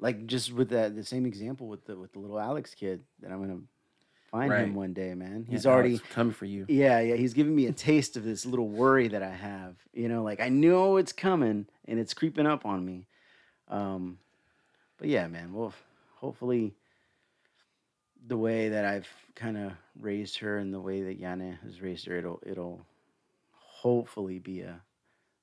like 0.00 0.26
just 0.26 0.52
with 0.52 0.70
that, 0.70 0.96
the 0.96 1.04
same 1.04 1.26
example 1.26 1.68
with 1.68 1.84
the 1.84 1.96
with 1.96 2.12
the 2.12 2.18
little 2.18 2.40
Alex 2.40 2.74
kid 2.74 3.02
that 3.20 3.30
I'm 3.30 3.40
gonna 3.40 3.60
find 4.30 4.50
Right. 4.50 4.64
him 4.64 4.74
one 4.74 4.92
day, 4.92 5.14
man. 5.14 5.44
Yeah, 5.48 5.52
He's 5.56 5.66
Alex, 5.66 5.74
already, 5.76 5.98
coming 6.10 6.32
for 6.32 6.46
you. 6.46 6.64
yeah, 6.68 7.00
yeah. 7.00 7.16
He's 7.16 7.34
giving 7.34 7.54
me 7.54 7.66
a 7.66 7.72
taste 7.72 8.16
of 8.16 8.24
this 8.24 8.46
little 8.46 8.68
worry 8.68 9.08
that 9.08 9.22
I 9.22 9.30
have. 9.30 9.76
You 9.92 10.08
know, 10.08 10.22
like 10.22 10.40
I 10.40 10.48
know 10.48 10.96
it's 10.96 11.12
coming 11.12 11.66
and 11.86 11.98
it's 11.98 12.14
creeping 12.14 12.46
up 12.46 12.64
on 12.64 12.84
me. 12.84 13.06
Um, 13.68 14.18
but 14.98 15.08
yeah, 15.08 15.26
man. 15.28 15.52
Well, 15.52 15.72
hopefully, 16.16 16.74
the 18.26 18.36
way 18.36 18.68
that 18.70 18.84
I've 18.84 19.08
kind 19.34 19.56
of 19.56 19.72
raised 19.98 20.38
her 20.38 20.58
and 20.58 20.72
the 20.72 20.80
way 20.80 21.02
that 21.02 21.20
Yana 21.20 21.58
has 21.62 21.80
raised 21.80 22.06
her, 22.06 22.16
it'll 22.16 22.40
it'll 22.46 22.86
hopefully 23.52 24.38
be 24.38 24.60
a 24.62 24.80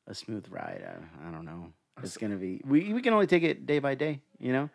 a 0.07 0.13
smooth 0.15 0.45
ride. 0.49 0.83
I, 0.87 1.27
I 1.27 1.31
don't 1.31 1.45
know. 1.45 1.73
It's 2.03 2.17
gonna 2.17 2.35
be. 2.37 2.61
We 2.65 2.93
we 2.93 3.01
can 3.01 3.13
only 3.13 3.27
take 3.27 3.43
it 3.43 3.65
day 3.65 3.79
by 3.79 3.95
day. 3.95 4.21
You 4.39 4.53
know. 4.53 4.69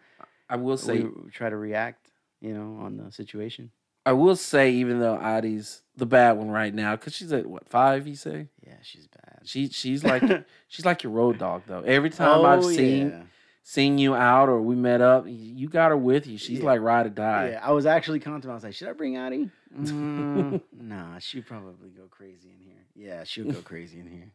I 0.49 0.57
will 0.57 0.77
say, 0.77 1.03
we, 1.03 1.31
try 1.31 1.49
to 1.49 1.57
react. 1.57 2.09
You 2.41 2.53
know, 2.55 2.79
on 2.85 2.97
the 2.97 3.13
situation. 3.13 3.71
I 4.05 4.13
will 4.15 4.35
say, 4.35 4.73
even 4.73 4.99
though 4.99 5.17
Adi's 5.17 5.83
the 5.97 6.07
bad 6.07 6.33
one 6.33 6.51
right 6.51 6.75
now, 6.75 6.97
because 6.97 7.15
she's 7.15 7.33
at 7.33 7.47
what 7.47 7.69
five? 7.69 8.09
You 8.09 8.17
say 8.17 8.49
Yeah, 8.67 8.75
she's 8.83 9.07
bad. 9.07 9.41
she 9.45 9.69
she's 9.69 10.03
like 10.03 10.25
she's 10.69 10.85
like 10.85 11.05
your 11.05 11.13
road 11.13 11.39
dog 11.39 11.63
though. 11.69 11.83
Every 11.83 12.11
time 12.11 12.45
I've 12.45 12.65
Oh, 12.65 12.69
seen 12.69 13.11
yeah. 13.11 13.23
seen 13.63 13.99
you 13.99 14.17
out 14.17 14.49
or 14.49 14.61
we 14.61 14.75
met 14.75 15.01
up, 15.01 15.27
you 15.29 15.69
got 15.69 15.91
her 15.91 15.97
with 15.97 16.27
you. 16.27 16.37
She's 16.37 16.59
Yeah. 16.59 16.65
like 16.65 16.81
ride 16.81 17.07
or 17.07 17.11
die. 17.11 17.51
Yeah, 17.51 17.61
I 17.63 17.71
was 17.71 17.87
actually 17.87 18.19
contemplating. 18.19 18.51
I 18.51 18.55
was 18.55 18.65
like, 18.65 18.75
should 18.75 18.89
I 18.89 18.93
bring 18.93 19.17
Addie? 19.17 19.51
Mm, 19.75 20.61
nah, 20.79 21.19
she'd 21.21 21.47
probably 21.47 21.91
go 21.91 22.03
crazy 22.11 22.51
in 22.51 22.61
here. 22.61 22.85
Yeah, 22.95 23.25
she'll 23.25 23.47
go 23.51 23.63
crazy 23.63 24.01
in 24.01 24.07
here. 24.07 24.33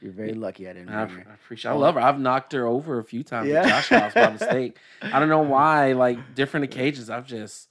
You're 0.00 0.12
very 0.12 0.34
lucky 0.34 0.68
I 0.68 0.72
didn't 0.72 0.88
I, 0.88 1.04
bring 1.04 1.20
I 1.20 1.22
her. 1.24 1.34
appreciate. 1.34 1.70
I 1.70 1.74
love 1.74 1.94
her. 1.94 2.00
I've 2.00 2.18
knocked 2.18 2.52
her 2.52 2.66
over 2.66 2.98
a 2.98 3.04
few 3.04 3.22
times 3.22 3.48
Yeah. 3.48 3.62
at 3.62 3.68
Josh's 3.68 3.88
house 3.98 4.14
by 4.14 4.30
mistake. 4.32 4.78
I 5.02 5.18
don't 5.18 5.28
know 5.28 5.40
why. 5.56 5.92
Like 5.92 6.34
different 6.34 6.64
occasions, 6.64 7.10
I've 7.10 7.26
just 7.26 7.68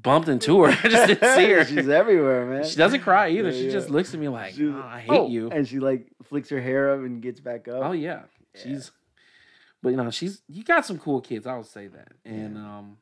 bumped 0.00 0.28
into 0.28 0.62
her. 0.64 0.70
I 0.84 0.88
just 0.88 1.06
didn't 1.08 1.34
see 1.36 1.50
her. 1.52 1.64
She's 1.64 1.88
everywhere, 1.88 2.46
man. 2.46 2.64
She 2.64 2.76
doesn't 2.76 3.00
cry 3.00 3.30
either. 3.30 3.50
Yeah, 3.50 3.54
she 3.58 3.66
yeah. 3.66 3.72
just 3.72 3.90
looks 3.90 4.14
at 4.14 4.20
me 4.20 4.28
like, 4.28 4.54
"Oh, 4.60 4.82
I 4.84 5.00
hate 5.00 5.10
oh, 5.10 5.28
you. 5.28 5.50
And 5.50 5.66
she 5.66 5.78
like 5.78 6.08
flicks 6.24 6.48
her 6.50 6.60
hair 6.60 6.90
up 6.92 7.00
and 7.00 7.22
gets 7.22 7.40
back 7.40 7.68
up. 7.68 7.82
Oh 7.84 7.92
yeah. 7.92 8.22
Yeah. 8.54 8.62
She's 8.62 8.90
but 9.82 9.90
you 9.90 9.96
know, 9.96 10.10
she's 10.10 10.42
you 10.48 10.64
got 10.64 10.84
some 10.86 10.98
cool 10.98 11.20
kids, 11.20 11.46
I 11.46 11.56
would 11.56 11.66
say 11.66 11.86
that. 11.88 12.12
And 12.24 12.56
um 12.58 12.96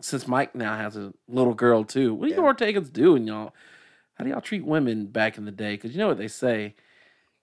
since 0.00 0.26
Mike 0.26 0.54
now 0.54 0.76
has 0.76 0.96
a 0.96 1.12
little 1.28 1.52
girl 1.54 1.84
too, 1.84 2.14
what 2.14 2.28
do 2.28 2.34
you 2.34 2.40
Yeah. 2.40 2.46
Ortega's 2.46 2.90
doing, 2.90 3.26
y'all? 3.26 3.54
How 4.14 4.24
do 4.24 4.30
y'all 4.30 4.40
treat 4.40 4.64
women 4.64 5.06
back 5.06 5.36
in 5.38 5.44
the 5.46 5.50
day? 5.50 5.72
Because 5.74 5.92
you 5.92 5.98
know 5.98 6.08
what 6.08 6.18
they 6.18 6.28
say. 6.28 6.74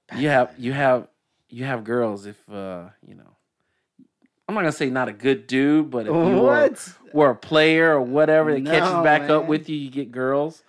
Back 0.09 0.19
you 0.19 0.29
have 0.29 0.53
you 0.57 0.73
have 0.73 1.07
you 1.49 1.65
have 1.65 1.83
girls 1.83 2.25
if 2.25 2.37
uh, 2.49 2.89
you 3.05 3.15
know 3.15 3.35
I'm 4.47 4.55
not 4.55 4.61
gonna 4.61 4.71
say 4.71 4.89
not 4.89 5.09
a 5.09 5.13
good 5.13 5.45
dude, 5.47 5.89
but 5.89 6.07
if 6.07 6.13
you 6.13 6.37
were, 6.37 6.73
were 7.13 7.29
a 7.31 7.35
player 7.35 7.93
or 7.95 8.01
whatever 8.01 8.53
that 8.53 8.63
catches 8.65 8.91
No, 8.93 9.03
back 9.03 9.29
up 9.29 9.45
with 9.47 9.67
you, 9.67 9.75
you 9.75 9.89
get 9.89 10.11
girls. 10.11 10.63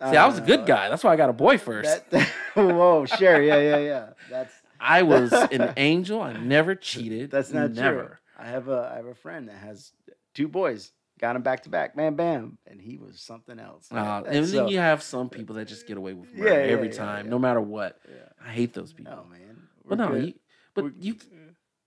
See, 0.00 0.16
I 0.16 0.26
was 0.26 0.38
a 0.38 0.42
good 0.42 0.60
Uh, 0.60 0.64
guy. 0.64 0.88
That's 0.88 1.02
why 1.02 1.12
I 1.12 1.16
got 1.16 1.30
a 1.30 1.32
boy 1.32 1.58
first. 1.58 2.08
That, 2.10 2.28
whoa, 2.54 3.06
sure, 3.06 3.42
yeah, 3.42 3.58
yeah, 3.58 3.78
yeah. 3.78 4.06
That's 4.30 4.52
I 4.78 5.02
was 5.02 5.32
an 5.52 5.72
angel. 5.76 6.20
I 6.22 6.34
never 6.34 6.74
cheated. 6.76 7.30
that's 7.30 7.50
not 7.50 7.72
never. 7.72 8.04
true. 8.04 8.16
I 8.38 8.46
have 8.48 8.68
a 8.68 8.90
I 8.92 8.96
have 8.96 9.06
a 9.06 9.14
friend 9.14 9.48
that 9.48 9.56
has 9.56 9.92
two 10.34 10.46
boys. 10.48 10.92
Got 11.18 11.36
him 11.36 11.42
back 11.42 11.62
to 11.62 11.70
back, 11.70 11.96
bam, 11.96 12.14
bam, 12.14 12.58
and 12.66 12.78
he 12.80 12.98
was 12.98 13.20
something 13.20 13.58
else. 13.58 13.88
Uh, 13.90 14.22
and 14.26 14.34
then 14.36 14.46
so- 14.46 14.68
you 14.68 14.78
have 14.78 15.02
some 15.02 15.30
people 15.30 15.54
that 15.56 15.66
just 15.66 15.86
get 15.86 15.96
away 15.96 16.12
with 16.12 16.28
Yeah, 16.34 16.40
murder 16.44 16.66
yeah, 16.66 16.72
every 16.72 16.88
yeah, 16.88 16.94
time, 16.94 17.24
yeah. 17.24 17.30
no 17.30 17.38
matter 17.38 17.60
what. 17.60 17.98
yeah. 18.08 18.14
I 18.44 18.50
hate 18.50 18.74
those 18.74 18.92
people. 18.92 19.14
No, 19.16 19.24
man. 19.30 19.56
but 19.86 19.98
we're 19.98 20.04
no, 20.10 20.14
you, 20.14 20.34
but 20.74 20.84
We're- 20.84 20.96
you, 20.98 21.16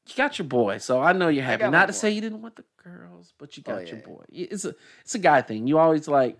you 0.08 0.16
got 0.16 0.40
your 0.40 0.48
boy, 0.48 0.80
so 0.80 1.00
I 1.00 1.14
know 1.14 1.28
you're 1.28 1.44
happy. 1.44 1.68
Not 1.70 1.86
to 1.86 1.94
boy. 1.94 1.98
say 1.98 2.10
you 2.12 2.22
didn't 2.22 2.42
want 2.42 2.56
the 2.56 2.64
girls, 2.84 3.34
but 3.38 3.56
you 3.56 3.64
Oh, 3.68 3.74
got 3.74 3.86
yeah, 3.88 3.94
your 3.94 4.02
boy. 4.04 4.24
It's 4.30 4.66
a, 4.66 4.74
it's 5.02 5.14
a 5.14 5.20
guy 5.20 5.42
thing. 5.44 5.68
You 5.68 5.78
always 5.78 6.08
like, 6.08 6.40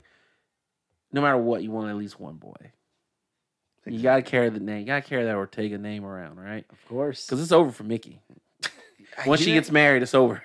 no 1.12 1.22
matter 1.22 1.38
what, 1.38 1.62
you 1.62 1.70
want 1.70 1.90
at 1.92 1.96
least 1.96 2.20
one 2.20 2.36
boy. 2.38 2.72
You 3.86 4.02
got 4.02 4.18
to 4.18 4.22
carry 4.24 4.50
the 4.50 4.60
name. 4.60 4.80
You 4.82 4.86
got 4.86 5.04
to 5.04 5.10
carry 5.10 5.24
that 5.26 5.36
Ortega 5.36 5.78
name 5.78 6.06
around, 6.06 6.40
right? 6.40 6.66
of 6.72 6.86
course, 6.88 7.26
Because 7.26 7.42
it's 7.42 7.52
over 7.52 7.72
for 7.72 7.84
Mickey. 7.84 8.22
Once 9.26 9.42
she 9.42 9.54
gets 9.54 9.72
married, 9.72 10.02
it's 10.04 10.14
over. 10.14 10.44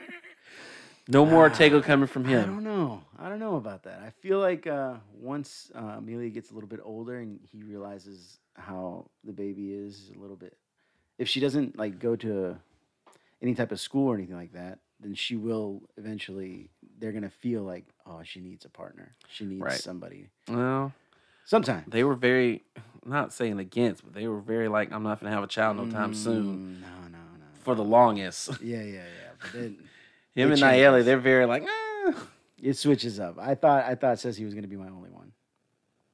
No 1.08 1.24
more 1.26 1.42
Ortega 1.44 1.80
coming 1.82 2.06
from 2.06 2.24
him. 2.24 2.38
I 2.38 2.42
him. 2.44 2.54
don't 2.54 2.64
know. 2.64 3.02
I 3.18 3.28
don't 3.28 3.38
know 3.40 3.56
about 3.56 3.82
that. 3.84 4.00
I 4.04 4.10
feel 4.10 4.38
like 4.40 4.66
uh, 4.66 4.94
once 5.20 5.70
uh, 5.74 5.96
Amelia 5.98 6.30
gets 6.30 6.50
a 6.50 6.54
little 6.54 6.68
bit 6.68 6.80
older 6.82 7.18
and 7.18 7.38
he 7.52 7.62
realizes 7.62 8.38
how 8.56 9.06
the 9.24 9.32
baby 9.32 9.72
is 9.72 10.10
a 10.16 10.18
little 10.18 10.36
bit, 10.36 10.56
if 11.18 11.28
she 11.28 11.40
doesn't 11.40 11.76
like 11.78 11.98
go 11.98 12.16
to 12.16 12.56
any 13.42 13.54
type 13.54 13.72
of 13.72 13.80
school 13.80 14.08
or 14.08 14.14
anything 14.14 14.36
like 14.36 14.52
that, 14.52 14.78
then 15.00 15.14
she 15.14 15.36
will 15.36 15.82
eventually. 15.96 16.70
They're 16.98 17.12
gonna 17.12 17.28
feel 17.30 17.62
like, 17.62 17.84
oh, 18.06 18.20
she 18.24 18.40
needs 18.40 18.64
a 18.64 18.68
partner. 18.70 19.14
She 19.28 19.44
needs 19.44 19.60
Right. 19.62 19.72
somebody. 19.80 20.28
Well, 20.48 20.92
Sometime. 21.44 21.84
they 21.88 22.04
were 22.04 22.14
very, 22.14 22.62
not 23.04 23.32
saying 23.34 23.58
against, 23.58 24.02
but 24.04 24.14
they 24.14 24.26
were 24.28 24.40
very 24.40 24.68
like, 24.68 24.92
I'm 24.92 25.02
not 25.02 25.20
going 25.20 25.28
to 25.30 25.34
have 25.34 25.44
a 25.44 25.48
child 25.48 25.76
no 25.76 25.86
time 25.90 26.14
soon 26.14 26.44
Mm, 26.44 26.80
No, 26.80 26.88
no, 27.10 27.18
no. 27.18 27.44
for 27.62 27.74
the 27.74 27.84
longest. 27.84 28.62
Yeah, 28.62 28.78
yeah, 28.82 28.92
yeah. 28.92 29.30
But 29.40 29.52
then 29.52 29.78
Him 30.34 30.52
and 30.52 30.60
Nayeli, 30.60 31.04
they're 31.04 31.18
very 31.18 31.46
like, 31.46 31.62
eh. 31.62 32.12
it 32.62 32.76
switches 32.76 33.20
up. 33.20 33.38
I 33.38 33.54
thought 33.54 33.84
I 33.84 33.94
thought 33.94 34.18
says 34.18 34.36
he 34.36 34.44
was 34.44 34.54
gonna 34.54 34.66
be 34.66 34.76
my 34.76 34.88
only 34.88 35.10
one, 35.10 35.32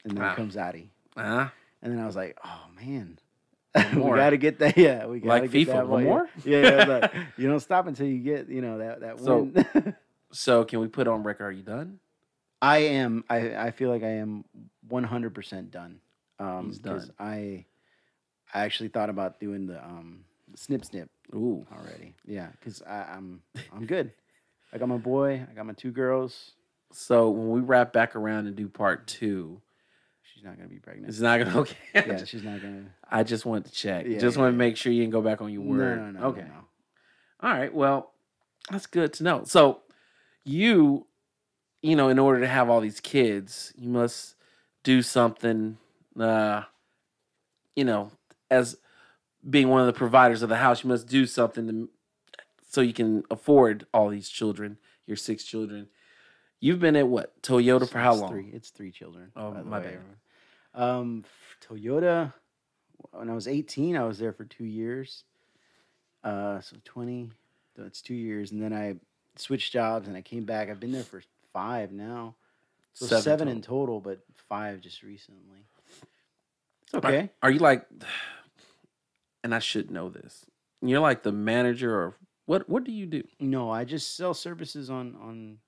and 0.04 0.16
then 0.16 0.24
Ah. 0.24 0.34
comes 0.34 0.56
Addie. 0.56 0.90
uh 1.16 1.48
And 1.82 1.92
then 1.92 2.00
I 2.00 2.06
was 2.06 2.16
like, 2.16 2.38
oh 2.44 2.66
man. 2.76 3.18
we 3.94 4.02
gotta 4.02 4.36
get 4.36 4.58
that. 4.58 4.76
Yeah, 4.76 5.06
we 5.06 5.20
gotta 5.20 5.42
Like 5.42 5.50
get 5.52 5.68
FIFA, 5.68 5.72
that 5.72 5.88
one 5.88 6.04
more? 6.04 6.28
Yeah, 6.44 6.60
yeah. 7.12 7.24
You 7.36 7.48
don't 7.48 7.60
stop 7.60 7.86
until 7.86 8.06
you 8.06 8.18
get, 8.18 8.48
you 8.48 8.60
know, 8.62 8.78
that 8.78 9.00
that 9.00 9.20
So- 9.20 9.42
win. 9.42 9.94
So 10.32 10.64
can 10.64 10.78
we 10.78 10.86
put 10.86 11.08
on 11.08 11.24
record? 11.24 11.46
Are 11.46 11.50
you 11.52 11.62
done? 11.64 11.98
I 12.62 12.78
am. 12.78 13.24
I 13.28 13.56
I 13.56 13.70
feel 13.72 13.90
like 13.90 14.04
I 14.04 14.18
am 14.18 14.44
one 14.88 15.02
hundred 15.02 15.34
percent 15.34 15.70
done. 15.72 16.00
Um, 16.38 16.66
He's 16.66 16.78
done. 16.78 17.10
I 17.18 17.64
I 18.54 18.60
actually 18.64 18.90
thought 18.90 19.10
about 19.10 19.40
doing 19.40 19.66
the 19.66 19.82
um 19.84 20.24
snip 20.54 20.84
snip 20.84 21.10
Ooh, 21.34 21.66
already. 21.72 22.14
Yeah, 22.26 22.48
because 22.58 22.82
I'm 22.82 23.42
I'm 23.72 23.86
good. 23.86 24.12
I 24.72 24.78
got 24.78 24.88
my 24.88 24.96
boy. 24.98 25.46
I 25.50 25.54
got 25.54 25.66
my 25.66 25.72
two 25.72 25.90
girls. 25.90 26.52
so 26.92 27.30
when 27.30 27.50
we 27.50 27.60
wrap 27.60 27.92
back 27.92 28.16
around 28.16 28.46
and 28.46 28.56
do 28.56 28.68
part 28.68 29.06
two, 29.06 29.60
She's 30.22 30.44
not 30.44 30.56
gonna 30.56 30.68
be 30.68 30.78
pregnant. 30.78 31.08
it's 31.08 31.20
not 31.20 31.38
gonna 31.38 31.58
okay. 31.60 31.76
yeah, 31.94 32.24
she's 32.24 32.42
not 32.42 32.62
gonna. 32.62 32.84
I 33.08 33.22
just 33.24 33.44
wanted 33.44 33.66
to 33.66 33.72
check. 33.72 34.06
Yeah, 34.06 34.18
just 34.18 34.36
yeah, 34.36 34.42
want 34.42 34.52
to 34.52 34.56
yeah. 34.56 34.68
make 34.68 34.76
sure 34.76 34.92
you 34.92 35.02
didn't 35.02 35.12
go 35.12 35.20
back 35.22 35.42
on 35.42 35.52
your 35.52 35.62
word. 35.62 35.98
No, 35.98 36.10
no, 36.10 36.20
no. 36.20 36.26
okay. 36.28 36.40
No, 36.42 36.46
no. 36.46 36.64
All 37.42 37.50
right. 37.58 37.74
Well, 37.74 38.12
that's 38.70 38.86
good 38.86 39.12
to 39.14 39.22
know. 39.24 39.42
So, 39.44 39.80
you, 40.44 41.06
you 41.82 41.96
know, 41.96 42.08
in 42.08 42.18
order 42.18 42.40
to 42.40 42.46
have 42.46 42.68
all 42.70 42.80
these 42.80 43.00
kids, 43.00 43.72
you 43.76 43.88
must 43.88 44.34
do 44.82 45.02
something. 45.02 45.78
Uh, 46.18 46.62
you 47.76 47.84
know, 47.84 48.10
as 48.50 48.76
being 49.48 49.68
one 49.68 49.80
of 49.80 49.86
the 49.86 49.92
providers 49.92 50.42
of 50.42 50.48
the 50.48 50.56
house, 50.56 50.84
you 50.84 50.88
must 50.88 51.06
do 51.08 51.26
something 51.26 51.66
to, 51.68 51.88
so 52.68 52.80
you 52.80 52.92
can 52.92 53.24
afford 53.30 53.86
all 53.92 54.08
these 54.08 54.28
children, 54.28 54.78
your 55.06 55.16
six 55.16 55.44
children. 55.44 55.88
You've 56.60 56.80
been 56.80 56.96
at 56.96 57.08
what 57.08 57.40
Toyota 57.42 57.88
for 57.88 57.98
how 57.98 58.12
It's 58.12 58.20
long? 58.20 58.30
Three. 58.30 58.50
It's 58.52 58.70
three 58.70 58.90
children. 58.90 59.32
Oh, 59.34 59.50
by 59.52 59.58
the 59.58 59.64
my 59.64 59.78
way. 59.78 59.98
bad. 60.74 60.82
Um, 60.82 61.24
Toyota. 61.66 62.32
When 63.12 63.30
I 63.30 63.34
was 63.34 63.48
18, 63.48 63.96
I 63.96 64.04
was 64.04 64.18
there 64.18 64.32
for 64.32 64.44
two 64.44 64.66
years. 64.66 65.24
Uh, 66.22 66.60
so 66.60 66.76
20. 66.84 67.30
That's 67.76 68.02
two 68.02 68.14
years, 68.14 68.52
and 68.52 68.62
then 68.62 68.74
I 68.74 68.96
switched 69.36 69.72
jobs 69.72 70.06
and 70.06 70.16
I 70.16 70.20
came 70.20 70.44
back. 70.44 70.68
I've 70.68 70.80
been 70.80 70.92
there 70.92 71.02
for 71.04 71.22
five 71.52 71.92
now. 71.92 72.34
So 72.92 73.06
seven, 73.20 73.48
in 73.48 73.62
total, 73.62 74.00
but 74.00 74.18
five 74.48 74.80
just 74.80 75.02
recently. 75.02 75.64
It's 76.82 76.94
Are- 76.94 76.98
okay. 76.98 77.30
Are, 77.42 77.50
you 77.50 77.60
like? 77.60 77.86
And 79.42 79.54
I 79.54 79.58
should 79.58 79.90
know 79.90 80.08
this. 80.08 80.46
You're 80.82 81.00
like 81.00 81.22
the 81.22 81.32
manager, 81.32 81.94
or 81.94 82.16
what? 82.46 82.68
What 82.68 82.84
do 82.84 82.92
you 82.92 83.06
do? 83.06 83.22
No, 83.38 83.70
I 83.70 83.84
just 83.84 84.16
sell 84.16 84.34
services 84.34 84.90
on 84.90 85.16
on 85.20 85.58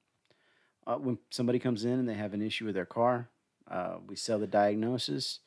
uh, 0.86 0.96
when 0.96 1.18
somebody 1.30 1.58
comes 1.58 1.84
in 1.84 1.92
and 1.98 2.08
they 2.08 2.14
have 2.14 2.34
an 2.34 2.42
issue 2.42 2.66
with 2.66 2.74
their 2.74 2.86
car. 2.86 3.28
Uh, 3.70 3.96
we 4.06 4.16
sell 4.16 4.38
the 4.38 4.46
diagnosis. 4.46 5.40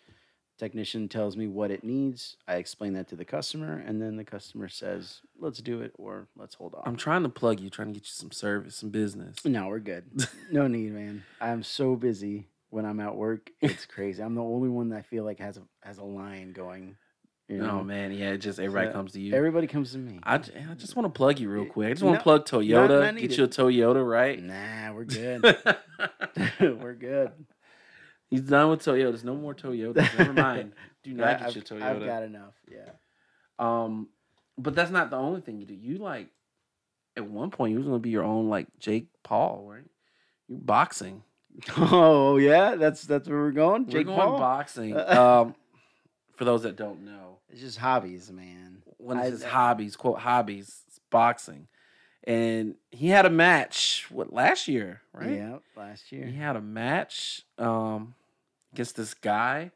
Technician 0.57 1.09
tells 1.09 1.35
me 1.35 1.47
what 1.47 1.69
it 1.69 1.83
needs. 1.83 2.37
I 2.47 2.55
explain 2.55 2.93
that 2.93 3.09
to 3.09 3.17
the 3.17 3.25
customer, 3.25 3.83
and 3.85 4.01
then 4.01 4.15
the 4.15 4.23
customer 4.23 4.69
says, 4.69 5.19
"Let's 5.37 5.59
do 5.59 5.81
it," 5.81 5.91
or 5.97 6.27
"Let's 6.37 6.55
hold 6.55 6.75
off." 6.75 6.83
I'm 6.87 6.95
trying 6.95 7.23
to 7.23 7.29
plug 7.29 7.59
you, 7.59 7.69
trying 7.69 7.89
to 7.89 7.93
get 7.93 8.07
you 8.07 8.13
some 8.13 8.31
service, 8.31 8.77
some 8.77 8.89
business. 8.89 9.43
no, 9.43 9.67
we're 9.67 9.79
good. 9.79 10.05
no 10.51 10.67
need, 10.67 10.93
man. 10.93 11.23
I'm 11.41 11.61
so 11.61 11.97
busy 11.97 12.47
when 12.69 12.85
I'm 12.85 13.01
at 13.01 13.15
work. 13.15 13.51
It's 13.61 13.85
crazy. 13.85 14.23
I'm 14.23 14.35
the 14.35 14.43
only 14.43 14.69
one 14.69 14.89
that 14.89 14.97
I 14.97 15.01
feel 15.01 15.25
like 15.25 15.39
has 15.39 15.57
a 15.57 15.63
has 15.81 15.97
a 15.97 16.05
line 16.05 16.53
going. 16.53 16.95
You 17.47 17.57
know? 17.59 17.79
Oh 17.79 17.83
man, 17.83 18.11
yeah, 18.11 18.31
it 18.31 18.39
just 18.39 18.59
everybody 18.59 18.87
So, 18.87 18.93
comes 18.93 19.11
to 19.13 19.21
you. 19.21 19.35
Everybody 19.35 19.67
comes 19.67 19.91
to 19.91 19.99
me. 19.99 20.19
I, 20.23 20.35
I 20.35 20.73
just 20.77 20.95
want 20.95 21.05
to 21.05 21.15
plug 21.15 21.39
you 21.39 21.49
real 21.49 21.65
quick. 21.65 21.87
I 21.87 21.91
just 21.91 22.01
want 22.03 22.15
no, 22.15 22.17
to 22.19 22.23
plug 22.23 22.45
Toyota. 22.45 23.01
not 23.13 23.17
get 23.17 23.37
you 23.37 23.43
a 23.43 23.47
Toyota, 23.47 24.07
right? 24.07 24.41
Nah, 24.41 24.93
we're 24.93 25.03
good. 25.05 25.43
we're 26.81 26.95
good. 26.95 27.31
He's 28.29 28.41
done 28.41 28.69
with 28.71 28.81
Toyotas. 28.81 29.23
No 29.23 29.35
more 29.35 29.53
Toyotas. 29.53 30.17
Never 30.17 30.33
mind. 30.33 30.73
Do 31.03 31.13
not 31.13 31.23
Yeah, 31.23 31.37
get 31.37 31.47
I've, 31.47 31.55
your 31.55 31.63
Toyota. 31.63 31.81
I've 31.83 32.05
got 32.05 32.23
enough. 32.23 32.53
Yeah. 32.71 32.89
Um, 33.59 34.09
but 34.57 34.73
that's 34.73 34.89
not 34.91 35.11
the 35.11 35.17
only 35.17 35.41
thing 35.41 35.59
you 35.59 35.65
do. 35.67 35.75
You 35.75 35.99
like 35.99 36.29
at 37.15 37.29
one 37.29 37.51
point 37.51 37.71
you 37.73 37.77
was 37.77 37.85
gonna 37.85 37.99
be 37.99 38.09
your 38.09 38.23
own 38.23 38.49
like 38.49 38.67
Jake 38.79 39.07
Paul, 39.23 39.67
right? 39.69 39.85
You 40.47 40.57
boxing. 40.57 41.21
Oh 41.77 42.37
yeah, 42.37 42.75
that's 42.75 43.03
that's 43.03 43.29
where 43.29 43.37
we're 43.37 43.51
going. 43.51 43.85
Jake 43.87 44.07
We're 44.07 44.15
going 44.15 44.27
Paul. 44.29 44.39
boxing. 44.39 44.97
um, 44.97 45.55
for 46.35 46.43
those 46.43 46.63
that 46.63 46.75
don't 46.75 47.05
know, 47.05 47.34
It's 47.55 47.63
just 47.63 47.77
hobbies, 47.77 48.29
man. 48.33 48.83
one 48.97 49.17
of 49.17 49.23
his 49.23 49.41
hobbies, 49.41 49.95
quote 49.95 50.19
hobbies, 50.19 50.81
boxing. 51.09 51.69
And 52.25 52.75
he 52.91 53.07
had 53.07 53.25
a 53.25 53.29
match 53.29 54.07
what 54.09 54.33
last 54.33 54.67
year, 54.67 55.01
right? 55.13 55.37
Yeah, 55.37 55.59
last 55.77 56.11
year. 56.11 56.25
He 56.25 56.35
had 56.35 56.57
a 56.57 56.61
match 56.61 57.43
um 57.57 58.13
against 58.73 58.97
this 58.97 59.13
guy 59.13 59.71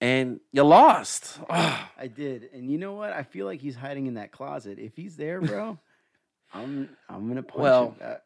and 0.00 0.38
you 0.52 0.62
lost. 0.62 1.40
I 1.50 2.08
did, 2.14 2.50
and 2.52 2.70
you 2.70 2.78
know 2.78 2.92
what? 2.92 3.12
I 3.12 3.24
feel 3.24 3.46
like 3.46 3.60
he's 3.60 3.74
hiding 3.74 4.06
in 4.06 4.14
that 4.14 4.30
closet. 4.30 4.78
If 4.78 4.94
he's 4.94 5.16
there, 5.16 5.40
bro, 5.40 5.76
I'm 6.54 6.96
I'm 7.08 7.26
gonna 7.26 7.42
punch 7.42 7.60
Well, 7.60 7.96
him. 7.98 8.16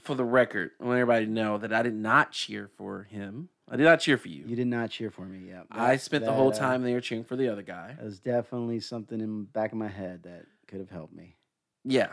For 0.00 0.14
the 0.14 0.24
record, 0.24 0.70
I 0.80 0.84
want 0.84 0.98
everybody 1.00 1.26
to 1.26 1.30
know 1.30 1.58
that 1.58 1.70
I 1.70 1.82
did 1.82 1.94
not 1.94 2.32
cheer 2.32 2.70
for 2.78 3.02
him. 3.02 3.50
I 3.68 3.76
did 3.76 3.84
not 3.84 4.00
cheer 4.00 4.16
for 4.16 4.28
you. 4.28 4.44
you 4.46 4.54
did 4.56 4.68
not 4.68 4.90
cheer 4.90 5.10
for 5.10 5.22
me. 5.22 5.48
Yeah, 5.48 5.62
I 5.70 5.92
That- 5.92 6.00
spent 6.00 6.24
the 6.24 6.30
that, 6.30 6.36
whole 6.36 6.50
uh, 6.52 6.56
time 6.56 6.82
there 6.82 7.00
cheering 7.00 7.24
for 7.24 7.36
the 7.36 7.48
other 7.48 7.62
guy. 7.62 7.94
That 7.96 8.04
was 8.04 8.20
definitely 8.20 8.80
something 8.80 9.20
in 9.20 9.38
the 9.40 9.44
back 9.44 9.72
of 9.72 9.78
my 9.78 9.88
head 9.88 10.22
that 10.22 10.46
could 10.68 10.78
have 10.80 10.90
helped 10.90 11.14
me. 11.14 11.36
Yeah. 11.84 12.08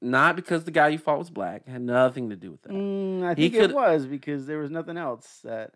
Not 0.00 0.36
because 0.36 0.64
the 0.64 0.70
guy 0.70 0.88
you 0.88 0.98
fought 0.98 1.18
was 1.18 1.30
black. 1.30 1.62
It 1.66 1.70
had 1.70 1.82
nothing 1.82 2.30
to 2.30 2.36
do 2.36 2.52
with 2.52 2.62
that. 2.62 2.72
Mm, 2.72 3.24
I 3.24 3.34
think 3.34 3.54
it 3.54 3.74
was 3.74 4.06
because 4.06 4.46
there 4.46 4.58
was 4.58 4.70
nothing 4.70 4.96
else 4.96 5.40
that. 5.44 5.72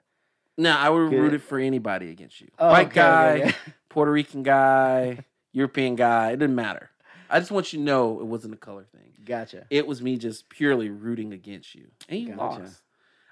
No, 0.59 0.70
I 0.76 0.91
would 0.91 1.11
have 1.12 1.20
rooted 1.20 1.43
for 1.43 1.59
anybody 1.59 2.11
against 2.11 2.41
you. 2.41 2.49
Oh, 2.59 2.70
White 2.70 2.89
okay, 2.89 2.95
guy, 2.95 3.30
okay, 3.33 3.43
okay. 3.49 3.57
Puerto 3.89 4.12
Rican 4.12 4.43
guy, 4.43 5.24
European 5.53 5.97
guy. 5.97 6.33
It 6.33 6.39
didn't 6.39 6.55
matter. 6.55 6.91
I 7.30 7.39
just 7.41 7.51
want 7.51 7.72
you 7.72 7.78
to 7.78 7.85
know 7.85 8.20
it 8.20 8.26
wasn't 8.26 8.53
a 8.55 8.59
color 8.59 8.85
thing. 8.85 9.12
Gotcha. 9.24 9.66
It 9.70 9.87
was 9.87 10.03
me 10.03 10.18
just 10.18 10.49
purely 10.51 10.91
rooting 10.91 11.33
against 11.33 11.74
you. 11.74 11.87
And 12.09 12.20
you 12.20 12.28
Gotcha. 12.37 12.61
lost. 12.61 12.83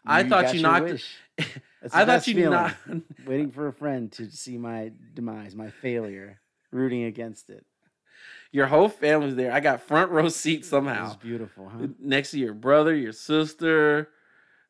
I 0.07 0.23
thought 0.29 0.55
you 0.55 0.63
knocked 0.63 0.89
it- 0.89 0.93
wish. 0.93 1.17
That's 1.83 1.95
I 1.95 2.05
thought 2.05 2.27
you 2.27 2.51
not. 2.51 2.75
Waiting 3.27 3.51
for 3.51 3.69
a 3.69 3.73
friend 3.73 4.13
to 4.13 4.31
see 4.31 4.59
my 4.59 4.93
demise, 5.15 5.55
my 5.55 5.71
failure, 5.71 6.41
rooting 6.71 7.05
against 7.05 7.49
it. 7.49 7.65
Your 8.53 8.67
whole 8.67 8.89
family's 8.89 9.37
there. 9.37 9.53
I 9.53 9.61
got 9.61 9.81
front 9.81 10.11
row 10.11 10.29
seat 10.29 10.65
somehow. 10.67 11.07
It's 11.15 11.17
beautiful, 11.23 11.69
huh? 11.69 11.87
Next 11.99 12.33
to 12.33 12.39
your 12.39 12.53
brother, 12.53 12.95
your 12.95 13.13
sister, 13.13 14.11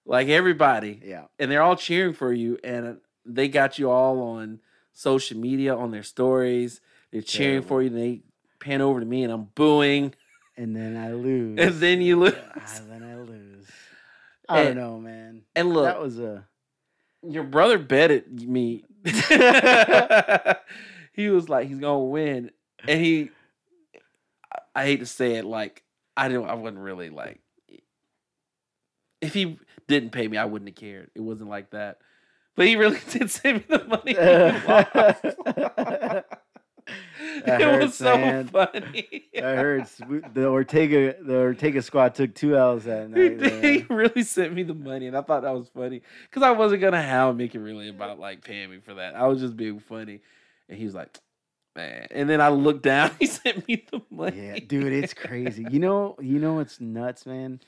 like 0.06 0.28
everybody. 0.28 1.00
Yeah. 1.04 1.24
and 1.38 1.50
they're 1.50 1.62
all 1.62 1.76
cheering 1.76 2.12
for 2.14 2.32
you 2.32 2.58
and 2.62 2.98
they 3.24 3.48
got 3.48 3.78
you 3.78 3.90
all 3.90 4.20
on 4.20 4.60
social 4.92 5.38
media 5.38 5.74
on 5.76 5.90
their 5.92 6.02
stories 6.02 6.80
they're 7.12 7.22
cheering 7.22 7.62
for 7.62 7.80
you 7.80 7.88
and 7.88 7.96
they 7.96 8.20
pan 8.60 8.80
over 8.80 8.98
to 9.00 9.06
me 9.06 9.22
and 9.24 9.32
i'm 9.32 9.44
booing 9.54 10.12
And 10.56 10.74
then 10.76 10.96
I 10.96 11.12
lose. 11.12 11.58
and 11.60 11.74
then 11.76 12.02
you 12.02 12.16
lose 12.18 12.34
Ah, 12.56 12.80
then 12.88 13.02
I 13.02 13.16
I 14.50 14.64
don't 14.64 14.76
know, 14.76 14.98
man. 14.98 15.42
and 15.56 15.72
look 15.72 15.84
that 15.84 16.00
was 16.00 16.18
a. 16.18 16.46
your 17.22 17.44
brother 17.44 17.78
betted 17.78 18.30
me 18.48 18.84
he 21.12 21.28
was 21.28 21.48
like 21.48 21.68
he's 21.68 21.78
gonna 21.78 21.98
win 22.00 22.50
and 22.86 23.00
he 23.04 23.30
I- 24.52 24.58
i 24.82 24.84
hate 24.84 25.00
to 25.00 25.06
say 25.06 25.34
it 25.36 25.44
like 25.44 25.82
i 26.16 26.28
didn't 26.28 26.46
i 26.46 26.54
wasn't 26.54 26.78
really 26.80 27.08
like 27.10 27.40
if 29.20 29.32
he 29.34 29.58
didn't 29.88 30.10
pay 30.10 30.28
me 30.28 30.36
i 30.36 30.44
wouldn't 30.44 30.68
have 30.68 30.76
cared 30.76 31.10
it 31.14 31.20
wasn't 31.20 31.48
like 31.50 31.70
that 31.70 31.98
but 32.56 32.66
he 32.66 32.76
really 32.76 32.98
did 33.10 33.30
save 33.30 33.56
me 33.56 33.64
the 33.68 33.84
money 33.84 34.12
he 34.12 34.18
lost. 36.18 36.26
That 37.44 37.60
it 37.60 37.82
was 37.82 37.94
so 37.94 38.16
man. 38.16 38.48
funny. 38.48 39.24
I 39.36 39.40
heard 39.40 39.86
the 40.34 40.46
Ortega 40.48 41.16
the 41.22 41.36
Ortega 41.38 41.80
squad 41.80 42.14
took 42.14 42.34
two 42.34 42.56
L's 42.56 42.84
that 42.84 43.08
He, 43.08 43.28
night. 43.30 43.62
he 43.62 43.94
really 43.94 44.22
sent 44.22 44.52
me 44.52 44.62
the 44.62 44.74
money, 44.74 45.06
and 45.06 45.16
I 45.16 45.22
thought 45.22 45.42
that 45.42 45.54
was 45.54 45.68
funny 45.68 46.02
because 46.28 46.42
I 46.42 46.50
wasn't 46.50 46.80
gonna 46.82 47.02
hound 47.02 47.38
Mickey 47.38 47.58
really 47.58 47.88
about 47.88 48.18
like 48.18 48.44
paying 48.44 48.70
me 48.70 48.80
for 48.80 48.94
that. 48.94 49.14
I 49.14 49.26
was 49.26 49.40
just 49.40 49.56
being 49.56 49.80
funny, 49.80 50.20
and 50.68 50.76
he 50.78 50.84
was 50.84 50.94
like, 50.94 51.16
"Man," 51.76 52.08
and 52.10 52.28
then 52.28 52.40
I 52.40 52.48
looked 52.48 52.82
down. 52.82 53.10
He 53.18 53.26
sent 53.26 53.66
me 53.68 53.86
the 53.90 54.02
money. 54.10 54.46
Yeah, 54.46 54.58
dude, 54.58 54.92
it's 54.92 55.14
crazy. 55.14 55.64
You 55.70 55.78
know, 55.78 56.16
you 56.20 56.38
know 56.38 56.54
what's 56.54 56.80
nuts, 56.80 57.24
man. 57.26 57.60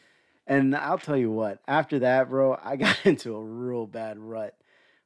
And 0.47 0.75
I'll 0.77 0.99
tell 0.99 1.17
you 1.17 1.31
what. 1.31 1.61
After 1.69 2.01
that, 2.01 2.29
bro, 2.29 2.59
I 2.63 2.77
got 2.85 2.99
into 3.07 3.37
a 3.37 3.43
real 3.43 3.87
bad 3.87 4.19
rut. 4.19 4.55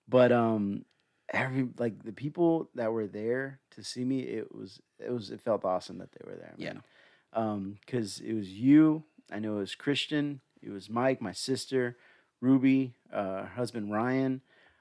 But 0.09 0.33
um, 0.33 0.85
every 1.31 1.69
like 1.79 2.03
the 2.05 2.13
people 2.13 2.71
that 2.75 2.93
were 2.93 3.07
there 3.07 3.61
to 3.73 3.83
see 3.83 4.05
me, 4.05 4.21
it 4.21 4.55
was 4.55 4.81
it 4.99 5.11
was 5.11 5.31
it 5.31 5.41
felt 5.41 5.65
awesome 5.65 5.99
that 5.99 6.13
they 6.13 6.29
were 6.31 6.37
there. 6.37 6.55
Yeah. 6.57 6.75
Man. 6.75 6.83
Um, 7.33 7.79
because 7.85 8.21
it 8.21 8.33
was 8.33 8.49
you. 8.49 9.05
I 9.31 9.39
know 9.39 9.57
it 9.57 9.61
was 9.61 9.75
Christian. 9.75 10.41
It 10.63 10.71
was 10.71 10.89
Mike, 10.89 11.21
my 11.21 11.33
sister, 11.33 11.97
Ruby, 12.41 12.95
uh, 13.13 13.43
her 13.43 13.51
husband 13.55 13.93
Ryan. 13.93 14.41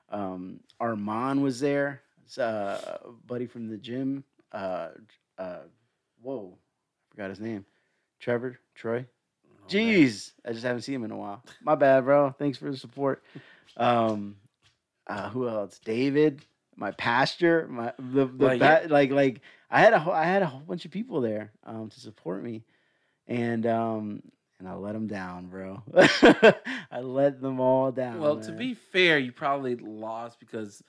Um, 0.10 0.62
Armand 0.80 1.44
was 1.44 1.60
there. 1.60 2.02
It's, 2.26 2.38
uh, 2.38 2.98
a 3.06 3.12
buddy 3.28 3.46
from 3.46 3.68
the 3.68 3.78
gym. 3.78 4.24
Uh, 4.52 4.90
uh, 5.38 5.60
whoa, 6.22 6.58
forgot 7.10 7.30
his 7.30 7.40
name. 7.40 7.66
Trevor, 8.20 8.60
Troy. 8.74 9.06
Oh, 9.46 9.58
man. 9.62 9.70
Jeez, 9.70 10.32
I 10.46 10.52
just 10.52 10.64
haven't 10.64 10.84
seen 10.84 10.96
him 10.96 11.04
in 11.04 11.12
a 11.12 11.18
while. 11.18 11.44
My 11.62 11.76
bad, 11.76 12.06
bro. 12.06 12.32
Thanks 12.38 12.58
for 12.58 12.72
the 12.72 12.78
support. 12.78 13.24
Um, 13.78 14.38
uh, 15.08 15.30
who 15.30 15.48
else? 15.48 15.80
David, 15.84 16.42
my 16.76 16.92
pastor, 16.92 17.68
my 17.70 17.94
the, 17.98 18.26
the 18.26 18.46
Like, 18.46 18.60
pa- 18.62 18.82
like 18.90 19.12
like 19.12 19.42
I 19.70 19.80
had 19.82 19.94
a 19.94 20.00
whole, 20.00 20.14
I 20.14 20.24
had 20.26 20.42
a 20.42 20.46
whole 20.48 20.62
bunch 20.62 20.86
of 20.86 20.92
people 20.92 21.22
there 21.22 21.52
um 21.66 21.90
to 21.90 22.00
support 22.00 22.44
me, 22.44 22.64
and 23.28 23.66
um 23.66 24.22
and 24.60 24.68
I 24.70 24.74
let 24.76 24.94
them 24.94 25.08
down, 25.08 25.48
bro. 25.48 25.84
I 26.92 27.02
let 27.02 27.42
them 27.42 27.60
all 27.60 27.92
down. 27.92 28.20
Well, 28.22 28.40
to 28.42 28.52
be 28.52 28.74
fair, 28.74 29.18
you 29.18 29.32
probably 29.32 29.76
lost 29.76 30.40
because 30.40 30.82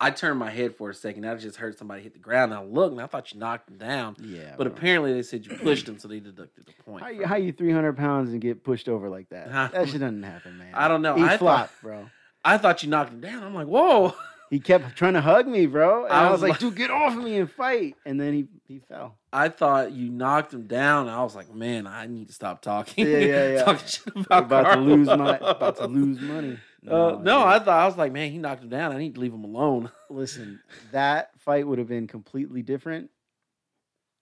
I 0.00 0.10
turned 0.10 0.38
my 0.38 0.50
head 0.50 0.76
for 0.76 0.90
a 0.90 0.94
second. 0.94 1.24
I 1.24 1.34
just 1.36 1.56
heard 1.56 1.76
somebody 1.78 2.02
hit 2.02 2.12
the 2.12 2.18
ground. 2.20 2.52
And 2.52 2.60
I 2.60 2.64
looked, 2.64 2.92
and 2.92 3.00
I 3.00 3.06
thought 3.06 3.32
you 3.32 3.40
knocked 3.40 3.68
him 3.70 3.78
down. 3.78 4.14
yeah, 4.20 4.54
But 4.56 4.64
bro. 4.68 4.76
apparently, 4.76 5.12
they 5.14 5.22
said 5.22 5.44
you 5.46 5.56
pushed 5.56 5.88
him, 5.88 5.98
so 5.98 6.06
they 6.06 6.20
deducted 6.20 6.66
the 6.66 6.82
point. 6.84 7.02
How 7.02 7.08
you, 7.08 7.26
how 7.26 7.36
you 7.36 7.50
300 7.52 7.96
pounds 7.96 8.30
and 8.30 8.40
get 8.40 8.62
pushed 8.62 8.88
over 8.88 9.08
like 9.08 9.28
that? 9.30 9.48
That 9.72 9.88
shit 9.88 10.00
doesn't 10.00 10.22
happen, 10.22 10.58
man. 10.58 10.72
I 10.74 10.86
don't 10.86 11.02
know. 11.02 11.16
He 11.16 11.24
I 11.24 11.30
thought- 11.30 11.38
flopped, 11.38 11.82
bro. 11.82 12.10
I 12.44 12.58
thought 12.58 12.82
you 12.82 12.88
knocked 12.90 13.12
him 13.12 13.20
down. 13.20 13.42
I'm 13.42 13.54
like, 13.54 13.66
whoa. 13.66 14.14
He 14.50 14.60
kept 14.60 14.96
trying 14.96 15.12
to 15.12 15.20
hug 15.20 15.46
me, 15.46 15.66
bro. 15.66 16.04
And 16.04 16.12
I 16.12 16.20
I, 16.28 16.30
was 16.30 16.40
was 16.40 16.42
like, 16.42 16.50
like- 16.52 16.60
dude, 16.60 16.76
get 16.76 16.90
off 16.90 17.14
of 17.14 17.22
me 17.22 17.36
and 17.36 17.50
fight. 17.50 17.96
And 18.06 18.18
then 18.18 18.32
he, 18.32 18.46
he 18.66 18.78
fell. 18.78 19.18
I 19.30 19.50
thought 19.50 19.92
you 19.92 20.08
knocked 20.08 20.54
him 20.54 20.66
down. 20.66 21.08
I 21.08 21.22
was 21.22 21.34
like, 21.34 21.52
man, 21.54 21.86
I 21.86 22.06
need 22.06 22.28
to 22.28 22.32
stop 22.32 22.62
talking. 22.62 23.06
Yeah, 23.06 23.18
yeah, 23.18 23.52
yeah. 23.52 23.62
talking 23.64 23.86
shit 23.86 24.16
about, 24.16 24.44
about 24.44 24.74
to 24.74 24.80
lose 24.80 25.06
my 25.06 25.36
about 25.36 25.76
to 25.76 25.86
lose 25.86 26.20
money. 26.20 26.58
Uh, 26.88 27.18
no. 27.20 27.44
I 27.44 27.58
thought 27.58 27.82
I 27.82 27.86
was 27.86 27.98
like, 27.98 28.12
man, 28.12 28.30
he 28.30 28.38
knocked 28.38 28.62
him 28.62 28.68
down. 28.70 28.92
I 28.92 28.98
need 28.98 29.16
to 29.16 29.20
leave 29.20 29.34
him 29.34 29.42
alone. 29.44 29.90
listen, 30.10 30.60
that 30.92 31.30
fight 31.40 31.66
would 31.66 31.78
have 31.78 31.88
been 31.88 32.06
completely 32.06 32.62
different 32.62 33.10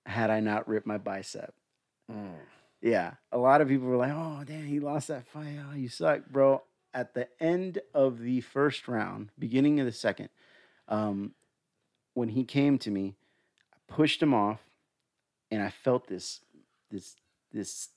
had 0.06 0.30
I 0.30 0.40
not 0.40 0.66
ripped 0.66 0.86
my 0.86 0.96
bicep. 0.96 1.54
Yeah. 2.80 3.12
A 3.30 3.38
lot 3.38 3.60
of 3.60 3.68
people 3.68 3.86
were 3.86 3.98
like, 3.98 4.12
oh 4.12 4.42
damn, 4.44 4.64
he 4.64 4.80
lost 4.80 5.08
that 5.08 5.26
fight. 5.28 5.58
Oh, 5.70 5.74
you 5.74 5.88
suck, 5.90 6.26
bro. 6.28 6.62
At 6.94 7.14
the 7.14 7.28
end 7.42 7.80
of 7.92 8.20
the 8.20 8.40
first 8.40 8.88
round, 8.88 9.30
beginning 9.38 9.80
of 9.80 9.86
the 9.86 9.92
second, 9.92 10.30
um, 10.88 11.32
when 12.14 12.30
he 12.30 12.44
came 12.44 12.78
to 12.78 12.90
me, 12.90 13.16
I 13.74 13.76
pushed 13.92 14.22
him 14.22 14.32
off 14.32 14.60
and 15.50 15.62
I 15.62 15.70
felt 15.70 16.08
this 16.08 16.40
this 16.90 17.16
this 17.52 17.88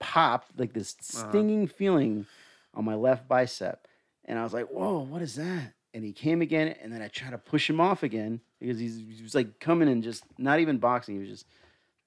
pop, 0.00 0.46
like 0.56 0.72
this 0.72 0.94
Uh-huh. 1.14 1.28
stinging 1.28 1.66
feeling 1.66 2.26
on 2.74 2.84
my 2.84 2.94
left 2.94 3.28
bicep. 3.28 3.86
And 4.24 4.38
I 4.38 4.42
was 4.42 4.52
like, 4.52 4.66
whoa, 4.68 5.00
what 5.00 5.22
is 5.22 5.36
that? 5.36 5.74
And 5.94 6.04
he 6.04 6.12
came 6.12 6.42
again, 6.42 6.68
and 6.82 6.92
then 6.92 7.00
I 7.00 7.08
tried 7.08 7.30
to 7.30 7.38
push 7.38 7.70
him 7.70 7.80
off 7.80 8.02
again 8.02 8.40
because 8.60 8.78
he's, 8.78 8.96
he 8.96 9.22
was 9.22 9.34
like 9.34 9.60
coming 9.60 9.88
and 9.88 10.02
just 10.02 10.24
not 10.36 10.60
even 10.60 10.78
boxing. 10.78 11.14
He 11.14 11.20
was 11.20 11.30
just 11.30 11.46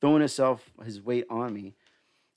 throwing 0.01 0.19
himself, 0.19 0.69
his 0.83 1.01
weight 1.01 1.25
on 1.29 1.53
me. 1.53 1.73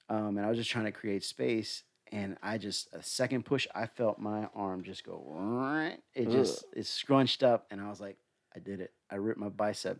Um, 0.09 0.37
and 0.39 0.47
I 0.47 0.49
was 0.49 0.57
just 0.57 0.71
trying 0.71 0.85
to 0.87 0.93
create 0.93 1.25
space. 1.25 1.83
And 2.13 2.37
I 2.43 2.59
just, 2.59 2.89
a 2.93 3.03
second 3.03 3.45
push, 3.45 3.67
I 3.75 3.87
felt 3.87 4.19
my 4.19 4.49
arm 4.55 4.85
just 4.85 5.03
go, 5.03 5.25
right. 5.27 5.99
It 6.15 6.31
just, 6.31 6.65
it 6.77 6.87
scrunched 6.87 7.43
up. 7.43 7.67
And 7.71 7.81
I 7.81 7.89
was 7.89 8.01
like, 8.01 8.19
I 8.55 8.59
did 8.61 8.81
it. 8.81 8.93
I 9.11 9.17
ripped 9.17 9.41
my 9.41 9.49
bicep. 9.49 9.99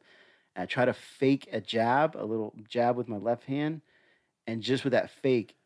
And 0.55 0.63
I 0.63 0.67
tried 0.67 0.85
to 0.85 0.93
fake 0.93 1.49
a 1.53 1.61
jab, 1.61 2.15
a 2.17 2.25
little 2.25 2.55
jab 2.69 2.97
with 2.97 3.09
my 3.09 3.17
left 3.17 3.45
hand. 3.45 3.81
And 4.47 4.63
just 4.63 4.85
with 4.85 4.93
that 4.93 5.11
fake, 5.11 5.57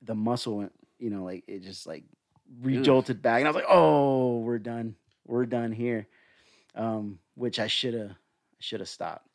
the 0.00 0.14
muscle 0.14 0.58
went, 0.58 0.72
you 0.98 1.10
know, 1.10 1.24
like 1.24 1.44
it 1.48 1.62
just 1.62 1.86
like 1.86 2.04
re-jolted 2.60 3.22
back, 3.22 3.40
and 3.40 3.48
I 3.48 3.50
was 3.50 3.56
like, 3.56 3.68
"Oh, 3.68 4.38
we're 4.38 4.58
done. 4.58 4.96
We're 5.26 5.46
done 5.46 5.72
here." 5.72 6.06
Um, 6.74 7.18
which 7.34 7.58
I 7.58 7.68
should 7.68 7.94
have, 7.94 8.12
should 8.58 8.80
have 8.80 8.88
stopped. 8.88 9.28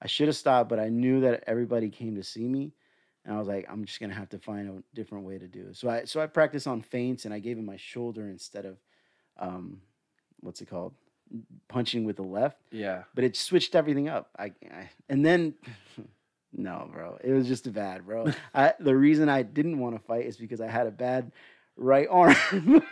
I 0.00 0.06
should 0.06 0.28
have 0.28 0.36
stopped, 0.36 0.68
but 0.68 0.80
I 0.80 0.88
knew 0.88 1.20
that 1.20 1.44
everybody 1.46 1.90
came 1.90 2.16
to 2.16 2.22
see 2.22 2.48
me, 2.48 2.72
and 3.24 3.34
I 3.34 3.38
was 3.38 3.48
like, 3.48 3.66
"I'm 3.70 3.84
just 3.84 4.00
gonna 4.00 4.14
have 4.14 4.28
to 4.30 4.38
find 4.38 4.68
a 4.68 4.82
different 4.94 5.24
way 5.24 5.38
to 5.38 5.46
do 5.48 5.66
it." 5.70 5.76
So 5.76 5.88
I, 5.88 6.04
so 6.04 6.20
I 6.20 6.26
practiced 6.26 6.66
on 6.66 6.82
feints, 6.82 7.24
and 7.24 7.32
I 7.34 7.38
gave 7.38 7.58
him 7.58 7.66
my 7.66 7.76
shoulder 7.76 8.28
instead 8.28 8.64
of, 8.66 8.76
um, 9.38 9.80
what's 10.40 10.60
it 10.60 10.66
called, 10.68 10.94
punching 11.68 12.04
with 12.04 12.16
the 12.16 12.22
left 12.22 12.58
Yeah. 12.70 13.04
but 13.14 13.24
it 13.24 13.34
switched 13.36 13.74
everything 13.74 14.08
up. 14.08 14.28
I, 14.38 14.52
I 14.70 14.90
and 15.08 15.24
then 15.24 15.54
no, 16.52 16.88
bro, 16.92 17.18
it 17.24 17.32
was 17.32 17.48
just 17.48 17.66
a 17.66 17.70
bad, 17.70 18.06
bro. 18.06 18.26
I, 18.54 18.74
the 18.78 18.94
reason 18.94 19.28
I 19.28 19.42
didn't 19.42 19.78
want 19.78 19.96
to 19.96 20.02
fight 20.02 20.26
is 20.26 20.36
because 20.36 20.60
I 20.60 20.68
had 20.68 20.86
a 20.86 20.90
bad 20.92 21.32
right 21.76 22.06
arm, 22.10 22.36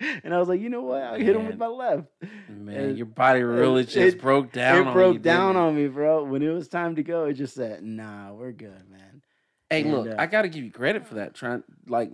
and 0.00 0.34
I 0.34 0.38
was 0.38 0.48
like, 0.48 0.60
you 0.60 0.68
know 0.70 0.82
what? 0.82 1.02
I'll 1.02 1.14
hit 1.18 1.36
him 1.36 1.46
with 1.46 1.58
my 1.58 1.66
left. 1.68 2.06
Man, 2.48 2.76
And 2.76 2.96
your 2.96 3.06
body 3.06 3.42
really 3.42 3.82
it- 3.82 3.88
just 3.90 4.16
it- 4.16 4.20
broke 4.22 4.52
down. 4.52 4.76
it 4.78 4.86
on 4.88 4.92
broke 4.92 5.14
you, 5.14 5.18
down 5.20 5.54
on 5.56 5.76
me, 5.76 5.86
bro. 5.86 6.24
When 6.24 6.42
it 6.42 6.48
was 6.50 6.66
time 6.68 6.96
to 6.96 7.02
go, 7.02 7.26
it 7.26 7.34
just 7.34 7.54
said, 7.54 7.82
"Nah, 7.84 8.32
we're 8.32 8.52
good, 8.52 8.90
man." 8.90 9.00
Hey, 9.74 9.82
And, 9.82 9.92
look, 9.92 10.08
uh, 10.08 10.14
I 10.18 10.26
got 10.26 10.42
to 10.42 10.48
give 10.48 10.64
you 10.64 10.70
credit 10.70 11.06
for 11.06 11.14
that. 11.16 11.34
Trying 11.34 11.62
like 11.86 12.10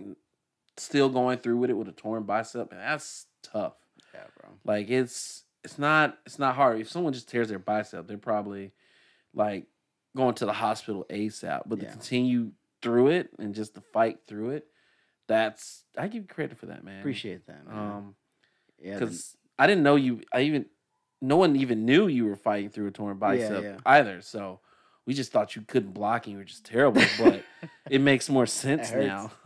still 0.77 1.09
going 1.09 1.37
through 1.39 1.57
with 1.57 1.69
it 1.69 1.73
with 1.73 1.87
a 1.87 1.93
torn 1.93 2.23
bicep. 2.23 2.71
And 2.71 2.79
that's 2.79 3.25
tough. 3.43 3.73
Yeah, 4.13 4.23
bro. 4.39 4.49
Like 4.65 4.89
it's 4.89 5.43
it's 5.63 5.77
not 5.77 6.17
it's 6.25 6.39
not 6.39 6.55
hard. 6.55 6.81
If 6.81 6.89
someone 6.89 7.13
just 7.13 7.29
tears 7.29 7.49
their 7.49 7.59
bicep, 7.59 8.07
they're 8.07 8.17
probably 8.17 8.71
like 9.33 9.67
going 10.15 10.35
to 10.35 10.45
the 10.45 10.53
hospital 10.53 11.05
ASAP. 11.09 11.63
But 11.65 11.79
Yeah. 11.79 11.85
to 11.85 11.91
continue 11.91 12.51
through 12.81 13.07
it 13.07 13.29
and 13.37 13.53
just 13.53 13.75
to 13.75 13.81
fight 13.81 14.19
through 14.27 14.51
it, 14.51 14.67
that's 15.27 15.83
I 15.97 16.07
give 16.07 16.23
you 16.23 16.27
credit 16.27 16.57
for 16.57 16.67
that, 16.67 16.83
man. 16.83 16.99
Appreciate 16.99 17.45
that, 17.47 17.65
man. 17.67 17.77
Um, 17.77 18.15
yeah, 18.79 18.93
because 18.93 19.35
I 19.57 19.67
didn't 19.67 19.83
know 19.83 19.95
you. 19.95 20.21
I 20.33 20.41
even 20.41 20.65
no 21.21 21.37
one 21.37 21.55
even 21.55 21.85
knew 21.85 22.07
you 22.07 22.25
were 22.25 22.35
fighting 22.35 22.69
through 22.69 22.87
a 22.87 22.91
torn 22.91 23.17
bicep 23.17 23.63
yeah. 23.63 23.77
either. 23.85 24.21
So 24.21 24.59
we 25.05 25.13
just 25.13 25.31
thought 25.31 25.55
you 25.55 25.61
couldn't 25.63 25.91
block 25.93 26.25
and 26.25 26.33
you 26.33 26.37
were 26.37 26.43
just 26.43 26.65
terrible. 26.65 27.01
But 27.19 27.43
it 27.89 28.01
makes 28.01 28.29
more 28.29 28.45
sense 28.45 28.91
now. 28.91 29.31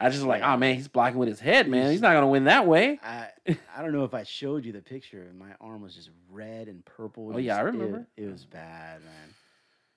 I 0.00 0.10
just 0.10 0.22
like, 0.22 0.42
oh 0.42 0.56
man, 0.56 0.76
he's 0.76 0.86
blocking 0.88 1.18
with 1.18 1.28
his 1.28 1.40
head, 1.40 1.68
man. 1.68 1.90
He's- 1.90 2.00
not 2.00 2.12
gonna 2.14 2.28
win 2.28 2.44
that 2.44 2.66
way. 2.66 3.00
I 3.02 3.28
I 3.76 3.82
don't 3.82 3.92
know 3.92 4.04
if 4.04 4.14
I 4.14 4.22
showed 4.22 4.64
you 4.64 4.72
the 4.72 4.80
picture. 4.82 5.32
My 5.36 5.50
arm 5.60 5.82
was 5.82 5.94
just 5.94 6.10
red 6.30 6.68
and 6.68 6.84
purple. 6.84 7.32
Oh, 7.34 7.38
yeah, 7.38 7.54
I 7.54 7.64
just- 7.64 7.74
it- 7.74 7.78
remember. 7.78 8.06
It, 8.16 8.30
was 8.30 8.44
bad, 8.44 9.02
man. 9.02 9.34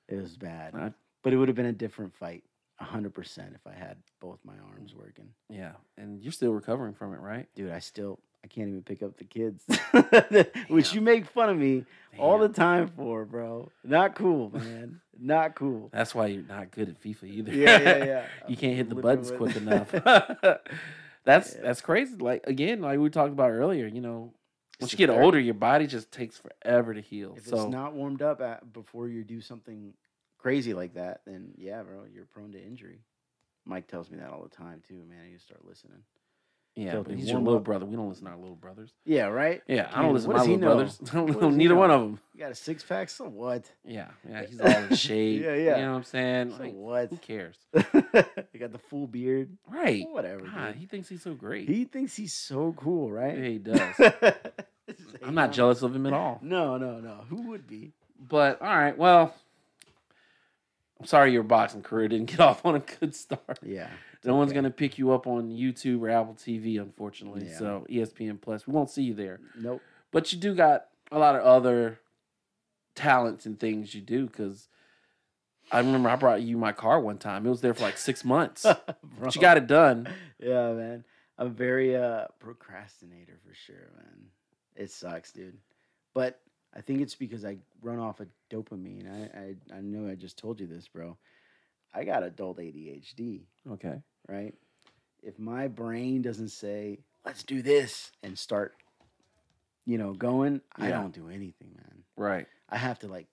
It 0.07 0.15
was 0.21 0.37
bad. 0.37 0.73
I- 0.75 0.93
but 1.23 1.33
it 1.33 1.37
would 1.37 1.49
have 1.49 1.55
been 1.55 1.65
a 1.67 1.73
different 1.73 2.15
fight, 2.15 2.43
hundred 2.79 3.13
percent, 3.13 3.51
if 3.53 3.67
I 3.67 3.73
had 3.77 3.97
both 4.19 4.39
my 4.43 4.53
arms 4.71 4.95
working. 4.95 5.29
Yeah, 5.49 5.73
and 5.97 6.19
you're 6.23 6.31
still 6.31 6.53
recovering 6.53 6.93
from 6.95 7.13
it, 7.13 7.19
right? 7.19 7.47
Dude, 7.55 7.71
I 7.71 7.79
still 7.79 8.19
I 8.43 8.47
can't 8.47 8.69
even 8.69 8.83
pick 8.83 9.03
up 9.03 9.17
the 9.17 9.25
kids, 9.25 9.65
which 10.69 10.93
you 10.93 11.01
make 11.01 11.25
fun 11.25 11.49
of 11.49 11.57
me 11.57 11.85
all 12.17 12.37
the 12.39 12.49
time 12.49 12.87
for, 12.87 13.25
bro. 13.25 13.69
Not 13.83 14.15
cool, 14.15 14.49
man. 14.51 15.01
Not 15.19 15.55
cool. 15.55 15.89
That's 15.91 16.15
why 16.15 16.27
you're 16.27 16.43
not 16.43 16.71
good 16.71 16.87
at 16.89 17.01
FIFA 17.01 17.23
either. 17.25 17.53
Yeah, 17.53 17.81
yeah, 17.81 17.97
yeah. 18.05 18.25
you 18.47 18.55
can't 18.55 18.75
hit 18.75 18.87
the 18.89 18.95
buttons 18.95 19.31
quick 19.31 19.55
enough. 19.57 19.91
that's 21.25 21.55
Yeah. 21.55 21.61
that's 21.61 21.81
crazy. 21.81 22.15
Like 22.15 22.47
again, 22.47 22.81
like 22.81 22.99
we 22.99 23.09
talked 23.09 23.33
about 23.33 23.51
earlier, 23.51 23.87
you 23.87 23.99
know, 23.99 24.33
once 24.79 24.93
you 24.93 24.97
get 24.97 25.09
older, 25.09 25.39
your 25.39 25.53
body 25.55 25.87
just 25.87 26.11
takes 26.11 26.37
forever 26.37 26.93
to 26.93 27.01
heal. 27.01 27.35
If 27.37 27.47
so 27.47 27.63
it's 27.63 27.71
not 27.71 27.93
warmed 27.93 28.21
up 28.21 28.39
at, 28.39 28.71
before 28.71 29.09
you 29.09 29.25
do 29.25 29.41
something 29.41 29.93
crazy 30.37 30.73
like 30.73 30.93
that, 30.93 31.21
then 31.25 31.51
yeah, 31.57 31.83
bro, 31.83 32.05
you're 32.13 32.25
prone 32.25 32.53
to 32.53 32.63
injury. 32.63 33.01
Mike 33.65 33.87
tells 33.87 34.09
me 34.09 34.17
that 34.17 34.29
all 34.29 34.41
the 34.41 34.55
time 34.55 34.81
too, 34.87 35.03
man. 35.09 35.29
You 35.29 35.37
start 35.37 35.65
listening. 35.67 35.99
Yeah, 36.75 36.95
but 37.05 37.13
he's 37.15 37.25
your 37.27 37.35
warm 37.35 37.45
little 37.45 37.59
brother. 37.59 37.85
We 37.85 37.95
don't 37.95 38.07
listen 38.09 38.25
to 38.25 38.31
our 38.31 38.37
little 38.37 38.55
brothers. 38.55 38.91
Yeah, 39.05 39.25
right. 39.25 39.61
Yeah, 39.67 39.89
I 39.93 40.01
don't 40.01 40.13
listen 40.13 40.27
what 40.29 40.33
to 40.33 40.37
my 40.39 40.43
does 40.45 40.47
he 40.47 40.53
little 40.57 40.69
know? 40.69 40.75
brothers. 40.75 40.99
What 41.13 41.41
does 41.41 41.51
he 41.51 41.57
Neither 41.57 41.75
one 41.75 41.91
of 41.91 42.01
them. 42.01 42.19
You 42.33 42.39
got 42.39 42.51
a 42.51 42.55
six 42.55 42.83
pack, 42.83 43.09
so 43.09 43.25
what? 43.25 43.69
Yeah, 43.85 44.07
yeah, 44.29 44.45
he's 44.45 44.61
all 44.61 44.67
in 44.67 44.95
shape. 44.95 45.41
Yeah, 45.43 45.55
You 45.55 45.65
know 45.65 45.91
what 45.91 45.97
I'm 45.97 46.03
saying? 46.03 46.51
So 46.57 46.63
Like, 46.63 46.73
what? 46.73 47.09
who 47.09 47.17
cares? 47.17 47.57
you 47.73 48.59
got 48.59 48.71
the 48.71 48.79
full 48.89 49.07
beard. 49.07 49.49
Right. 49.67 50.05
Whatever. 50.09 50.41
God, 50.45 50.67
dude. 50.73 50.75
he 50.75 50.85
thinks 50.85 51.09
he's 51.09 51.21
so 51.23 51.33
great. 51.33 51.67
He 51.67 51.85
thinks 51.85 52.15
he's 52.15 52.33
so 52.33 52.73
cool, 52.77 53.11
right? 53.11 53.37
Yeah, 53.37 53.43
he 53.45 53.57
does. 53.57 53.79
Just 53.97 55.17
I'm 55.23 55.35
not 55.35 55.51
jealous 55.51 55.81
of 55.81 55.95
him 55.95 56.05
at 56.05 56.13
all. 56.13 56.39
No, 56.41 56.77
no, 56.77 56.99
no. 56.99 57.25
Who 57.29 57.49
would 57.49 57.67
be? 57.67 57.91
But 58.19 58.61
all 58.61 58.67
right, 58.75 58.97
well, 58.97 59.33
I'm 60.99 61.05
sorry 61.05 61.31
your 61.31 61.43
boxing 61.43 61.81
career 61.81 62.07
didn't 62.07 62.27
get 62.31 62.39
off 62.49 62.65
on 62.65 62.75
a 62.75 62.79
good 62.79 63.15
start. 63.15 63.59
Yeah. 63.63 63.89
No 64.25 64.35
one's 64.35 64.51
gonna 64.51 64.69
pick 64.69 64.97
you 64.97 65.11
up 65.11 65.27
on 65.27 65.49
YouTube 65.49 66.01
or 66.01 66.09
Apple 66.09 66.33
TV, 66.35 66.79
unfortunately. 66.81 67.47
Yeah. 67.47 67.57
So 67.57 67.85
ESPN 67.89 68.41
Plus, 68.41 68.67
we 68.67 68.73
won't 68.73 68.89
see 68.89 69.03
you 69.03 69.13
there. 69.13 69.39
Nope. 69.57 69.81
But 70.11 70.33
you 70.33 70.39
do 70.39 70.53
got 70.55 70.87
a 71.11 71.17
lot 71.17 71.35
of 71.35 71.41
other 71.43 71.99
talents 72.95 73.45
and 73.45 73.57
things 73.59 73.95
you 73.95 74.01
do. 74.01 74.25
Because 74.25 74.67
I 75.71 75.79
remember 75.79 76.09
I 76.09 76.17
brought 76.17 76.41
you 76.41 76.57
my 76.57 76.73
car 76.73 76.99
one 76.99 77.17
time. 77.17 77.45
It 77.45 77.49
was 77.49 77.61
there 77.61 77.73
for 77.73 77.83
like 77.83 77.97
six 77.97 78.25
months. 78.25 78.65
But 79.21 79.35
you 79.35 79.41
got 79.41 79.57
it 79.57 79.67
done. 79.67 80.07
Yeah, 80.39 80.71
man. 80.73 81.03
I'm 81.37 81.53
very 81.53 81.95
uh 81.95 82.27
procrastinator 82.39 83.37
for 83.47 83.53
sure, 83.53 83.89
man. 83.97 84.27
It 84.75 84.91
sucks, 84.91 85.31
dude. 85.31 85.57
But 86.13 86.39
I 86.75 86.81
think 86.81 87.01
it's 87.01 87.15
because 87.15 87.45
I 87.45 87.57
run 87.81 87.99
off 87.99 88.19
of 88.19 88.27
dopamine. 88.51 89.07
I 89.09 89.39
I, 89.73 89.77
I 89.77 89.81
know 89.81 90.09
I 90.09 90.15
just 90.15 90.37
told 90.37 90.59
you 90.59 90.67
this, 90.67 90.87
bro. 90.87 91.17
I 91.93 92.03
got 92.03 92.23
adult 92.23 92.59
ADHD, 92.59 93.41
Okay. 93.71 93.99
right? 94.27 94.53
If 95.23 95.39
my 95.39 95.67
brain 95.67 96.21
doesn't 96.21 96.49
say, 96.49 96.99
"Let's 97.25 97.43
do 97.43 97.61
this," 97.61 98.11
and 98.23 98.37
start, 98.37 98.75
you 99.85 99.97
know, 99.97 100.13
going, 100.13 100.61
I 100.75 100.89
don't 100.91 101.13
do 101.13 101.27
anything, 101.29 101.71
man. 101.75 102.03
Right. 102.15 102.47
I 102.69 102.77
have 102.77 102.99
to 102.99 103.07
like 103.07 103.27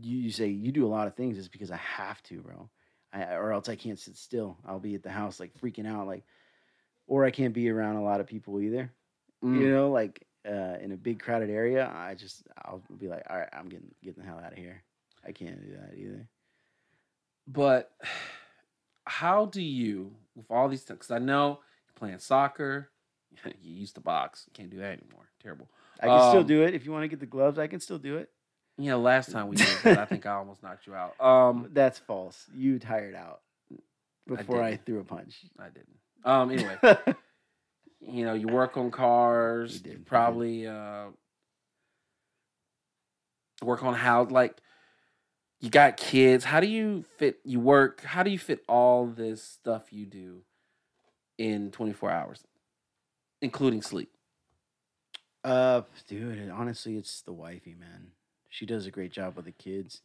you, 0.00 0.16
you 0.18 0.30
say 0.30 0.48
you 0.48 0.72
do 0.72 0.86
a 0.86 0.88
lot 0.88 1.06
of 1.06 1.14
things 1.14 1.38
it's 1.38 1.48
because 1.48 1.70
I 1.70 1.76
have 1.76 2.22
to, 2.24 2.40
bro. 2.40 2.68
I, 3.12 3.34
or 3.34 3.52
else 3.52 3.68
I 3.68 3.76
can't 3.76 3.98
sit 3.98 4.16
still. 4.16 4.56
I'll 4.66 4.80
be 4.80 4.94
at 4.96 5.02
the 5.04 5.10
house 5.10 5.38
like 5.38 5.52
freaking 5.60 5.86
out, 5.86 6.06
like, 6.08 6.24
or 7.06 7.24
I 7.24 7.30
can't 7.30 7.54
be 7.54 7.68
around 7.70 7.96
a 7.96 8.02
lot 8.02 8.20
of 8.20 8.26
people 8.26 8.60
either. 8.60 8.90
Mm. 9.44 9.60
You 9.60 9.70
know, 9.70 9.90
like 9.90 10.23
uh, 10.46 10.76
in 10.82 10.92
a 10.92 10.96
big 10.96 11.20
crowded 11.20 11.50
area, 11.50 11.90
I 11.94 12.14
just 12.14 12.42
I'll 12.64 12.82
be 12.98 13.08
like, 13.08 13.22
all 13.30 13.38
right, 13.38 13.48
I'm 13.52 13.68
getting 13.68 13.90
getting 14.02 14.22
the 14.22 14.28
hell 14.28 14.40
out 14.44 14.52
of 14.52 14.58
here. 14.58 14.82
I 15.26 15.32
can't 15.32 15.60
do 15.64 15.76
that 15.76 15.96
either. 15.98 16.28
But 17.46 17.90
how 19.06 19.46
do 19.46 19.62
you, 19.62 20.12
with 20.34 20.50
all 20.50 20.68
these 20.68 20.82
things, 20.82 20.98
because 20.98 21.10
I 21.10 21.18
know 21.18 21.60
you're 21.86 21.94
playing 21.96 22.18
soccer, 22.18 22.88
you 23.62 23.74
used 23.74 23.94
to 23.96 24.00
box, 24.00 24.46
can't 24.54 24.70
do 24.70 24.78
that 24.78 24.98
anymore. 24.98 25.28
Terrible. 25.42 25.68
I 26.00 26.06
can 26.06 26.20
still 26.30 26.40
Um, 26.40 26.46
do 26.46 26.62
it 26.62 26.74
if 26.74 26.84
you 26.84 26.92
want 26.92 27.04
to 27.04 27.08
get 27.08 27.20
the 27.20 27.26
gloves. 27.26 27.58
I 27.58 27.66
can 27.66 27.80
still 27.80 27.98
do 27.98 28.16
it. 28.16 28.30
You 28.76 28.90
know, 28.90 28.98
last 29.00 29.30
time 29.30 29.48
we 29.48 29.56
did 29.56 29.68
that, 29.84 29.98
I 29.98 30.04
think 30.04 30.26
I 30.26 30.32
almost 30.32 30.62
knocked 30.62 30.86
you 30.86 30.94
out. 30.94 31.14
Um, 31.20 31.68
That's 31.72 31.98
false. 32.00 32.46
You 32.54 32.78
tired 32.78 33.14
out 33.14 33.40
before 34.26 34.62
I, 34.62 34.70
didn't. 34.72 34.86
threw 34.86 34.98
a 35.00 35.04
punch. 35.04 35.36
I 35.58 35.68
didn't. 35.68 35.96
Um, 36.24 36.50
anyway, 36.50 36.76
you 38.06 38.24
know, 38.24 38.34
you 38.34 38.48
work 38.48 38.76
on 38.76 38.90
cars, 38.90 39.82
You 39.84 40.00
probably 40.04 40.66
uh, 40.66 41.06
work 43.62 43.82
on 43.82 43.94
how, 43.94 44.24
like, 44.24 44.60
you 45.60 45.70
got 45.70 45.96
kids. 45.96 46.44
How 46.44 46.60
do 46.60 46.66
you 46.66 47.04
fit? 47.16 47.38
You 47.44 47.60
work. 47.60 48.02
How 48.02 48.22
do 48.22 48.30
you 48.30 48.38
fit 48.38 48.62
all 48.68 49.06
this 49.06 49.42
stuff 49.42 49.92
you 49.92 50.04
do 50.04 50.42
in 51.38 51.70
24 51.70 52.10
hours, 52.10 52.44
including 53.40 53.80
sleep? 53.80 54.10
Uh, 55.42 55.82
dude, 56.08 56.50
honestly, 56.50 56.96
it's 56.96 57.22
the 57.22 57.32
wifey, 57.32 57.74
man. 57.78 58.08
She 58.48 58.66
does 58.66 58.86
a 58.86 58.90
great 58.90 59.12
job 59.12 59.36
with 59.36 59.46
the 59.46 59.52
kids. 59.52 60.02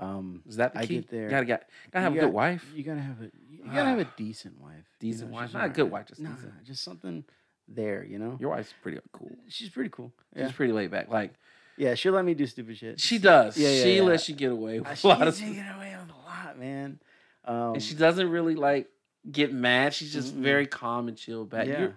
Um, 0.00 0.42
Is 0.48 0.56
that 0.56 0.72
the 0.72 0.80
I 0.80 0.86
key? 0.86 0.94
get 0.96 1.10
there. 1.10 1.24
You 1.24 1.30
gotta 1.30 1.44
gotta 1.46 2.02
have 2.02 2.14
You 2.14 2.20
a 2.20 2.24
good 2.24 2.32
wife. 2.32 2.64
You 2.74 2.82
gotta 2.82 3.00
have 3.00 3.20
a 3.20 3.30
you 3.50 3.64
gotta 3.66 3.90
have 3.90 3.98
a 3.98 4.08
decent 4.16 4.58
wife. 4.60 4.84
you 5.00 5.12
Decent 5.12 5.30
know, 5.30 5.34
wife? 5.36 5.52
Not 5.52 5.66
a 5.66 5.68
good 5.68 5.90
wife, 5.90 6.06
just 6.06 6.20
Nah, 6.20 6.30
decent. 6.30 6.64
just 6.64 6.82
something 6.82 7.22
there, 7.68 8.02
you 8.04 8.18
know. 8.18 8.36
Your 8.40 8.50
wife's 8.50 8.72
pretty 8.82 8.98
cool. 9.12 9.30
She's 9.48 9.68
pretty 9.68 9.90
cool. 9.90 10.12
She's 10.36 10.52
pretty 10.52 10.72
laid 10.72 10.90
back. 10.90 11.08
Like 11.10 11.34
yeah. 11.76 11.94
She'll 11.94 12.14
let 12.14 12.24
me 12.24 12.32
do 12.34 12.46
stupid 12.46 12.76
shit. 12.78 12.98
she 13.00 13.18
does. 13.18 13.56
Yeah, 13.58 13.68
yeah, 13.68 13.82
she 13.82 13.96
yeah. 13.96 14.02
lets 14.02 14.28
you 14.28 14.34
get 14.34 14.52
away 14.52 14.78
Uh, 14.78 14.84
with 14.84 14.98
she 14.98 15.06
a 15.06 15.10
lot 15.10 15.20
of 15.20 15.26
gets 15.26 15.36
stuff. 15.36 15.48
me 15.50 15.54
get 15.56 15.76
away 15.76 15.96
with 16.00 16.10
a 16.16 16.18
lot, 16.46 16.58
man. 16.58 16.98
Um, 17.44 17.74
and 17.74 17.82
she 17.82 17.94
doesn't 17.94 18.28
really 18.30 18.54
like 18.54 18.88
get 19.30 19.52
mad. 19.52 19.92
She's 19.92 20.12
just 20.12 20.34
Mm-mm. 20.34 20.40
very 20.42 20.66
calm 20.66 21.08
and 21.08 21.16
chill 21.16 21.44
back. 21.44 21.66
yeah. 21.66 21.78
You're 21.80 21.94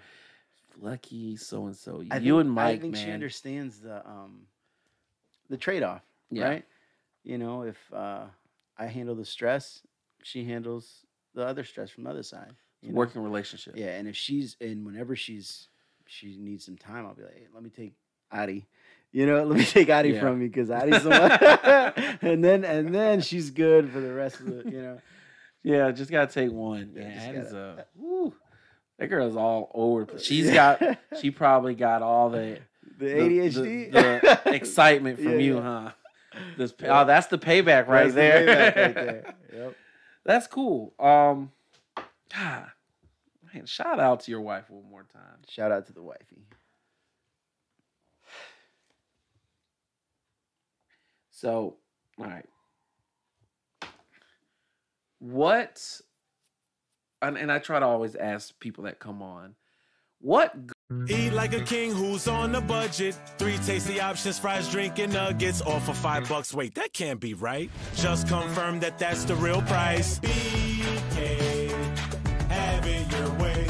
lucky 0.81 1.37
so 1.37 1.65
and 1.67 1.75
so. 1.75 2.01
You 2.01 2.09
think- 2.09 2.25
and 2.25 2.51
Mike, 2.51 2.79
I 2.79 2.81
think 2.81 2.95
she 2.97 3.11
understands 3.11 3.79
the 3.79 4.05
um 4.07 4.41
the 5.49 5.57
trade 5.57 5.83
off, 5.83 6.01
Yeah. 6.31 6.47
right? 6.49 6.65
You 7.23 7.37
know, 7.37 7.63
if 7.63 7.77
uh, 7.93 8.25
I 8.77 8.85
handle 8.87 9.15
the 9.15 9.25
stress, 9.25 9.81
she 10.23 10.43
handles 10.45 11.05
the 11.33 11.45
other 11.45 11.63
stress 11.63 11.89
from 11.89 12.03
the 12.03 12.09
other 12.09 12.23
side. 12.23 12.53
know? 12.81 12.93
Working 12.93 13.21
relationship. 13.23 13.73
Yeah, 13.77 13.95
and 13.97 14.07
if 14.07 14.15
she's 14.15 14.57
and 14.61 14.85
whenever 14.85 15.15
she's 15.15 15.67
she 16.05 16.35
needs 16.37 16.65
some 16.65 16.77
time, 16.77 17.05
I'll 17.05 17.13
be 17.15 17.23
like, 17.23 17.33
hey, 17.35 17.47
let 17.53 17.63
me 17.63 17.69
take 17.69 17.93
Adi. 18.31 18.65
You 19.15 19.27
know, 19.27 19.43
let 19.43 19.59
me 19.59 19.63
take 19.63 19.91
Adi 19.91 20.09
Yeah. 20.09 20.21
from 20.21 20.41
you 20.41 20.47
because 20.49 20.71
Adi's 20.71 21.03
the 21.03 21.09
one. 21.11 22.17
and 22.31 22.43
then 22.43 22.65
and 22.65 22.93
then 22.95 23.21
she's 23.21 23.51
good 23.51 23.91
for 23.91 23.99
the 23.99 24.11
rest 24.11 24.39
of 24.39 24.47
the. 24.47 24.63
You 24.71 24.81
know, 24.81 25.01
Yeah, 25.61 25.91
just 25.91 26.09
gotta 26.09 26.33
take 26.33 26.51
one. 26.51 26.93
Yeah, 26.95 27.01
Yeah, 27.31 27.41
is 27.41 27.51
gotta- 27.53 27.81
a. 27.81 27.85
Woo. 27.95 28.33
That 28.97 29.07
girl's 29.11 29.35
all 29.35 29.69
over. 29.75 30.17
She's 30.17 30.49
got. 30.49 30.81
She 31.21 31.29
probably 31.43 31.75
got 31.75 32.01
all 32.01 32.31
the 32.31 32.57
the 32.97 33.05
the- 33.05 33.13
ADHD, 33.13 33.91
the, 33.91 34.39
the 34.45 34.53
excitement 34.55 35.19
from 35.19 35.33
Yeah, 35.33 35.37
you, 35.37 35.61
huh? 35.61 35.91
This 36.57 36.73
oh, 36.83 37.05
that's 37.05 37.27
the 37.27 37.37
payback 37.37 37.87
right 37.87 38.11
That's 38.11 38.13
the 38.13 38.19
there. 38.19 38.47
payback 38.47 38.75
right 38.75 38.95
there. 38.95 39.35
Yep. 39.53 39.75
That's 40.25 40.47
cool. 40.47 40.93
Um, 40.99 41.51
God, 42.35 42.67
man, 43.53 43.65
shout 43.65 43.99
out 43.99 44.21
to 44.21 44.31
your 44.31 44.41
wife 44.41 44.69
one 44.69 44.89
more 44.89 45.05
time. 45.11 45.39
Shout 45.47 45.71
out 45.71 45.85
to 45.87 45.93
the 45.93 46.01
wifey. 46.01 46.47
So, 51.31 51.75
all 52.17 52.25
right, 52.25 52.45
what? 55.19 56.01
And, 57.21 57.37
and 57.37 57.51
I 57.51 57.59
try 57.59 57.79
to 57.79 57.85
always 57.85 58.15
ask 58.15 58.57
people 58.59 58.85
that 58.85 58.99
come 58.99 59.21
on, 59.21 59.55
what 60.19 60.53
Eat 61.09 61.33
like 61.33 61.53
a 61.53 61.61
king 61.61 61.91
who's 61.91 62.27
on 62.27 62.55
a 62.55 62.61
budget. 62.61 63.15
Three 63.37 63.57
tasty 63.57 63.99
options, 63.99 64.39
fries, 64.39 64.69
drink, 64.69 64.99
and 64.99 65.13
nuggets. 65.13 65.61
All 65.61 65.79
for 65.79 65.93
five 65.93 66.27
bucks. 66.29 66.53
Wait, 66.53 66.75
that 66.75 66.93
can't 66.93 67.19
be 67.19 67.33
right. 67.33 67.69
Just 67.95 68.27
confirm 68.27 68.79
that 68.79 68.97
that's 68.97 69.23
the 69.25 69.35
real 69.35 69.61
price. 69.63 70.19
BK, 70.19 71.69
have 72.49 72.85
it 72.85 73.11
your 73.11 73.29
way. 73.39 73.67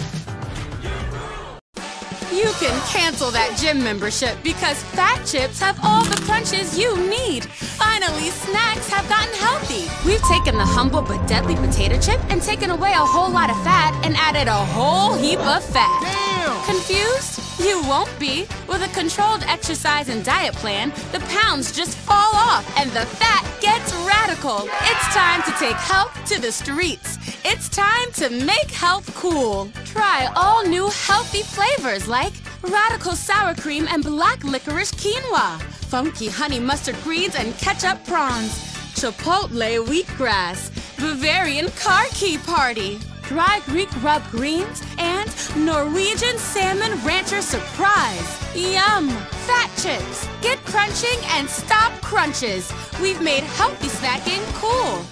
You 2.31 2.51
can 2.59 2.79
cancel 2.87 3.31
that 3.31 3.57
gym 3.59 3.83
membership 3.83 4.37
because 4.43 4.81
Fat 4.95 5.23
Chips 5.25 5.59
have 5.59 5.79
all 5.83 6.03
the 6.03 6.19
crunches 6.25 6.77
you 6.77 6.97
need. 7.09 7.45
Finally, 7.45 8.29
snacks 8.29 8.89
have 8.89 9.07
gotten 9.07 9.33
healthy. 9.35 9.87
We've 10.07 10.21
taken 10.23 10.57
the 10.57 10.65
humble 10.65 11.01
but 11.01 11.25
deadly 11.27 11.55
potato 11.55 11.99
chip 11.99 12.19
and 12.29 12.41
taken 12.41 12.71
away 12.71 12.91
a 12.91 13.05
whole 13.05 13.29
lot 13.29 13.49
of 13.49 13.55
fat 13.63 13.99
and 14.03 14.15
added 14.17 14.47
a 14.47 14.65
whole 14.65 15.15
heap 15.15 15.39
of 15.39 15.63
fat. 15.63 16.22
Confused? 16.65 17.41
You 17.59 17.81
won't 17.83 18.09
be. 18.19 18.47
With 18.67 18.83
a 18.83 18.91
controlled 18.93 19.43
exercise 19.43 20.07
and 20.09 20.23
diet 20.23 20.53
plan, 20.55 20.91
the 21.11 21.19
pounds 21.29 21.71
just 21.71 21.97
fall 21.97 22.33
off 22.33 22.65
and 22.77 22.89
the 22.91 23.05
fat 23.05 23.43
gets 23.61 23.93
radical. 24.05 24.67
It's 24.83 25.13
time 25.13 25.41
to 25.43 25.51
take 25.59 25.75
health 25.75 26.13
to 26.29 26.39
the 26.39 26.51
streets. 26.51 27.17
It's 27.43 27.67
time 27.67 28.11
to 28.13 28.29
make 28.29 28.71
health 28.71 29.13
cool. 29.15 29.69
Try 29.83 30.31
all 30.35 30.65
new 30.65 30.89
healthy 30.89 31.43
flavors 31.43 32.07
like 32.07 32.33
radical 32.61 33.13
sour 33.13 33.53
cream 33.55 33.87
and 33.89 34.01
black 34.01 34.43
licorice 34.43 34.93
quinoa, 34.93 35.61
funky 35.61 36.27
honey 36.29 36.59
mustard 36.59 36.95
greens 37.03 37.35
and 37.35 37.57
ketchup 37.57 38.05
prawns, 38.05 38.53
chipotle 38.95 39.85
wheatgrass, 39.85 40.71
Bavarian 40.97 41.69
car 41.71 42.05
key 42.11 42.37
party, 42.37 42.99
dry 43.33 43.59
Greek 43.65 43.89
rub 44.03 44.23
greens, 44.29 44.83
and 44.99 45.27
Norwegian 45.65 46.37
salmon 46.37 46.91
rancher 47.03 47.41
surprise. 47.41 48.55
Yum! 48.55 49.09
Fat 49.47 49.71
chips. 49.81 50.29
Get 50.41 50.59
crunching 50.65 51.17
and 51.31 51.49
stop 51.49 51.91
crunches. 52.03 52.71
We've 53.01 53.19
made 53.23 53.41
healthy 53.41 53.87
snacking 53.87 54.43
cool. 54.53 55.03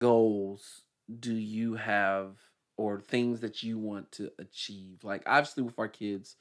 goals 0.00 0.82
do 1.20 1.32
you 1.32 1.76
have 1.76 2.36
or 2.76 3.00
things 3.00 3.40
that 3.40 3.62
you 3.62 3.78
want 3.78 4.12
to 4.12 4.30
achieve? 4.38 5.02
Like 5.02 5.22
obviously 5.24 5.62
with 5.62 5.78
our 5.78 5.88
kids, 5.88 6.36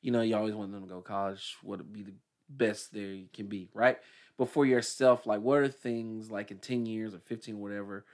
you 0.00 0.10
know, 0.10 0.22
you 0.22 0.34
always 0.34 0.54
want 0.54 0.72
them 0.72 0.82
to 0.82 0.88
go 0.88 0.96
to 0.96 1.02
college, 1.02 1.56
what 1.62 1.78
would 1.78 1.92
be 1.92 2.02
the 2.02 2.14
best 2.48 2.92
they 2.92 3.26
can 3.32 3.46
be, 3.46 3.68
right? 3.72 3.98
But 4.36 4.48
for 4.48 4.66
yourself, 4.66 5.26
like 5.26 5.42
what 5.42 5.60
are 5.60 5.68
things 5.68 6.28
like 6.28 6.50
in 6.50 6.58
10 6.58 6.86
years 6.86 7.14
or 7.14 7.20
15, 7.20 7.60
whatever, 7.60 8.04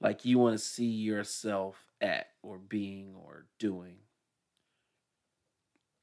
like 0.00 0.24
you 0.24 0.38
want 0.38 0.58
to 0.58 0.64
see 0.64 0.86
yourself 0.86 1.76
at 2.00 2.28
or 2.42 2.58
being 2.58 3.14
or 3.14 3.46
doing? 3.58 3.96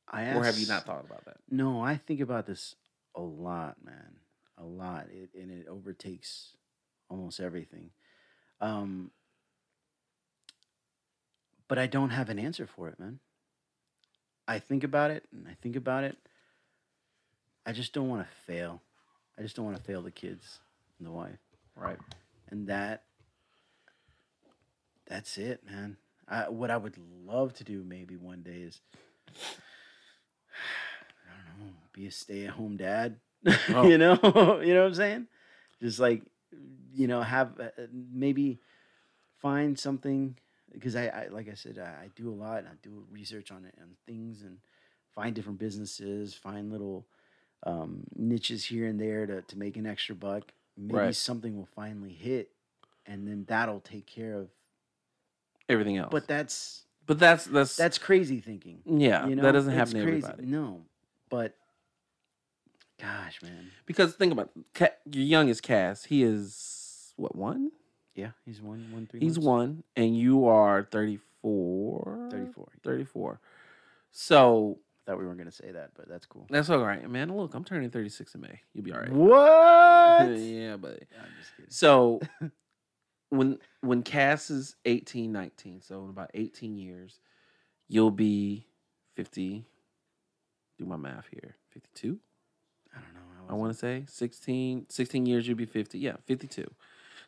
I 0.08 0.34
Or 0.34 0.43
have 0.43 0.58
you 0.58 0.68
not 0.68 0.86
thought 0.86 1.06
about 1.06 1.26
that? 1.26 1.38
No, 1.50 1.82
I 1.82 1.98
think 1.98 2.20
about 2.20 2.46
this 2.46 2.76
a 3.16 3.22
lot, 3.22 3.78
man. 3.84 4.18
A 4.58 4.64
lot. 4.64 5.08
It 5.12 5.30
and 5.39 5.52
it 5.52 5.68
overtakes 5.68 6.52
almost 7.10 7.39
everything. 7.39 7.91
Um 8.62 9.12
but 11.68 11.80
I 11.80 11.88
don't 11.88 12.12
have 12.12 12.30
an 12.30 12.38
answer 12.38 12.68
for 12.68 12.88
it, 12.89 13.00
man. 13.00 13.20
I 14.48 14.60
think 14.60 14.84
about 14.84 15.12
it 15.12 15.24
and 15.32 15.48
I 15.48 15.56
think 15.62 15.76
about 15.76 16.04
it. 16.04 16.18
I 17.66 17.72
just 17.72 17.93
don't 17.93 18.08
want 18.08 18.22
to 18.22 18.36
fail. 18.46 18.82
I 19.38 19.41
just 19.41 19.56
don't 19.56 19.66
want 19.66 19.78
to 19.78 19.84
fail 19.84 20.02
the 20.02 20.12
kids 20.12 20.60
and 21.00 21.08
the 21.08 21.12
wife. 21.12 21.39
Right. 21.76 21.98
And 22.50 22.68
that 22.68 23.04
that's 25.08 25.38
it, 25.38 25.64
man. 25.66 25.97
I, 26.28 26.49
what 26.49 26.72
I 26.72 26.78
would 26.78 26.97
love 27.26 27.53
to 27.56 27.64
do 27.64 27.84
maybe 27.84 28.16
one 28.18 28.41
day 28.41 28.62
is 28.62 28.82
I 31.28 31.58
don't 31.60 31.68
know, 31.68 31.74
be 31.93 32.08
a 32.08 32.12
stay-at-home 32.12 32.78
dad. 32.78 33.18
Oh. 33.70 33.88
you 33.88 33.97
know, 33.99 34.14
you 34.64 34.74
know 34.74 34.82
what 34.82 34.88
I'm 34.88 34.93
saying? 34.95 35.28
Just 35.82 35.99
like 35.99 36.24
you 36.93 37.08
know, 37.08 37.22
have 37.22 37.60
uh, 37.60 37.64
uh, 37.78 37.88
maybe 37.91 38.60
find 39.39 39.78
something 39.78 40.36
because 40.74 40.95
I, 40.95 41.08
I 41.08 41.28
like 41.28 41.47
I 41.49 41.53
said, 41.53 41.78
I, 41.78 42.06
I 42.06 42.10
do 42.16 42.30
a 42.30 42.34
lot. 42.34 42.60
And 42.60 42.68
I 42.68 42.72
do 42.82 43.03
research 43.12 43.51
on 43.51 43.66
it 43.66 43.76
on 43.80 43.89
things 44.08 44.41
and 44.41 44.58
find 45.14 45.36
different 45.36 45.60
businesses, 45.60 46.34
find 46.34 46.72
little 46.72 47.06
um, 47.64 48.03
niches 48.16 48.66
here 48.66 48.88
and 48.88 48.99
there 48.99 49.26
to 49.28 49.41
to 49.43 49.58
make 49.60 49.78
an 49.78 49.86
extra 49.86 50.16
buck. 50.16 50.51
Maybe 50.78 50.97
Right. 50.97 51.16
something 51.16 51.56
will 51.56 51.70
finally 51.76 52.14
hit, 52.14 52.49
and 53.06 53.28
then 53.28 53.45
that'll 53.47 53.80
take 53.82 54.08
care 54.08 54.34
of. 54.34 54.49
Everything 55.70 55.97
else. 55.97 56.09
But 56.11 56.28
that's 56.28 56.84
but 57.07 57.20
that's 57.20 57.45
that's 57.45 57.76
that's 57.76 57.97
crazy 57.97 58.39
thinking. 58.39 58.80
yeah, 58.86 59.28
You 59.28 59.36
know, 59.36 59.43
that 59.43 59.51
doesn't 59.53 59.72
It's 59.72 59.78
happen 59.78 59.93
to 59.95 60.03
crazy. 60.03 60.26
everybody. 60.28 60.45
No, 60.47 60.82
but 61.30 61.55
gosh, 63.01 63.41
man, 63.41 63.72
Because 63.86 64.16
think 64.16 64.32
about 64.34 64.49
it, 64.80 64.93
your 65.11 65.24
youngest 65.26 65.63
Cass, 65.63 66.05
he 66.05 66.24
is 66.24 67.13
what 67.16 67.36
one? 67.36 67.72
yeah, 68.16 68.32
he's 68.45 68.61
one, 68.61 68.88
one, 68.91 69.07
three. 69.07 69.20
He's 69.20 69.38
months. 69.38 69.45
one, 69.47 69.84
and 69.95 70.18
you 70.18 70.47
are 70.47 70.84
34? 70.91 72.30
34. 72.32 72.68
34. 72.84 73.39
So 74.11 74.80
Thought 75.05 75.20
we 75.20 75.26
weren't 75.26 75.38
gonna 75.38 75.51
say 75.51 75.72
that, 75.72 75.91
but 75.95 76.07
that's 76.09 76.26
cool. 76.26 76.47
that's 76.49 76.70
all 76.70 76.80
right, 76.80 77.07
man. 77.09 77.36
Look, 77.36 77.53
I'm 77.53 77.63
turning 77.63 77.89
36 77.91 78.34
in 78.36 78.41
May. 78.41 78.59
You'll 78.74 78.84
be 78.86 78.91
all 78.93 78.99
right. 79.01 79.11
What? 79.11 79.38
yeah, 80.39 80.78
just 80.78 81.55
kidding. 81.55 81.70
so 81.70 82.22
when 83.30 83.59
when 83.82 84.03
Cass 84.03 84.49
is 84.49 84.76
18, 84.86 85.32
19, 85.32 85.82
so 85.82 86.03
in 86.03 86.09
about 86.09 86.32
18 86.34 86.78
years, 86.78 87.19
you'll 87.88 88.11
be 88.11 88.65
50. 89.15 89.65
Do 90.78 90.86
my 90.86 90.97
math 90.97 91.28
here. 91.32 91.55
52? 91.71 92.19
I 92.93 92.99
don't 92.99 93.13
know. 93.13 93.19
I 93.49 93.53
want 93.53 93.71
to 93.73 93.78
say 93.78 94.05
16, 94.07 94.88
16 94.89 95.26
years, 95.26 95.47
you'll 95.47 95.57
be 95.57 95.65
50. 95.65 95.99
Yeah, 95.99 96.15
52. 96.26 96.65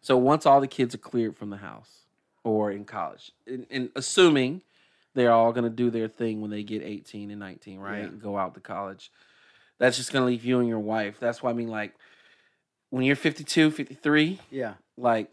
So 0.01 0.17
once 0.17 0.45
all 0.45 0.61
the 0.61 0.67
kids 0.67 0.95
are 0.95 0.99
cleared 0.99 1.37
from 1.37 1.49
the 1.49 1.57
house 1.57 2.05
or 2.43 2.71
in 2.71 2.85
college, 2.85 3.31
and, 3.45 3.65
and 3.69 3.89
assuming 3.95 4.61
they're 5.13 5.31
all 5.31 5.51
going 5.51 5.63
to 5.63 5.69
do 5.69 5.89
their 5.89 6.07
thing 6.07 6.41
when 6.41 6.51
they 6.51 6.63
get 6.63 6.81
18 6.83 7.31
and 7.31 7.39
19, 7.39 7.79
right? 7.79 7.99
Yeah. 7.99 8.03
And 8.05 8.21
go 8.21 8.37
out 8.37 8.53
to 8.53 8.59
college. 8.59 9.11
That's 9.79 9.97
just 9.97 10.11
going 10.11 10.23
to 10.23 10.27
leave 10.27 10.45
you 10.45 10.59
and 10.59 10.67
your 10.67 10.79
wife. 10.79 11.19
That's 11.19 11.41
why 11.43 11.51
I 11.51 11.53
mean, 11.53 11.69
like, 11.69 11.93
when 12.89 13.03
you're 13.03 13.15
52, 13.15 13.71
53, 13.71 14.39
Yeah. 14.49 14.75
like, 14.97 15.29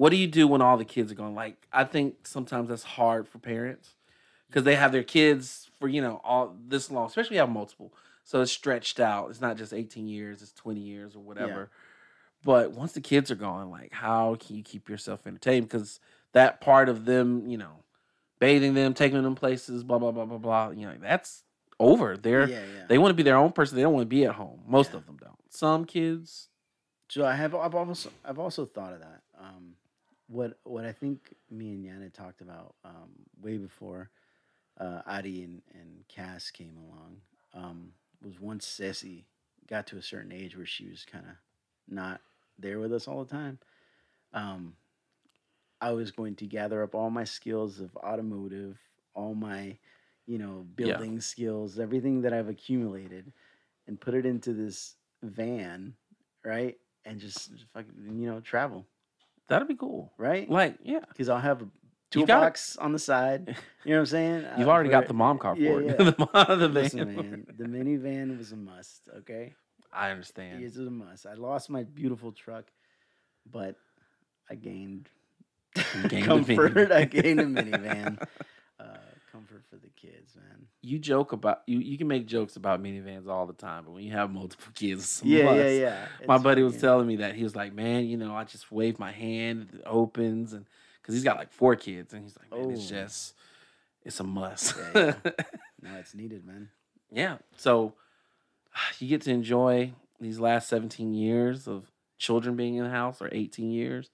what 0.00 0.08
do 0.08 0.16
you 0.16 0.26
do 0.26 0.48
when 0.48 0.62
all 0.62 0.78
the 0.78 0.84
kids 0.86 1.12
are 1.12 1.14
gone? 1.14 1.34
Like, 1.34 1.66
I 1.70 1.84
think 1.84 2.26
sometimes 2.26 2.70
that's 2.70 2.82
hard 2.84 3.28
for 3.28 3.38
parents 3.38 3.96
because 4.46 4.64
they 4.64 4.74
have 4.74 4.92
their 4.92 5.02
kids 5.02 5.70
for, 5.78 5.88
you 5.88 6.00
know, 6.00 6.22
all 6.24 6.56
this 6.68 6.90
long, 6.90 7.06
especially 7.06 7.36
have 7.36 7.50
multiple. 7.50 7.92
So 8.24 8.40
it's 8.40 8.50
stretched 8.50 8.98
out. 8.98 9.28
It's 9.28 9.42
not 9.42 9.58
just 9.58 9.74
18 9.74 10.08
years, 10.08 10.40
it's 10.40 10.52
20 10.52 10.80
years 10.80 11.14
or 11.14 11.18
whatever. 11.18 11.68
But 12.42 12.72
once 12.72 12.92
the 12.92 13.02
kids 13.02 13.30
are 13.30 13.34
gone, 13.34 13.70
like, 13.70 13.92
how 13.92 14.36
can 14.36 14.56
you 14.56 14.62
keep 14.62 14.88
yourself 14.88 15.26
entertained? 15.26 15.68
Because 15.68 16.00
that 16.32 16.62
part 16.62 16.88
of 16.88 17.04
them, 17.04 17.46
you 17.46 17.58
know, 17.58 17.84
bathing 18.38 18.72
them, 18.72 18.94
taking 18.94 19.22
them 19.22 19.34
places, 19.34 19.84
blah, 19.84 19.98
blah, 19.98 20.12
blah, 20.12 20.24
blah, 20.24 20.38
blah, 20.38 20.70
you 20.70 20.86
know, 20.86 20.94
that's 20.98 21.44
over. 21.78 22.16
They're, 22.16 22.48
yeah, 22.48 22.56
yeah. 22.74 22.86
they 22.88 22.96
want 22.96 23.10
to 23.10 23.14
be 23.16 23.22
their 23.22 23.36
own 23.36 23.52
person. 23.52 23.76
They 23.76 23.82
don't 23.82 23.92
want 23.92 24.04
to 24.04 24.16
be 24.16 24.24
at 24.24 24.36
home. 24.36 24.62
Most 24.66 24.92
Yeah. 24.92 24.96
of 24.96 25.04
them 25.06 25.18
don't. 25.18 25.36
Some 25.50 25.84
kids, 25.84 26.48
So 27.10 27.26
I 27.26 27.34
have 27.34 27.54
I've 27.54 27.74
also 27.74 28.10
I've 28.24 28.38
also 28.38 28.64
thought 28.64 28.94
of 28.94 29.00
that. 29.00 29.20
Um, 29.38 29.69
what 30.30 30.58
what 30.64 30.84
I 30.84 30.92
think 30.92 31.34
me 31.50 31.72
and 31.72 31.84
Yana 31.84 32.12
talked 32.12 32.40
about 32.40 32.74
um, 32.84 33.10
way 33.42 33.58
before 33.58 34.10
uh, 34.80 35.02
Adi 35.06 35.42
and, 35.42 35.62
and 35.74 36.04
Cass 36.08 36.50
came 36.50 36.76
along 36.76 37.16
um, 37.54 37.92
was 38.24 38.40
once 38.40 38.66
Ceci 38.66 39.26
got 39.68 39.86
to 39.88 39.98
a 39.98 40.02
certain 40.02 40.32
age 40.32 40.56
where 40.56 40.66
she 40.66 40.88
was 40.88 41.04
kind 41.04 41.24
of 41.26 41.32
not 41.88 42.20
there 42.58 42.78
with 42.78 42.92
us 42.92 43.08
all 43.08 43.24
the 43.24 43.30
time. 43.30 43.58
Um, 44.32 44.74
I 45.80 45.92
was 45.92 46.10
going 46.10 46.36
to 46.36 46.46
gather 46.46 46.82
up 46.82 46.94
all 46.94 47.10
my 47.10 47.24
skills 47.24 47.80
of 47.80 47.96
automotive, 47.96 48.78
all 49.14 49.34
my 49.34 49.78
you 50.26 50.38
know 50.38 50.66
Yeah. 50.78 50.98
building 50.98 51.20
skills, 51.20 51.78
everything 51.78 52.22
that 52.22 52.32
I've 52.32 52.48
accumulated, 52.48 53.32
and 53.86 54.00
put 54.00 54.14
it 54.14 54.26
into 54.26 54.52
this 54.52 54.94
van, 55.22 55.94
right? 56.44 56.76
And 57.04 57.18
just, 57.18 57.50
just 57.52 57.64
fucking, 57.72 58.20
you 58.20 58.30
know, 58.30 58.40
travel, 58.40 58.86
that'd 59.50 59.68
be 59.68 59.74
cool. 59.76 60.12
right? 60.18 60.48
Like, 60.48 60.76
yeah. 60.82 61.00
Because 61.08 61.28
I'll 61.28 61.38
have 61.38 61.58
got- 61.60 61.68
toolbox 62.10 62.76
on 62.78 62.92
the 62.92 62.98
side. 62.98 63.42
You 63.46 63.54
know 63.92 63.96
what 63.96 64.00
I'm 64.00 64.06
saying? 64.06 64.46
You've 64.58 64.68
Uh, 64.68 64.70
already 64.72 64.90
got 64.90 65.06
the 65.06 65.14
mom 65.14 65.38
car 65.38 65.54
yeah, 65.56 65.70
for 65.70 65.82
it. 65.82 65.86
yeah. 65.86 65.96
the, 66.56 66.56
the. 66.56 66.68
Listen, 66.68 67.14
man, 67.16 67.46
the 67.56 67.64
minivan 67.64 68.36
was 68.38 68.52
a 68.52 68.56
must. 68.56 69.08
Okay, 69.18 69.54
I 69.92 70.10
understand. 70.10 70.62
it 70.62 70.64
was 70.64 70.78
a 70.78 70.90
must. 70.90 71.26
I 71.26 71.34
lost 71.34 71.68
my 71.70 71.84
beautiful 71.84 72.32
truck, 72.32 72.64
but 73.50 73.76
I 74.50 74.54
gained 74.56 75.08
gained 76.08 76.24
comfort. 76.32 76.90
I 76.90 77.04
gained 77.04 77.40
a 77.40 77.44
minivan. 77.44 78.20
Uh, 78.78 78.84
comfort 79.30 79.62
for 79.70 79.76
the 79.76 79.88
kids, 79.88 80.34
man. 80.36 80.66
You 80.82 80.98
joke 80.98 81.32
about 81.32 81.62
you. 81.66 81.78
You 81.78 81.96
can 81.98 82.08
make 82.08 82.26
jokes 82.26 82.56
about 82.56 82.82
minivans 82.82 83.28
all 83.28 83.46
the 83.46 83.52
time, 83.52 83.84
but 83.84 83.92
when 83.92 84.04
you 84.04 84.12
have 84.12 84.30
multiple 84.30 84.72
kids, 84.74 85.02
it's 85.02 85.22
a 85.22 85.26
Yeah, 85.26 85.54
yeah, 85.54 85.68
yeah. 85.68 86.06
My 86.26 86.34
It's 86.36 86.44
buddy 86.44 86.62
was 86.62 86.76
telling 86.78 87.06
me 87.06 87.16
that 87.16 87.34
he 87.34 87.42
was 87.42 87.54
like, 87.54 87.72
"Man, 87.72 88.06
you 88.06 88.16
know, 88.16 88.34
I 88.34 88.44
just 88.44 88.70
wave 88.72 88.98
my 88.98 89.12
hand, 89.12 89.68
it 89.74 89.82
opens, 89.86 90.52
and 90.52 90.66
because 91.00 91.14
he's 91.14 91.24
got 91.24 91.36
like 91.36 91.52
four 91.52 91.76
kids, 91.76 92.12
and 92.12 92.22
he's 92.22 92.36
like, 92.36 92.50
man, 92.50 92.70
it's 92.70 92.86
Oh. 92.86 92.88
just, 92.88 93.34
it's 94.04 94.20
a 94.20 94.24
must." 94.24 94.76
Yeah, 94.94 95.14
No, 95.82 95.94
it's 95.98 96.14
needed, 96.14 96.44
man. 96.46 96.68
Yeah. 97.10 97.38
So 97.56 97.94
you 98.98 99.08
get 99.08 99.22
to 99.22 99.30
enjoy 99.30 99.92
these 100.20 100.38
last 100.38 100.68
17 100.68 101.14
years 101.14 101.66
of 101.66 101.90
children 102.18 102.56
being 102.56 102.74
in 102.76 102.84
the 102.84 102.90
house 102.90 103.22
or 103.22 103.28
18 103.32 103.70
years. 103.70 104.10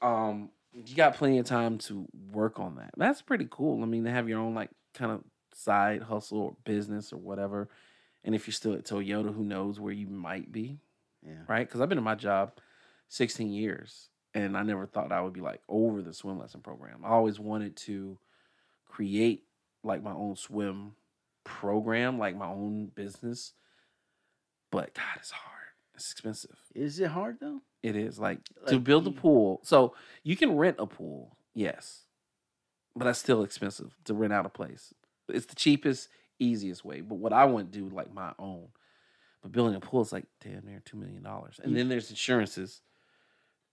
Um, 0.00 0.50
you 0.72 0.94
got 0.94 1.16
plenty 1.16 1.38
of 1.38 1.46
time 1.46 1.78
to 1.78 2.06
work 2.32 2.58
on 2.60 2.76
that. 2.76 2.90
That's 2.96 3.22
pretty 3.22 3.46
cool. 3.50 3.82
I 3.82 3.86
mean, 3.86 4.04
to 4.04 4.10
have 4.10 4.28
your 4.28 4.38
own 4.40 4.54
like 4.54 4.70
kind 4.94 5.10
of 5.12 5.22
side 5.54 6.02
hustle 6.02 6.38
or 6.40 6.56
business 6.64 7.12
or 7.12 7.16
whatever. 7.18 7.68
And 8.24 8.34
if 8.34 8.46
you're 8.46 8.52
still 8.52 8.74
at 8.74 8.84
Toyota, 8.84 9.34
who 9.34 9.44
knows 9.44 9.80
where 9.80 9.92
you 9.92 10.06
might 10.06 10.52
be, 10.52 10.78
Yeah. 11.26 11.42
right? 11.48 11.66
Because 11.66 11.80
I've 11.80 11.88
been 11.88 11.98
in 11.98 12.04
my 12.04 12.14
job 12.14 12.52
16 13.08 13.50
years 13.50 14.10
and 14.34 14.56
I 14.56 14.62
never 14.62 14.86
thought 14.86 15.10
I 15.12 15.20
would 15.22 15.32
be 15.32 15.40
like 15.40 15.60
over 15.68 16.02
the 16.02 16.12
swim 16.14 16.38
lesson 16.38 16.60
program. 16.60 17.00
I 17.04 17.08
always 17.08 17.40
wanted 17.40 17.76
to 17.78 18.18
create 18.86 19.44
like 19.82 20.02
my 20.02 20.12
own 20.12 20.36
swim 20.36 20.92
program, 21.44 22.18
like 22.18 22.36
my 22.36 22.46
own 22.46 22.86
business. 22.94 23.54
But 24.70 24.94
God, 24.94 25.04
it's 25.16 25.30
hard. 25.32 25.56
It's 25.94 26.12
expensive. 26.12 26.56
Is 26.74 27.00
it 27.00 27.10
hard 27.10 27.38
though? 27.40 27.60
It 27.82 27.96
is 27.96 28.18
like, 28.18 28.40
to 28.68 28.78
build 28.78 29.06
a 29.06 29.10
pool. 29.10 29.60
So 29.62 29.94
you 30.22 30.36
can 30.36 30.56
rent 30.56 30.76
a 30.78 30.86
pool, 30.86 31.36
yes, 31.54 32.02
but 32.94 33.04
that's 33.04 33.18
still 33.18 33.42
expensive 33.42 33.96
to 34.04 34.14
rent 34.14 34.32
out 34.32 34.44
a 34.46 34.50
place. 34.50 34.92
It's 35.28 35.46
the 35.46 35.54
cheapest, 35.54 36.08
easiest 36.38 36.84
way. 36.84 37.00
But 37.00 37.16
what 37.16 37.32
I 37.32 37.44
want 37.46 37.72
to 37.72 37.78
do, 37.78 37.88
like 37.88 38.12
my 38.12 38.32
own, 38.38 38.68
but 39.42 39.52
building 39.52 39.74
a 39.74 39.80
pool 39.80 40.02
is 40.02 40.12
like 40.12 40.26
damn 40.42 40.66
near 40.66 40.82
two 40.84 40.98
million 40.98 41.22
dollars, 41.22 41.58
and 41.62 41.76
then 41.76 41.88
there's 41.88 42.10
insurances 42.10 42.82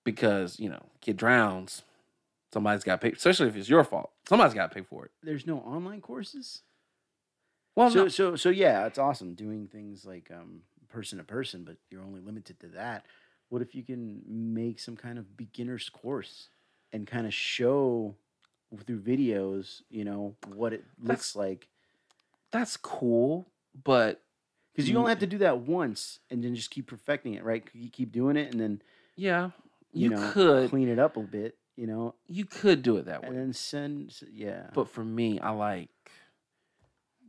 because 0.03 0.59
you 0.59 0.69
know 0.69 0.85
kid 1.01 1.17
drowns, 1.17 1.81
somebody's 2.53 2.85
got 2.85 3.01
to 3.01 3.09
pay. 3.09 3.13
Especially 3.13 3.47
if 3.47 3.57
it's 3.57 3.69
your 3.69 3.83
fault, 3.83 4.11
somebody's 4.27 4.53
got 4.53 4.71
to 4.71 4.75
pay 4.75 4.83
for 4.83 5.05
it. 5.05 5.11
There's 5.21 5.45
no 5.45 5.57
online 5.59 5.99
courses. 5.99 6.61
Well, 7.75 7.91
so 7.91 8.03
no, 8.03 8.07
so 8.07 8.35
so 8.37 8.49
yeah, 8.49 8.85
it's 8.85 8.97
awesome 8.97 9.33
doing 9.33 9.67
things 9.67 10.05
like 10.05 10.31
um 10.31 10.61
person 10.89 11.17
to 11.17 11.23
person, 11.23 11.63
but 11.63 11.77
you're 11.89 12.03
only 12.03 12.21
limited 12.21 12.59
to 12.61 12.67
that. 12.69 13.05
What 13.49 13.61
if 13.61 13.73
you 13.75 13.83
can 13.83 14.21
make 14.27 14.79
some 14.79 14.95
kind 14.97 15.17
of 15.17 15.37
beginner's 15.37 15.89
course 15.89 16.49
and 16.91 17.07
kind 17.07 17.25
of 17.25 17.33
show 17.33 18.15
through 18.85 18.99
videos, 19.01 19.81
you 19.89 20.03
know, 20.03 20.35
what 20.53 20.73
it 20.73 20.83
looks 20.99 21.33
That's- 21.33 21.35
like? 21.35 21.67
that's 22.51 22.77
cool, 22.77 23.47
but 23.83 24.21
Because 24.73 24.89
you 24.89 24.97
only 24.97 25.09
have 25.11 25.19
to 25.19 25.27
do 25.27 25.37
that 25.39 25.59
once 25.59 26.19
and 26.29 26.41
then 26.43 26.55
just 26.55 26.69
keep 26.71 26.87
perfecting 26.87 27.33
it, 27.33 27.43
right? 27.43 27.67
You 27.73 27.89
keep 27.89 28.11
doing 28.11 28.37
it 28.37 28.51
and 28.51 28.59
then 28.61 28.81
yeah, 29.15 29.51
you, 29.91 30.03
you, 30.03 30.09
know 30.09 30.31
could 30.31 30.69
clean 30.69 30.87
it 30.87 30.97
up 30.99 31.17
a 31.17 31.21
bit, 31.21 31.57
you 31.75 31.87
know, 31.87 32.15
you 32.27 32.45
could 32.45 32.83
do 32.83 32.97
it 32.97 33.05
that 33.05 33.21
way. 33.21 33.29
and 33.29 33.37
then 33.37 33.53
send. 33.53 34.13
Yeah, 34.31 34.69
But 34.73 34.89
for 34.89 35.03
me, 35.03 35.39
I 35.39 35.49
like 35.51 35.89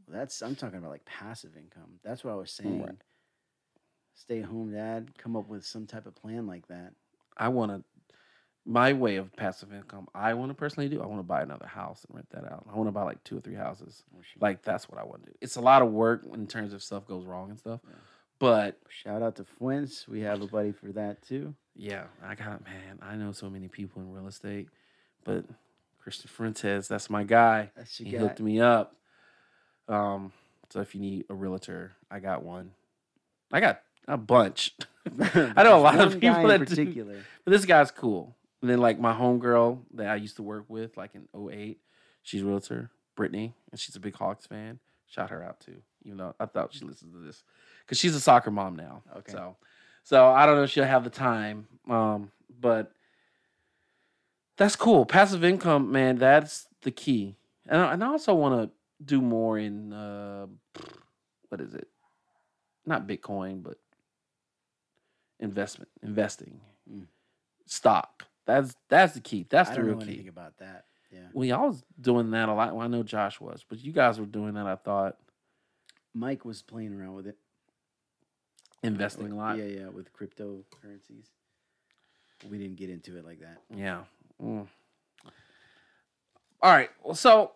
that's 0.06 0.40
I'm 0.42 0.54
talking 0.56 0.78
about 0.78 0.90
like 0.90 1.04
passive 1.04 1.56
income. 1.56 1.98
That's 2.02 2.24
what 2.24 2.32
I 2.32 2.36
was 2.36 2.50
saying. 2.50 2.82
Right. 2.82 2.96
Stay 4.18 4.40
at 4.40 4.46
home 4.46 4.72
dad, 4.72 5.10
come 5.16 5.36
up 5.36 5.48
with 5.48 5.64
some 5.64 5.86
type 5.86 6.06
of 6.06 6.14
plan 6.14 6.46
like 6.46 6.66
that. 6.68 6.92
I 7.36 7.48
want 7.48 7.70
to 7.70 7.84
my 8.66 8.92
way 8.92 9.16
of 9.16 9.34
passive 9.34 9.72
income. 9.72 10.08
I 10.14 10.34
want 10.34 10.50
to 10.50 10.54
personally 10.54 10.90
do. 10.90 11.00
I 11.00 11.06
want 11.06 11.20
to 11.20 11.24
buy 11.26 11.40
another 11.40 11.66
house 11.66 12.04
and 12.06 12.14
rent 12.14 12.28
that 12.30 12.44
out. 12.44 12.66
I 12.70 12.76
want 12.76 12.88
to 12.88 12.92
buy 12.92 13.02
like 13.02 13.24
two 13.24 13.38
or 13.38 13.40
three 13.40 13.54
houses. 13.54 14.02
Or. 14.14 14.20
Like 14.40 14.62
that's 14.62 14.88
what 14.88 15.00
I 15.00 15.04
want 15.04 15.24
to 15.24 15.30
do. 15.30 15.36
It's 15.40 15.56
a 15.56 15.60
lot 15.60 15.80
of 15.80 15.90
work 15.90 16.26
in 16.34 16.46
terms 16.46 16.74
of 16.74 16.82
stuff 16.82 17.06
goes 17.06 17.24
wrong 17.24 17.50
and 17.50 17.58
stuff. 17.58 17.80
Yeah. 17.88 17.94
But 18.38 18.78
Shout 18.88 19.22
out 19.22 19.36
to 19.36 19.44
Fuentes. 19.44 20.06
We 20.06 20.20
have 20.20 20.42
a 20.42 20.46
buddy 20.46 20.72
for 20.72 20.92
that 20.92 21.22
too. 21.22 21.54
yeah, 21.74 22.04
I 22.22 22.34
got 22.34 22.64
man. 22.64 22.98
I 23.00 23.16
know 23.16 23.32
so 23.32 23.48
many 23.48 23.68
people 23.68 24.02
in 24.02 24.12
real 24.12 24.28
estate, 24.28 24.68
but 25.24 25.44
Christian 26.00 26.28
Fuentes, 26.28 26.88
that's 26.88 27.08
my 27.08 27.24
guy. 27.24 27.70
That's 27.74 27.96
He 27.96 28.10
your 28.10 28.20
hooked 28.20 28.40
me 28.40 28.60
up. 28.60 28.96
Um, 29.88 30.32
so 30.70 30.80
if 30.80 30.94
you 30.94 31.00
need 31.00 31.24
a 31.30 31.34
realtor, 31.34 31.92
I 32.10 32.20
got 32.20 32.42
one. 32.42 32.72
I 33.50 33.60
got 33.60 33.80
a 34.08 34.16
bunch. 34.16 34.74
I 35.20 35.62
know 35.62 35.78
a 35.78 35.80
lot 35.80 36.00
of 36.00 36.14
people 36.14 36.40
in 36.40 36.48
that 36.48 36.58
do- 36.60 36.66
particular. 36.66 37.22
But 37.44 37.52
this 37.52 37.64
guy's 37.64 37.90
cool. 37.90 38.34
And 38.60 38.68
then 38.68 38.80
like 38.80 38.98
my 38.98 39.12
homegirl 39.12 39.78
that 39.94 40.08
I 40.08 40.16
used 40.16 40.36
to 40.36 40.42
work 40.42 40.64
with, 40.68 40.96
like 40.96 41.14
in 41.14 41.28
08, 41.50 41.78
she's 42.22 42.42
a 42.42 42.44
realtor, 42.44 42.90
Brittany, 43.14 43.54
and 43.70 43.78
she's 43.78 43.94
a 43.94 44.00
big 44.00 44.16
Hawks 44.16 44.46
fan. 44.46 44.80
Shout 45.06 45.30
her 45.30 45.42
out 45.42 45.60
too. 45.60 45.76
Even 46.04 46.18
though 46.18 46.34
I 46.40 46.46
thought 46.46 46.74
she 46.74 46.84
listened 46.84 47.12
to 47.12 47.20
this. 47.20 47.44
Because 47.84 47.98
she's 47.98 48.14
a 48.14 48.20
soccer 48.20 48.50
mom 48.50 48.74
now. 48.76 49.02
Okay. 49.18 49.32
So 49.32 49.56
so 50.02 50.26
I 50.26 50.46
don't 50.46 50.56
know 50.56 50.64
if 50.64 50.70
she'll 50.70 50.84
have 50.84 51.04
the 51.04 51.10
time. 51.10 51.68
Um, 51.88 52.30
but 52.60 52.92
that's 54.56 54.74
cool. 54.74 55.06
Passive 55.06 55.44
income, 55.44 55.92
man, 55.92 56.16
that's 56.16 56.66
the 56.82 56.90
key. 56.90 57.36
And 57.66 57.80
I, 57.80 57.92
and 57.92 58.02
I 58.02 58.08
also 58.08 58.34
want 58.34 58.60
to 58.60 58.74
do 59.04 59.20
more 59.20 59.58
in 59.58 59.92
uh 59.92 60.46
what 61.48 61.60
is 61.60 61.74
it? 61.74 61.88
Not 62.84 63.06
Bitcoin, 63.06 63.62
but 63.62 63.78
investment, 65.40 65.88
investing, 66.02 66.60
Mm. 66.90 67.06
stock. 67.66 68.24
That's 68.46 68.74
that's 68.88 69.12
the 69.14 69.20
key. 69.20 69.46
That's 69.48 69.70
I 69.70 69.72
the 69.74 69.78
don't 69.78 69.86
real 69.86 69.96
know 69.98 70.04
key. 70.04 70.12
anything 70.12 70.28
about 70.28 70.56
that. 70.58 70.86
Yeah, 71.12 71.28
Well, 71.32 71.44
y'all 71.46 71.68
was 71.68 71.82
doing 72.00 72.30
that 72.32 72.48
a 72.48 72.52
lot. 72.54 72.74
Well, 72.74 72.84
I 72.84 72.88
know 72.88 73.02
Josh 73.02 73.40
was, 73.40 73.64
but 73.68 73.78
you 73.82 73.92
guys 73.92 74.20
were 74.20 74.26
doing 74.26 74.54
that. 74.54 74.66
I 74.66 74.76
thought 74.76 75.16
Mike 76.14 76.44
was 76.44 76.60
playing 76.62 76.92
around 76.98 77.14
with 77.14 77.26
it. 77.26 77.38
investing 78.82 79.24
Like, 79.24 79.32
a 79.32 79.36
lot. 79.36 79.58
Yeah, 79.58 79.64
yeah, 79.64 79.88
with 79.88 80.12
cryptocurrencies. 80.12 81.26
We 82.48 82.58
didn't 82.58 82.76
get 82.76 82.90
into 82.90 83.16
it 83.18 83.24
like 83.24 83.40
that. 83.40 83.58
Yeah. 83.74 84.04
Mm. 84.40 84.68
All 86.62 86.70
right. 86.72 86.90
Well, 87.02 87.14
so 87.14 87.52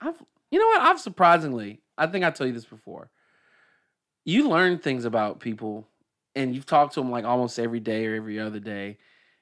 I've 0.00 0.22
you 0.50 0.58
know 0.58 0.66
what? 0.66 0.82
I've 0.82 1.00
surprisingly, 1.00 1.80
I 1.96 2.06
think 2.06 2.24
I 2.24 2.30
told 2.30 2.48
you 2.48 2.54
this 2.54 2.64
before. 2.64 3.10
You 4.24 4.48
learn 4.48 4.78
things 4.78 5.04
about 5.04 5.40
people 5.40 5.87
and 6.38 6.54
you've 6.54 6.66
talked 6.66 6.94
to 6.94 7.00
them 7.00 7.10
like 7.10 7.24
almost 7.24 7.58
every 7.58 7.80
day 7.80 8.06
or 8.06 8.14
every 8.14 8.38
other 8.40 8.60
day. 8.60 8.96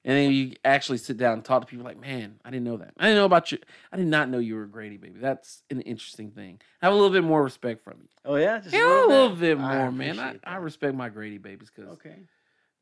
And 0.04 0.16
then 0.16 0.30
you 0.30 0.52
actually 0.64 0.98
sit 0.98 1.16
down 1.16 1.32
and 1.34 1.44
talk 1.44 1.62
to 1.62 1.66
people 1.66 1.84
like, 1.84 2.00
man, 2.00 2.38
I 2.44 2.50
didn't 2.50 2.64
know 2.64 2.76
that. 2.76 2.92
I 2.96 3.06
didn't 3.06 3.16
know 3.16 3.24
about 3.24 3.50
you. 3.50 3.58
I 3.90 3.96
did 3.96 4.06
not 4.06 4.28
know 4.28 4.38
you 4.38 4.54
were 4.54 4.62
a 4.62 4.68
Grady 4.68 4.98
baby. 4.98 5.18
That's 5.18 5.62
an 5.68 5.80
interesting 5.80 6.30
thing. 6.30 6.60
I 6.80 6.86
have 6.86 6.92
a 6.92 6.96
little 6.96 7.10
bit 7.10 7.24
more 7.24 7.42
respect 7.42 7.82
from 7.82 7.94
you. 8.02 8.08
Oh 8.24 8.36
yeah, 8.36 8.60
just 8.60 8.72
Yeah, 8.72 9.04
a 9.04 9.08
little 9.08 9.34
bit 9.34 9.58
I 9.58 9.76
more, 9.78 9.90
man. 9.90 10.20
I, 10.20 10.36
I 10.44 10.56
respect 10.58 10.94
my 10.94 11.08
Grady 11.08 11.38
babies 11.38 11.70
because 11.74 11.90
Okay. 11.94 12.14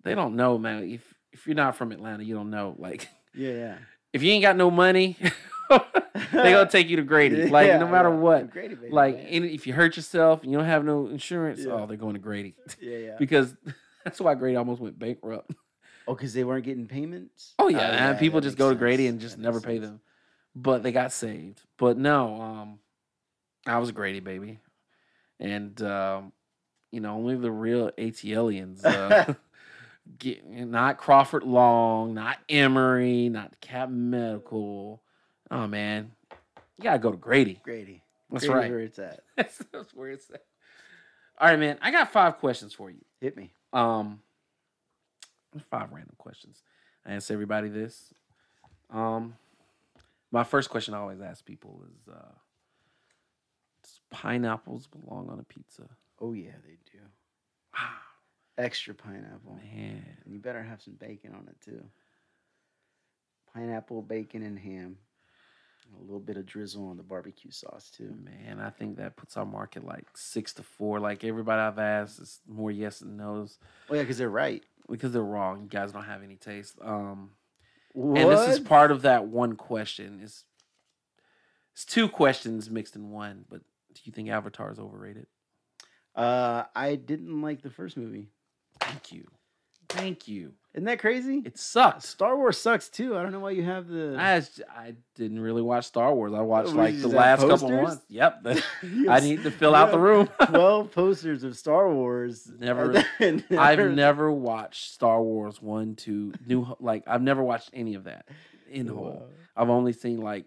they 0.03 0.15
don't 0.15 0.37
know, 0.37 0.59
man. 0.59 0.85
If 0.85 1.15
if 1.33 1.47
you're 1.47 1.57
not 1.57 1.77
from 1.77 1.93
Atlanta, 1.93 2.23
you 2.25 2.35
don't 2.35 2.51
know. 2.51 2.77
Like 2.79 3.09
Yeah, 3.35 3.53
yeah. 3.53 3.75
if 4.13 4.23
you 4.23 4.31
ain't 4.31 4.43
got 4.43 4.57
no 4.57 4.71
money, 4.71 5.17
they 5.71 6.53
gonna 6.53 6.69
take 6.69 6.89
you 6.91 6.97
to 6.97 7.03
Grady. 7.03 7.49
Like 7.51 7.69
Yeah, 7.69 7.79
no 7.79 7.89
matter 7.89 8.11
yeah. 8.11 8.15
what. 8.17 8.51
Grady 8.51 8.75
baby, 8.75 8.93
Like 8.93 9.17
man. 9.17 9.45
if 9.45 9.67
you 9.67 9.73
hurt 9.73 9.97
yourself 9.97 10.43
and 10.43 10.53
you 10.53 10.59
don't 10.59 10.67
have 10.67 10.85
no 10.85 11.07
insurance, 11.09 11.61
Yeah. 11.61 11.73
oh, 11.73 11.87
they're 11.87 11.97
going 11.97 12.15
to 12.15 12.21
Grady 12.21 12.55
yeah, 12.81 12.97
yeah. 12.99 13.17
because 13.19 13.55
that's 14.05 14.21
why 14.21 14.35
Grady 14.35 14.57
almost 14.57 14.81
went 14.81 14.99
bankrupt. 14.99 15.51
Oh, 16.07 16.15
because 16.15 16.35
they 16.35 16.45
weren't 16.45 16.67
getting 16.67 16.87
payments. 16.87 17.55
Oh 17.59 17.69
yeah, 17.69 18.11
and 18.11 18.19
people 18.19 18.43
just 18.43 18.59
makes 18.59 18.59
go 18.59 18.69
to 18.69 18.75
Grady 18.77 19.07
and 19.07 19.19
just 19.21 19.37
That 19.37 19.43
never 19.43 19.59
pay 19.59 19.77
sense. 19.77 19.87
them. 19.87 20.01
But 20.55 20.83
they 20.83 20.93
got 20.93 21.13
saved. 21.13 21.63
But 21.79 21.97
no, 21.97 22.43
um, 22.43 22.79
I 23.67 23.79
was 23.79 23.89
a 23.89 23.93
Grady 23.93 24.21
baby, 24.21 24.59
and 25.41 25.81
um, 25.81 26.33
you 26.93 27.01
know 27.01 27.15
only 27.15 27.37
the 27.37 27.51
real 27.51 27.91
ATLians. 27.93 28.85
Uh, 28.85 29.33
get, 30.19 30.47
not 30.47 30.99
Crawford 30.99 31.43
Long, 31.43 32.13
not 32.13 32.37
Emory, 32.51 33.31
not 33.31 33.59
Cap 33.63 33.89
Medical. 33.89 35.03
Oh 35.51 35.67
man, 35.67 36.13
you 36.77 36.83
gotta 36.85 36.99
go 36.99 37.13
to 37.13 37.17
Grady. 37.17 37.61
Grady. 37.65 38.03
That's 38.31 38.47
Grady's 38.47 38.63
right. 38.63 38.71
Where 38.71 38.81
it's 38.81 38.99
at. 38.99 39.21
That's, 39.37 39.57
that's 39.73 39.95
where 39.95 40.11
it's 40.11 40.29
at. 40.31 40.45
All 41.41 41.49
right, 41.49 41.59
man. 41.59 41.79
I 41.81 41.91
got 41.91 42.13
five 42.13 42.37
questions 42.39 42.75
for 42.75 42.91
you. 42.91 43.01
Hit 43.23 43.37
me. 43.39 43.53
Um, 43.75 44.21
five 45.71 45.93
random 45.93 46.15
questions. 46.17 46.63
I 47.05 47.13
ask 47.15 47.31
everybody 47.31 47.69
this. 47.69 48.15
Um, 48.91 49.35
my 50.31 50.45
first 50.45 50.71
question 50.71 50.95
I 50.95 50.99
always 50.99 51.21
ask 51.21 51.45
people 51.45 51.83
is, 51.91 52.09
uh, 52.09 52.33
does 53.83 54.01
pineapples 54.11 54.87
belong 54.87 55.29
on 55.29 55.39
a 55.41 55.45
pizza? 55.45 55.89
Oh 56.21 56.33
yeah, 56.33 56.53
they 56.65 56.77
do. 56.93 56.99
Wow, 57.75 57.89
Extra 58.57 58.95
pineapple. 58.95 59.55
man. 59.57 60.05
And 60.25 60.33
you 60.33 60.39
better 60.39 60.63
have 60.63 60.81
some 60.81 60.95
bacon 60.95 61.35
on 61.35 61.49
it 61.49 61.57
too. 61.61 61.85
Pineapple, 63.53 64.03
bacon, 64.03 64.43
and 64.43 64.59
ham. 64.59 64.97
A 65.97 66.01
little 66.03 66.21
bit 66.21 66.37
of 66.37 66.45
drizzle 66.47 66.89
on 66.89 66.97
the 66.97 67.03
barbecue 67.03 67.51
sauce 67.51 67.91
too. 67.91 68.15
Man, 68.23 68.61
I 68.61 68.71
think 68.71 68.97
that 68.97 69.17
puts 69.17 69.37
our 69.37 69.47
market 69.47 69.85
like 69.85 70.05
six 70.15 70.53
to 70.55 70.63
four. 70.63 70.99
Like 71.01 71.25
everybody 71.25 71.61
I've 71.61 71.79
asked 71.79 72.21
is 72.21 72.41
more 72.49 72.71
yes 72.71 73.01
and 73.01 73.17
no's 73.17 73.59
Oh 73.91 73.95
yeah, 73.95 74.03
because 74.03 74.19
they're 74.19 74.29
right. 74.29 74.63
because 74.91 75.13
they're 75.13 75.23
wrong. 75.23 75.63
You 75.63 75.69
guys 75.69 75.93
don't 75.93 76.05
have 76.05 76.23
any 76.23 76.37
taste. 76.37 76.79
Um, 76.83 77.31
What? 77.93 78.21
and 78.21 78.31
this 78.31 78.49
is 78.49 78.61
part 78.61 78.91
of 78.91 79.03
that 79.03 79.27
one 79.27 79.57
question. 79.57 80.21
It's 80.23 80.45
it's 81.73 81.85
two 81.85 82.09
questions 82.09 82.71
mixed 82.71 82.97
in 82.97 83.11
one. 83.11 83.45
But 83.49 83.61
do 83.95 84.01
you 84.05 84.13
think 84.13 84.29
Avatar 84.31 84.71
is 84.73 84.79
overrated? 84.79 85.27
Uh, 86.15 86.65
I 86.75 86.95
didn't 86.97 87.41
like 87.43 87.63
the 87.63 87.71
first 87.71 87.97
movie. 87.97 88.29
Thank 88.81 89.13
you, 89.13 89.27
thank 89.89 90.29
you. 90.29 90.53
Isn't 90.75 90.87
that 90.87 90.99
crazy? 90.99 91.41
It 91.45 91.57
sucks. 91.57 92.05
Star 92.09 92.37
Wars 92.37 92.59
sucks 92.59 92.89
too. 92.89 93.17
I 93.17 93.23
don't 93.23 93.31
know 93.31 93.39
why 93.39 93.53
you 93.53 93.63
have 93.63 93.87
the. 93.87 94.17
I 94.19 94.43
I 94.77 94.95
didn't 95.15 95.39
really 95.39 95.63
watch 95.63 95.85
Star 95.87 96.13
Wars. 96.13 96.33
I 96.35 96.41
watched 96.41 96.69
What, 96.71 96.77
like 96.77 97.01
the 97.01 97.07
last 97.07 97.41
couple 97.43 97.59
posters? 97.69 97.83
ones. 97.85 98.01
Yep. 98.09 98.47
You 98.83 99.09
I 99.09 99.21
need 99.21 99.45
to 99.45 99.53
fill 99.53 99.75
out 99.77 99.93
the 99.93 100.01
room. 100.01 100.29
Twelve 100.47 100.91
posters 100.91 101.45
of 101.45 101.57
Star 101.57 101.89
Wars. 101.93 102.51
Never- 102.59 103.05
I've 103.21 103.95
never- 103.95 104.33
watched 104.33 104.93
Star 104.93 105.23
Wars 105.23 105.63
one, 105.63 105.95
two, 105.95 106.33
New 106.45 106.67
like 106.81 107.05
I've 107.07 107.23
never 107.23 107.43
watched 107.45 107.71
any 107.73 107.95
of 107.95 108.05
that 108.05 108.27
in 108.69 108.87
the 108.87 108.95
whole. 108.95 109.29
I've 109.57 109.71
only 109.71 109.93
seen 109.93 110.19
like 110.21 110.47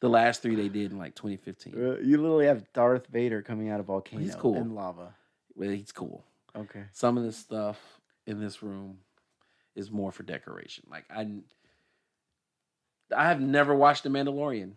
the 0.00 0.08
last 0.08 0.42
three 0.42 0.54
they 0.54 0.68
did 0.68 0.92
in 0.92 0.98
like 0.98 1.16
2015. 1.16 1.74
Uh, 1.74 1.96
You 2.00 2.18
literally 2.18 2.46
have 2.46 2.72
Darth 2.72 3.08
Vader 3.08 3.42
coming 3.42 3.68
out 3.70 3.80
of 3.80 3.86
volcano 3.86 4.32
cool. 4.38 4.56
and 4.58 4.76
lava. 4.76 5.14
Well, 5.56 5.70
he's 5.70 5.90
cool. 5.90 6.24
Okay. 6.54 6.84
Some 6.92 7.18
of 7.18 7.24
this 7.24 7.36
stuff 7.36 7.80
in 8.26 8.38
this 8.38 8.62
room 8.62 8.98
is 9.74 9.90
more 9.90 10.12
for 10.12 10.22
decoration. 10.22 10.84
Like 10.90 11.04
I, 11.10 11.26
I 13.14 13.28
have 13.28 13.40
never 13.40 13.74
watched 13.74 14.02
The 14.02 14.08
Mandalorian, 14.08 14.72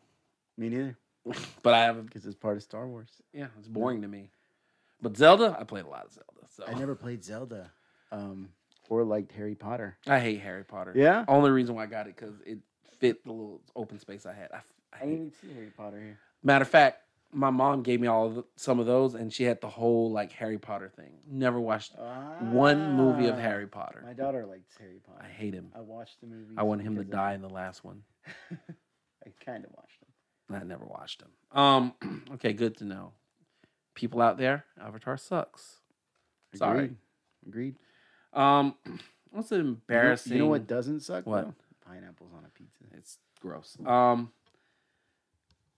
Me 0.58 0.70
neither, 0.70 0.98
but 1.64 1.74
I 1.74 1.80
have. 1.84 2.06
because 2.06 2.26
it's 2.26 2.36
part 2.36 2.58
of 2.58 2.64
Star 2.64 2.88
Wars. 2.88 3.10
Yeah, 3.34 3.48
it's 3.58 3.68
boring 3.68 4.02
to 4.02 4.08
me. 4.08 4.30
But 5.02 5.16
Zelda, 5.16 5.56
I 5.60 5.64
played 5.64 5.86
a 5.86 5.90
lot 5.90 6.06
of 6.06 6.12
Zelda. 6.12 6.48
So 6.56 6.64
I 6.68 6.74
never 6.74 6.96
played 6.96 7.24
Zelda, 7.24 7.72
um, 8.12 8.50
or 8.90 9.04
liked 9.04 9.32
Harry 9.34 9.56
Potter. 9.56 9.98
I 10.08 10.20
hate 10.20 10.40
Harry 10.42 10.64
Potter. 10.64 10.94
Yeah, 10.96 11.24
Only 11.28 11.52
reason 11.52 11.76
why 11.76 11.84
I 11.84 11.88
got 11.88 12.08
it 12.08 12.16
because 12.16 12.34
it 12.46 12.60
fit 13.00 13.24
the 13.24 13.32
little 13.32 13.62
open 13.76 14.00
space 14.00 14.26
I 14.26 14.34
had. 14.34 14.50
I 14.52 14.98
hate 14.98 15.06
didn't 15.06 15.14
even 15.16 15.34
see 15.42 15.54
Harry 15.54 15.72
Potter 15.76 16.00
here. 16.00 16.18
Matter 16.44 16.64
of 16.64 16.70
fact, 16.70 17.04
my 17.34 17.50
mom 17.50 17.84
gave 17.84 18.00
me 18.00 18.08
all 18.08 18.28
of 18.28 18.36
the, 18.36 18.44
some 18.56 18.80
of 18.80 18.86
those, 18.86 19.14
and 19.14 19.32
she 19.34 19.44
had 19.44 19.60
the 19.62 19.70
whole 19.70 20.12
like 20.12 20.32
Harry 20.34 20.58
Potter 20.58 20.90
thing. 20.96 21.12
Never 21.30 21.60
watched 21.60 21.94
one 22.40 22.94
movie 22.94 23.28
of 23.28 23.36
Ah, 23.36 23.40
Harry 23.42 23.68
Potter. 23.68 24.02
My 24.06 24.14
daughter 24.14 24.46
likes 24.46 24.76
Harry 24.80 25.00
Potter. 25.06 25.20
I 25.24 25.28
hate 25.28 25.54
him. 25.54 25.72
I 25.76 25.82
watched 25.82 26.22
the 26.22 26.28
movie. 26.28 26.56
I 26.58 26.64
want 26.64 26.82
him 26.82 26.96
to 26.96 27.04
die 27.04 27.34
in 27.34 27.42
the 27.42 27.50
last 27.50 27.84
one. 27.84 28.04
I 28.52 29.32
kind 29.46 29.66
of 29.66 29.72
watched 29.76 30.00
them. 30.00 30.62
I 30.62 30.64
never 30.64 30.86
watched 30.86 31.22
him. 31.22 31.58
Um, 31.60 31.94
okay, 32.36 32.54
good 32.54 32.78
to 32.78 32.86
know. 32.86 33.12
People 33.94 34.22
out 34.22 34.38
there, 34.38 34.64
Avatar 34.82 35.18
sucks. 35.18 35.78
Sorry. 36.56 36.86
Agreed. 36.86 36.96
Agreed. 37.48 37.76
Um, 38.34 38.76
what's 39.32 39.52
an 39.52 39.58
You 39.58 39.64
know- 39.64 39.70
embarrassing? 39.70 40.34
You 40.34 40.40
know, 40.40 40.48
what 40.48 40.66
doesn't 40.68 41.02
suck? 41.02 41.26
What? 41.26 41.46
though? 41.46 41.54
Pineapples 41.86 42.32
on 42.38 42.46
a 42.46 42.50
pizza. 42.50 42.84
It's 42.98 43.18
gross. 43.42 43.78
Um, 43.86 44.32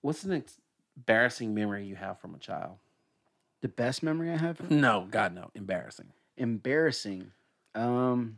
what's 0.01 0.23
an 0.23 0.33
ex- 0.33 0.59
embarrassing 0.99 1.53
memory 1.53 1.85
you 1.85 1.95
have 1.95 2.19
from 2.19 2.35
a 2.35 2.39
child? 2.39 2.77
The 3.61 3.69
best 3.69 4.03
memory 4.03 4.31
I 4.31 4.37
have. 4.37 4.69
No, 4.69 5.07
God, 5.09 5.33
no, 5.33 5.49
embarrassing. 5.55 6.07
Embarrassing. 6.37 7.31
Um. 7.75 8.37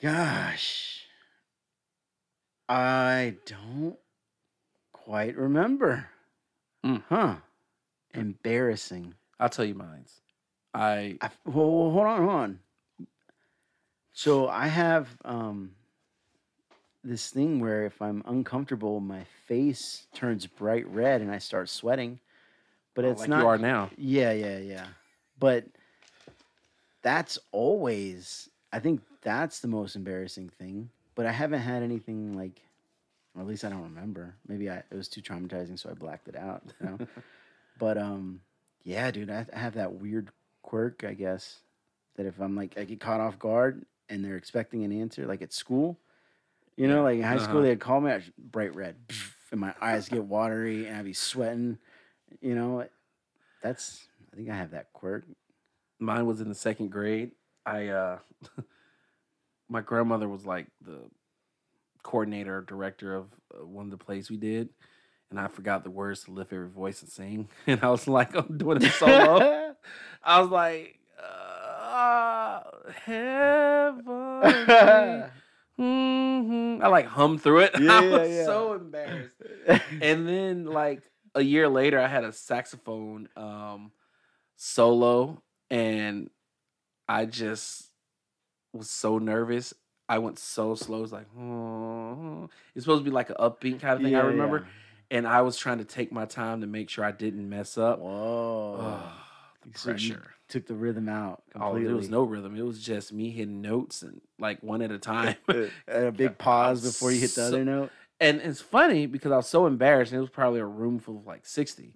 Gosh. 0.00 1.04
I 2.68 3.36
don't 3.46 3.98
quite 4.92 5.36
remember. 5.36 6.06
Mm. 6.84 7.02
Huh. 7.08 7.36
Embarrassing. 8.14 9.14
I'll 9.38 9.48
tell 9.48 9.64
you 9.64 9.74
mine's. 9.74 10.20
I 10.72 11.18
I, 11.20 11.30
well, 11.44 11.70
well, 11.70 11.90
hold 11.90 12.06
on, 12.06 12.18
hold 12.18 12.30
on. 12.30 12.58
So 14.12 14.48
I 14.48 14.68
have 14.68 15.08
um 15.24 15.72
this 17.02 17.30
thing 17.30 17.60
where 17.60 17.84
if 17.86 18.00
I'm 18.02 18.22
uncomfortable, 18.26 19.00
my 19.00 19.24
face 19.46 20.06
turns 20.14 20.46
bright 20.46 20.86
red 20.88 21.20
and 21.20 21.30
I 21.30 21.38
start 21.38 21.68
sweating. 21.68 22.20
But 22.94 23.04
it's 23.04 23.20
like 23.20 23.30
not 23.30 23.40
you 23.40 23.46
are 23.46 23.58
now. 23.58 23.90
Yeah, 23.96 24.32
yeah, 24.32 24.58
yeah. 24.58 24.86
But 25.38 25.64
that's 27.02 27.38
always 27.52 28.48
I 28.72 28.78
think 28.78 29.00
that's 29.22 29.60
the 29.60 29.68
most 29.68 29.96
embarrassing 29.96 30.50
thing. 30.50 30.90
But 31.14 31.26
I 31.26 31.32
haven't 31.32 31.60
had 31.60 31.82
anything 31.82 32.36
like 32.36 32.60
or 33.34 33.42
at 33.42 33.48
least 33.48 33.64
I 33.64 33.70
don't 33.70 33.82
remember. 33.82 34.34
Maybe 34.46 34.68
I 34.68 34.78
it 34.78 34.94
was 34.94 35.08
too 35.08 35.22
traumatizing 35.22 35.78
so 35.78 35.90
I 35.90 35.94
blacked 35.94 36.28
it 36.28 36.36
out, 36.36 36.62
you 36.80 36.86
know. 36.86 36.98
but 37.78 37.96
um 37.96 38.40
yeah, 38.84 39.10
dude, 39.10 39.30
I, 39.30 39.46
I 39.54 39.58
have 39.58 39.74
that 39.74 39.94
weird 39.94 40.30
quirk, 40.62 41.04
I 41.06 41.14
guess, 41.14 41.60
that 42.16 42.26
if 42.26 42.40
I'm 42.40 42.56
like 42.56 42.76
I 42.76 42.84
get 42.84 43.00
caught 43.00 43.20
off 43.20 43.38
guard 43.38 43.84
and 44.08 44.24
they're 44.24 44.36
expecting 44.36 44.84
an 44.84 44.92
answer 44.92 45.26
like 45.26 45.42
at 45.42 45.52
school, 45.52 45.96
you 46.80 46.88
know, 46.88 47.02
like 47.02 47.16
in 47.18 47.22
high 47.22 47.38
school 47.38 47.58
Uh-huh. 47.58 47.68
they'd 47.68 47.80
call 47.80 48.00
me 48.00 48.12
I 48.12 48.20
sh- 48.20 48.30
bright 48.38 48.74
red 48.74 48.96
and 49.52 49.60
my 49.60 49.74
eyes 49.80 50.08
get 50.08 50.24
watery 50.24 50.86
and 50.86 50.96
I'd 50.96 51.04
be 51.04 51.12
sweating, 51.12 51.78
you 52.40 52.54
know. 52.54 52.86
That's 53.62 54.06
I 54.32 54.36
think 54.36 54.48
I 54.50 54.56
have 54.56 54.70
that 54.70 54.92
quirk. 54.92 55.26
Mine 55.98 56.26
was 56.26 56.40
in 56.40 56.48
the 56.48 56.54
second 56.54 56.90
grade. 56.90 57.32
I 57.66 57.88
uh 57.88 58.18
my 59.68 59.80
grandmother 59.82 60.28
was 60.28 60.46
like 60.46 60.66
the 60.80 61.00
coordinator, 62.02 62.62
director 62.62 63.14
of 63.14 63.26
uh, 63.54 63.66
one 63.66 63.84
of 63.86 63.90
the 63.90 63.98
plays 64.02 64.30
we 64.30 64.38
did, 64.38 64.70
and 65.30 65.38
I 65.38 65.48
forgot 65.48 65.84
the 65.84 65.90
words 65.90 66.24
to 66.24 66.30
lift 66.32 66.52
every 66.52 66.68
voice 66.68 67.02
and 67.02 67.10
sing, 67.10 67.48
and 67.66 67.82
I 67.84 67.90
was 67.90 68.08
like, 68.08 68.34
I'm 68.34 68.56
doing 68.56 68.82
it 68.82 68.92
solo. 68.92 69.74
I 70.24 70.40
was 70.40 70.50
like, 70.50 70.98
uh, 71.22 72.62
heaven. 73.04 75.30
Hmm 75.80 76.78
I 76.82 76.88
like 76.88 77.06
hummed 77.06 77.42
through 77.42 77.60
it. 77.60 77.70
Yeah, 77.80 78.00
I 78.00 78.08
was 78.08 78.30
yeah. 78.30 78.44
so 78.44 78.74
embarrassed. 78.74 79.36
and 80.02 80.28
then 80.28 80.66
like 80.66 81.02
a 81.34 81.40
year 81.42 81.68
later, 81.68 81.98
I 81.98 82.06
had 82.06 82.24
a 82.24 82.32
saxophone 82.32 83.28
um, 83.36 83.92
solo, 84.56 85.42
and 85.70 86.28
I 87.08 87.24
just 87.24 87.88
was 88.72 88.90
so 88.90 89.18
nervous. 89.18 89.72
I 90.08 90.18
went 90.18 90.38
so 90.38 90.74
slow. 90.74 91.02
It's 91.02 91.12
like, 91.12 91.28
oh. 91.38 92.50
it's 92.74 92.84
supposed 92.84 93.04
to 93.04 93.10
be 93.10 93.14
like 93.14 93.30
an 93.30 93.36
upbeat 93.38 93.80
kind 93.80 93.96
of 93.96 94.02
thing. 94.02 94.16
I 94.16 94.20
remember, 94.20 94.66
yeah. 95.10 95.18
and 95.18 95.26
I 95.26 95.42
was 95.42 95.56
trying 95.56 95.78
to 95.78 95.84
take 95.84 96.12
my 96.12 96.26
time 96.26 96.60
to 96.60 96.66
make 96.66 96.90
sure 96.90 97.04
I 97.04 97.12
didn't 97.12 97.48
mess 97.48 97.78
up. 97.78 98.00
Whoa. 98.00 99.02
Ugh, 99.64 99.72
the 99.72 99.78
So 99.78 99.90
you 99.90 99.94
pressure. 100.14 100.30
took 100.48 100.66
the 100.66 100.74
rhythm 100.74 101.08
out. 101.08 101.42
Oh, 101.54 101.58
Completely. 101.60 101.86
there 101.88 101.96
was 101.96 102.08
no 102.10 102.22
rhythm. 102.24 102.56
It 102.56 102.62
was 102.62 102.82
just 102.82 103.12
me 103.12 103.30
hitting 103.30 103.60
notes 103.60 104.02
and 104.02 104.20
like 104.38 104.62
one 104.62 104.82
at 104.82 104.90
a 104.90 104.98
time. 104.98 105.36
and 105.48 105.70
a 105.86 106.12
big 106.16 106.38
pause 106.38 106.82
before 106.82 107.10
you 107.12 107.20
hit 107.20 107.30
the 107.34 107.42
So- 107.42 107.46
other 107.48 107.64
note. 107.64 107.90
and 108.20 108.40
it's 108.40 108.60
funny 108.60 109.06
because 109.06 109.32
I 109.32 109.36
was 109.36 109.48
so 109.48 109.66
embarrassed. 109.66 110.12
And 110.12 110.18
it 110.18 110.22
was 110.22 110.30
probably 110.30 110.60
a 110.60 110.64
room 110.66 110.98
full 110.98 111.16
of 111.18 111.26
like 111.26 111.46
sixty, 111.46 111.94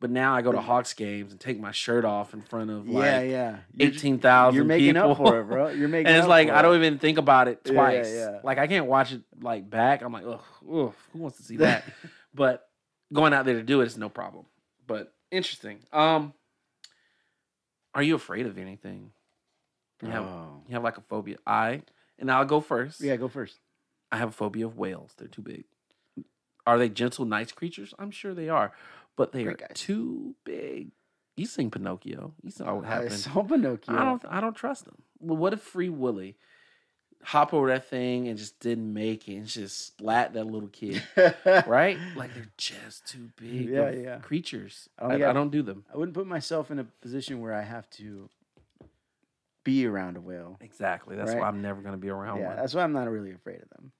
but 0.00 0.10
now 0.10 0.34
I 0.34 0.42
go 0.42 0.50
to 0.52 0.60
Hawks 0.60 0.92
games 0.94 1.30
and 1.32 1.40
take 1.40 1.60
my 1.60 1.70
shirt 1.70 2.04
off 2.04 2.34
in 2.34 2.42
front 2.42 2.70
of 2.70 2.88
like 2.88 3.04
yeah, 3.04 3.20
yeah. 3.20 3.56
Eighteen 3.78 4.18
thousand. 4.18 4.56
You're 4.56 4.64
making 4.64 4.94
people. 4.94 5.10
up 5.12 5.16
for 5.18 5.40
it, 5.40 5.44
bro. 5.44 5.68
You're 5.68 5.88
making 5.96 6.08
and 6.08 6.16
it's 6.16 6.26
like 6.28 6.48
I 6.50 6.60
don't 6.62 6.76
even 6.76 6.98
think 6.98 7.18
about 7.18 7.48
it 7.48 7.60
Yeah, 7.66 7.72
yeah, 7.72 7.78
twice. 7.78 8.12
yeah. 8.12 8.38
Like 8.42 8.58
I 8.58 8.66
can't 8.66 8.86
watch 8.86 9.12
it 9.12 9.22
like 9.40 9.68
back. 9.70 10.02
I'm 10.02 10.12
like, 10.12 10.24
ugh, 10.26 10.40
ugh 10.70 10.94
who 11.12 11.18
wants 11.18 11.36
to 11.38 11.42
see 11.44 11.56
that? 11.58 11.84
but 12.34 12.66
going 13.12 13.32
out 13.34 13.44
there 13.44 13.54
to 13.54 13.62
do 13.62 13.80
it 13.82 13.86
is 13.86 13.96
no 13.98 14.08
problem. 14.08 14.46
But 14.86 15.12
interesting. 15.30 15.78
Um, 15.92 16.32
are 17.94 18.02
you 18.02 18.14
afraid 18.14 18.46
of 18.46 18.58
anything? 18.58 19.12
You 20.02 20.08
have 20.08 20.24
Oh. 20.24 20.62
you 20.66 20.74
have 20.74 20.82
like 20.82 20.98
a 20.98 21.02
phobia. 21.02 21.36
I 21.46 21.82
and 22.18 22.30
I'll 22.30 22.44
go 22.44 22.60
first. 22.60 23.00
Yeah, 23.00 23.16
go 23.16 23.28
first. 23.28 23.58
I 24.10 24.16
have 24.18 24.28
a 24.30 24.32
phobia 24.32 24.66
of 24.66 24.76
whales. 24.76 25.14
They're 25.16 25.28
too 25.28 25.42
big. 25.42 25.64
Are 26.66 26.78
they 26.78 26.88
gentle, 26.88 27.24
nice 27.24 27.50
creatures? 27.52 27.92
I'm 27.98 28.10
sure 28.10 28.34
they 28.34 28.48
are, 28.48 28.72
but 29.16 29.32
they 29.32 29.44
are 29.46 29.54
guys. 29.54 29.70
too 29.74 30.34
big. 30.44 30.90
You 31.36 31.46
sing 31.46 31.70
Pinocchio. 31.70 32.34
You 32.42 32.50
saw 32.50 32.74
what 32.74 32.84
happened. 32.84 33.12
I 33.12 33.16
saw 33.16 33.42
Pinocchio. 33.42 33.96
I 33.96 34.04
don't. 34.04 34.22
I 34.28 34.40
don't 34.40 34.54
trust 34.54 34.84
them. 34.84 35.02
Well, 35.18 35.36
what 35.36 35.52
if 35.52 35.60
Free 35.60 35.88
Willy 35.88 36.36
hop 37.24 37.54
over 37.54 37.68
that 37.68 37.88
thing 37.88 38.28
and 38.28 38.36
just 38.38 38.58
didn't 38.60 38.92
make 38.92 39.28
it 39.28 39.36
and 39.36 39.46
just 39.46 39.86
splat 39.86 40.32
that 40.34 40.44
little 40.44 40.68
kid? 40.68 41.02
right? 41.66 41.96
Like 42.16 42.34
they're 42.34 42.50
just 42.56 43.06
too 43.06 43.28
big. 43.36 43.68
Yeah, 43.68 43.90
yeah. 43.90 44.16
Creatures. 44.18 44.88
Oh, 44.98 45.06
I 45.06 45.08
I, 45.08 45.10
don't 45.10 45.12
I, 45.12 45.18
think 45.18 45.28
I- 45.28 45.32
don't 45.32 45.50
do 45.52 45.62
them. 45.62 45.84
I 45.92 45.96
wouldn't 45.96 46.14
put 46.14 46.26
myself 46.26 46.70
in 46.70 46.78
a 46.78 46.84
position 46.84 47.40
where 47.40 47.54
I 47.54 47.62
have 47.62 47.88
to 47.90 48.28
be 49.64 49.86
around 49.86 50.16
a 50.16 50.20
whale. 50.20 50.56
Exactly. 50.60 51.16
That's 51.16 51.30
Right. 51.32 51.40
why 51.40 51.46
I'm 51.48 51.62
never 51.62 51.80
going 51.80 51.94
to 51.94 52.00
be 52.00 52.08
around 52.10 52.40
yeah, 52.40 52.48
one. 52.48 52.56
that's 52.56 52.74
why 52.74 52.82
I'm 52.82 52.92
not 52.92 53.08
really 53.08 53.30
afraid 53.32 53.62
of 53.62 53.68
them. 53.70 53.92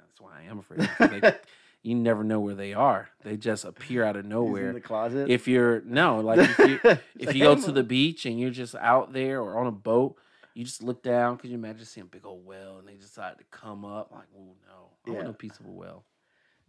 That's 0.00 0.20
why 0.20 0.40
I 0.40 0.50
am 0.50 0.58
afraid. 0.60 0.80
of 0.80 0.98
them. 1.10 1.20
They- 1.20 1.34
you 1.82 1.94
never 1.94 2.24
know 2.24 2.40
where 2.40 2.54
they 2.54 2.72
are. 2.72 3.10
They 3.22 3.36
just 3.36 3.66
appear 3.66 4.02
out 4.04 4.16
of 4.16 4.24
nowhere. 4.24 4.68
in 4.68 4.74
the 4.74 4.80
closet. 4.80 5.28
if 5.28 5.46
you're 5.46 5.82
no 5.82 6.20
like 6.20 6.38
if 6.38 6.58
you 6.58 6.80
if 7.18 7.34
you 7.34 7.42
go 7.44 7.54
to 7.56 7.70
the 7.72 7.82
beach 7.82 8.24
and 8.24 8.40
you're 8.40 8.48
just 8.50 8.74
out 8.76 9.12
there 9.12 9.42
or 9.42 9.58
on 9.58 9.66
a 9.66 9.70
boat 9.72 10.16
You 10.54 10.64
just 10.64 10.82
look 10.82 11.02
down. 11.02 11.36
Could 11.36 11.50
you 11.50 11.56
imagine 11.56 11.84
seeing 11.84 12.06
a 12.06 12.08
big 12.10 12.24
old 12.24 12.46
well 12.46 12.78
and 12.78 12.86
they 12.88 12.94
decide 12.94 13.38
to 13.38 13.44
come 13.50 13.84
up? 13.84 14.10
Like, 14.12 14.28
oh 14.38 14.54
no, 14.68 14.90
I 15.04 15.10
want 15.10 15.20
Yeah. 15.20 15.24
no 15.24 15.32
piece 15.32 15.58
of 15.58 15.66
a 15.66 15.70
well. 15.70 16.04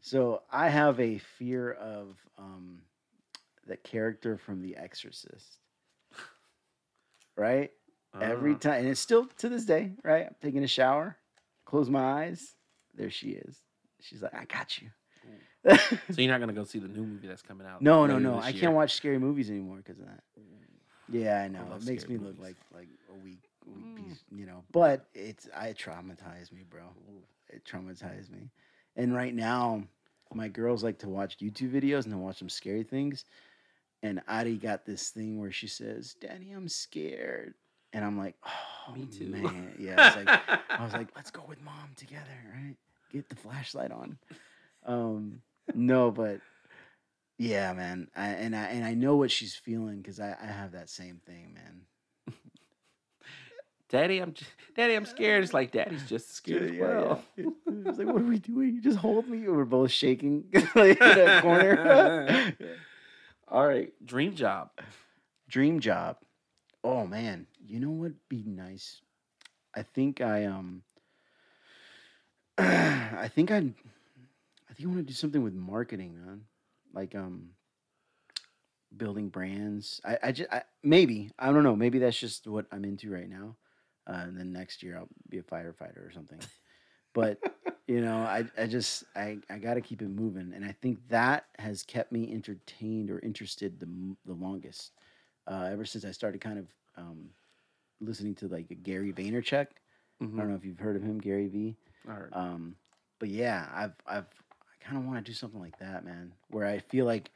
So 0.02 0.42
I 0.52 0.70
have 0.70 1.00
a 1.00 1.18
fear 1.20 1.72
of 1.72 2.18
um, 2.38 2.82
the 3.68 3.78
character 3.78 4.38
from 4.38 4.62
The 4.62 4.76
Exorcist. 4.76 5.60
Right? 7.38 7.72
Every 8.22 8.56
Uh, 8.56 8.60
time, 8.60 8.80
and 8.80 8.88
it's 8.88 9.02
still 9.02 9.26
to 9.40 9.50
this 9.50 9.66
day, 9.66 9.92
right? 10.04 10.28
I'm 10.28 10.36
taking 10.42 10.64
a 10.64 10.68
shower, 10.68 11.18
close 11.66 11.90
my 11.90 12.24
eyes, 12.24 12.56
there 12.96 13.10
she 13.10 13.32
is. 13.32 13.60
She's 14.00 14.22
like, 14.22 14.34
I 14.34 14.46
got 14.46 14.82
you. 14.82 14.90
So 16.12 16.22
you're 16.22 16.32
not 16.32 16.40
gonna 16.40 16.54
go 16.54 16.64
see 16.64 16.80
the 16.80 16.88
new 16.88 17.04
movie 17.06 17.28
that's 17.28 17.42
coming 17.42 17.68
out? 17.68 17.82
no, 17.82 18.06
no, 18.06 18.20
no. 18.20 18.40
I 18.40 18.52
year? 18.52 18.62
can't 18.62 18.74
watch 18.74 18.94
scary 18.94 19.20
movies 19.20 19.50
anymore 19.50 19.78
because 19.78 20.00
of 20.00 20.06
that. 20.06 20.24
Yeah, 21.10 21.42
I 21.42 21.48
know. 21.50 21.60
love 21.70 21.82
it 21.82 21.86
makes 21.86 22.08
me 22.08 22.16
scary 22.16 22.30
look 22.30 22.40
like 22.40 22.56
like 22.74 22.88
a 23.10 23.14
weak, 23.16 23.45
weak 23.66 23.86
Mm. 23.86 23.96
piece, 23.96 24.24
you 24.32 24.46
know. 24.46 24.64
But 24.72 25.08
it's 25.14 25.48
I 25.56 25.68
it 25.70 25.78
traumatized 25.78 26.52
me, 26.52 26.64
bro. 26.70 26.84
It 27.50 27.64
traumatized 27.66 28.30
me. 28.30 28.50
And 28.96 29.14
right 29.16 29.34
now, 29.34 29.84
my 30.34 30.48
girls 30.48 30.84
like 30.84 31.00
to 31.00 31.10
watch 31.10 31.38
YouTube 31.40 31.72
videos 31.72 32.04
and 32.04 32.12
they 32.14 32.18
watch 32.18 32.40
some 32.40 32.50
scary 32.50 32.84
things. 32.84 33.26
And 34.04 34.22
Adi 34.28 34.58
got 34.58 34.86
this 34.86 35.10
thing 35.10 35.40
where 35.40 35.52
she 35.52 35.68
says, 35.68 36.16
"Daddy, 36.20 36.52
I'm 36.52 36.68
scared," 36.68 37.56
and 37.94 38.06
I'm 38.06 38.18
like, 38.18 38.36
"Oh, 38.46 38.94
Me 38.94 39.06
too. 39.08 39.26
man." 39.28 39.76
Yeah, 39.80 40.02
I 40.02 40.06
was 40.06 40.16
like, 40.16 40.30
I 40.78 40.84
was 40.84 40.94
like, 40.94 41.16
"Let's 41.16 41.32
go 41.32 41.44
with 41.48 41.62
mom 41.62 41.90
together, 41.96 42.38
right? 42.54 42.76
Get 43.12 43.30
the 43.30 43.36
flashlight 43.36 43.92
on." 43.92 44.20
Um, 44.86 45.42
no, 45.74 46.12
but 46.12 46.42
yeah, 47.38 47.74
man, 47.74 48.10
I, 48.16 48.28
and 48.30 48.56
I 48.56 48.66
and 48.66 48.86
I 48.86 48.94
know 48.94 49.16
what 49.16 49.32
she's 49.32 49.56
feeling 49.56 49.98
because 50.02 50.20
I, 50.20 50.36
I 50.42 50.46
have 50.48 50.72
that 50.74 50.90
same 50.90 51.20
thing, 51.26 51.54
man. 51.54 51.82
Daddy, 53.96 54.18
I'm 54.18 54.34
j- 54.34 54.46
Daddy, 54.76 54.94
I'm 54.94 55.06
scared. 55.06 55.42
It's 55.42 55.54
like 55.54 55.72
Daddy's 55.72 56.06
just 56.06 56.36
scared 56.36 56.64
as 56.64 56.78
well. 56.78 57.24
yeah. 57.38 57.46
It's 57.86 57.98
like, 57.98 58.08
what 58.08 58.22
are 58.22 58.26
we 58.26 58.40
doing? 58.40 58.76
You 58.76 58.82
just 58.82 58.98
hold 58.98 59.26
me. 59.26 59.48
We're 59.48 59.64
both 59.64 59.90
shaking 59.90 60.44
like, 60.76 61.00
in 61.00 61.20
a 61.30 61.42
corner. 61.42 62.54
All 63.48 63.66
right, 63.66 63.94
dream 64.06 64.36
job. 64.36 64.72
Dream 65.48 65.80
job. 65.80 66.18
Oh 66.84 67.08
man, 67.08 67.48
you 67.66 67.80
know 67.80 67.90
what? 67.90 68.12
Be 68.28 68.44
nice. 68.46 69.00
I 69.74 69.84
think 69.84 70.20
I 70.20 70.44
um. 70.44 70.84
I 72.58 73.30
think 73.34 73.50
I. 73.50 73.60
I 73.60 74.74
think 74.74 74.84
I 74.84 74.88
want 74.88 74.98
to 74.98 75.04
do 75.04 75.14
something 75.14 75.42
with 75.42 75.54
marketing, 75.54 76.16
man. 76.22 76.42
Like 76.94 77.16
um. 77.16 77.52
Building 78.98 79.30
brands. 79.30 80.02
I 80.04 80.18
I 80.22 80.32
just 80.34 80.52
I, 80.52 80.64
maybe 80.84 81.32
I 81.40 81.54
don't 81.54 81.64
know. 81.64 81.78
Maybe 81.78 82.00
that's 82.00 82.20
just 82.20 82.46
what 82.46 82.66
I'm 82.74 82.84
into 82.84 83.10
right 83.10 83.30
now. 83.30 83.56
Uh, 84.08 84.24
and 84.24 84.38
then 84.38 84.52
next 84.52 84.84
year 84.84 84.98
I'll 84.98 85.08
be 85.30 85.40
a 85.40 85.44
firefighter 85.44 86.08
or 86.08 86.12
something. 86.14 86.40
But 87.14 87.40
you 87.88 88.02
know, 88.02 88.18
I 88.18 88.46
I 88.58 88.68
just 88.68 89.04
I 89.16 89.38
I 89.50 89.58
got 89.58 89.76
to 89.76 89.82
keep 89.82 90.02
it 90.02 90.10
moving, 90.10 90.54
and 90.54 90.66
I 90.66 90.72
think 90.82 91.00
that 91.10 91.46
has 91.60 91.84
kept 91.84 92.12
me 92.12 92.32
entertained 92.34 93.10
or 93.10 93.20
interested 93.20 93.80
the 93.80 93.88
the 94.26 94.34
longest. 94.34 94.92
Uh, 95.48 95.70
ever 95.72 95.86
since 95.86 96.06
I 96.06 96.12
started 96.12 96.42
kind 96.42 96.60
of 96.60 96.68
um, 96.98 97.30
listening 98.02 98.36
to 98.36 98.48
like 98.48 98.72
a 98.72 98.76
Gary 98.76 99.14
Vaynerchuk. 99.14 99.68
I 99.68 100.26
Mhm. 100.26 100.38
don't 100.38 100.50
know 100.50 100.56
if 100.56 100.66
you've 100.66 100.80
heard 100.80 100.96
of 100.96 101.04
him, 101.04 101.20
Gary 101.20 101.48
V. 101.48 101.78
Um, 102.34 102.76
but 103.20 103.30
yeah, 103.30 103.68
I've 103.74 103.94
I've 104.08 104.28
I 104.28 104.84
kind 104.86 104.98
of 104.98 105.06
want 105.06 105.24
to 105.24 105.32
do 105.32 105.36
something 105.36 105.60
like 105.60 105.78
that, 105.80 106.06
man, 106.06 106.34
where 106.50 106.66
I 106.66 106.80
feel 106.80 107.06
like 107.06 107.32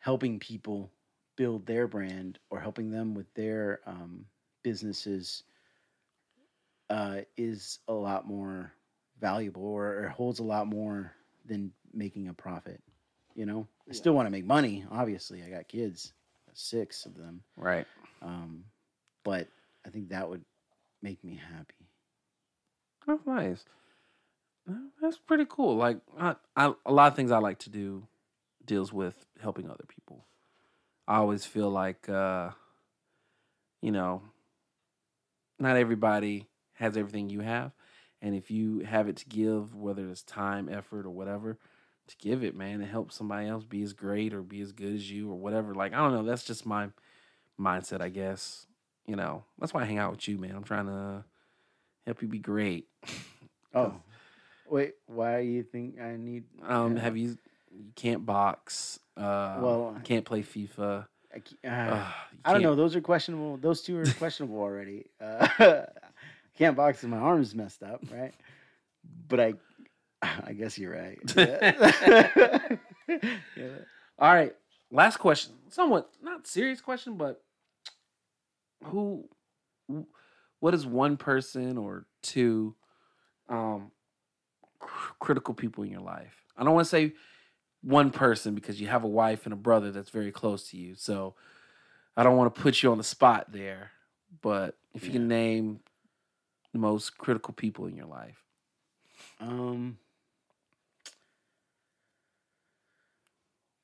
helping 0.00 0.38
people 0.38 0.90
build 1.36 1.66
their 1.66 1.86
brand 1.86 2.38
or 2.50 2.60
helping 2.60 2.90
them 2.90 3.14
with 3.14 3.32
their 3.34 3.80
um, 3.86 4.24
businesses 4.62 5.44
uh, 6.88 7.18
is 7.36 7.78
a 7.88 7.92
lot 7.92 8.26
more 8.26 8.72
valuable 9.20 9.64
or, 9.64 10.04
or 10.04 10.08
holds 10.08 10.40
a 10.40 10.44
lot 10.44 10.66
more 10.66 11.12
than 11.46 11.72
making 11.92 12.28
a 12.28 12.34
profit. 12.34 12.82
You 13.34 13.46
know, 13.46 13.66
I 13.88 13.92
still 13.92 14.12
want 14.12 14.26
to 14.26 14.30
make 14.30 14.44
money. 14.44 14.84
Obviously, 14.90 15.42
I 15.42 15.50
got 15.50 15.68
kids, 15.68 16.12
six 16.52 17.06
of 17.06 17.16
them. 17.16 17.42
right. 17.56 17.86
Um, 18.22 18.64
but 19.24 19.48
I 19.86 19.90
think 19.90 20.10
that 20.10 20.28
would 20.28 20.44
make 21.02 21.22
me 21.24 21.40
happy. 21.52 21.74
That's 23.06 23.26
nice. 23.26 23.64
Uh, 24.68 24.74
That's 25.00 25.18
pretty 25.18 25.46
cool. 25.48 25.76
Like 25.76 25.98
I, 26.18 26.36
I, 26.56 26.74
a 26.84 26.92
lot 26.92 27.08
of 27.08 27.16
things 27.16 27.30
I 27.30 27.38
like 27.38 27.58
to 27.60 27.70
do 27.70 28.06
deals 28.64 28.92
with 28.92 29.26
helping 29.40 29.70
other 29.70 29.84
people. 29.88 30.26
I 31.08 31.16
always 31.16 31.44
feel 31.44 31.70
like, 31.70 32.08
uh, 32.08 32.50
you 33.80 33.90
know, 33.90 34.22
not 35.60 35.76
everybody 35.76 36.46
has 36.74 36.96
everything 36.96 37.28
you 37.30 37.40
have, 37.40 37.72
and 38.22 38.34
if 38.34 38.50
you 38.50 38.80
have 38.80 39.08
it 39.08 39.16
to 39.18 39.26
give, 39.26 39.74
whether 39.74 40.08
it's 40.08 40.22
time, 40.22 40.68
effort, 40.68 41.06
or 41.06 41.10
whatever, 41.10 41.58
to 42.08 42.16
give 42.16 42.42
it, 42.42 42.56
man, 42.56 42.80
and 42.80 42.90
help 42.90 43.12
somebody 43.12 43.46
else 43.48 43.64
be 43.64 43.82
as 43.82 43.92
great 43.92 44.34
or 44.34 44.42
be 44.42 44.60
as 44.60 44.72
good 44.72 44.94
as 44.94 45.10
you 45.10 45.30
or 45.30 45.36
whatever. 45.38 45.74
Like 45.74 45.92
I 45.92 45.98
don't 45.98 46.12
know. 46.12 46.22
That's 46.24 46.44
just 46.44 46.66
my 46.66 46.88
mindset, 47.58 48.00
I 48.00 48.08
guess. 48.08 48.66
You 49.06 49.16
know, 49.16 49.44
that's 49.58 49.72
why 49.74 49.82
I 49.82 49.84
hang 49.84 49.98
out 49.98 50.12
with 50.12 50.26
you, 50.28 50.38
man. 50.38 50.54
I'm 50.54 50.64
trying 50.64 50.86
to 50.86 51.24
help 52.06 52.22
you 52.22 52.28
be 52.28 52.38
great. 52.38 52.86
Oh, 53.72 53.94
wait, 54.68 54.94
why 55.06 55.38
you 55.38 55.62
think 55.62 56.00
I 56.00 56.16
need? 56.16 56.42
Um, 56.66 56.96
have 56.96 57.16
you? 57.16 57.38
You 57.72 57.92
can't 57.94 58.26
box. 58.26 58.98
Uh, 59.16 59.58
Well, 59.60 59.96
can't 60.02 60.24
play 60.24 60.42
FIFA. 60.42 61.06
I, 61.34 61.68
uh, 61.68 62.12
I 62.44 62.52
don't 62.52 62.62
know. 62.62 62.74
Those 62.74 62.96
are 62.96 63.00
questionable. 63.00 63.56
Those 63.56 63.82
two 63.82 63.98
are 63.98 64.06
questionable 64.18 64.58
already. 64.58 65.06
Uh, 65.20 65.46
can't 66.58 66.76
box 66.76 67.02
and 67.02 67.10
my 67.10 67.18
arm's 67.18 67.54
messed 67.54 67.82
up, 67.82 68.02
right? 68.12 68.34
But 69.28 69.40
I, 69.40 69.54
I 70.22 70.52
guess 70.52 70.78
you're 70.78 70.92
right. 70.92 71.18
Yeah. 71.36 72.76
Yeah. 73.56 73.66
All 74.18 74.32
right, 74.32 74.54
last 74.92 75.16
question. 75.16 75.54
Somewhat 75.68 76.10
not 76.22 76.46
serious 76.46 76.80
question, 76.80 77.16
but 77.16 77.42
who? 78.84 79.28
What 80.60 80.74
is 80.74 80.86
one 80.86 81.16
person 81.16 81.76
or 81.76 82.06
two 82.22 82.76
um, 83.48 83.90
cr- 84.78 85.14
critical 85.18 85.54
people 85.54 85.82
in 85.82 85.90
your 85.90 86.02
life? 86.02 86.44
I 86.56 86.62
don't 86.62 86.74
want 86.74 86.84
to 86.84 86.90
say 86.90 87.14
one 87.82 88.10
person 88.10 88.54
because 88.54 88.80
you 88.80 88.88
have 88.88 89.04
a 89.04 89.08
wife 89.08 89.46
and 89.46 89.52
a 89.52 89.56
brother 89.56 89.90
that's 89.90 90.10
very 90.10 90.32
close 90.32 90.68
to 90.70 90.76
you. 90.76 90.94
So 90.94 91.34
I 92.16 92.22
don't 92.22 92.36
want 92.36 92.54
to 92.54 92.60
put 92.60 92.82
you 92.82 92.90
on 92.92 92.98
the 92.98 93.04
spot 93.04 93.52
there. 93.52 93.90
But 94.42 94.76
if 94.94 95.04
you 95.04 95.10
can 95.10 95.28
name 95.28 95.80
the 96.72 96.78
most 96.78 97.18
critical 97.18 97.54
people 97.54 97.86
in 97.86 97.96
your 97.96 98.06
life. 98.06 98.42
Um. 99.40 99.98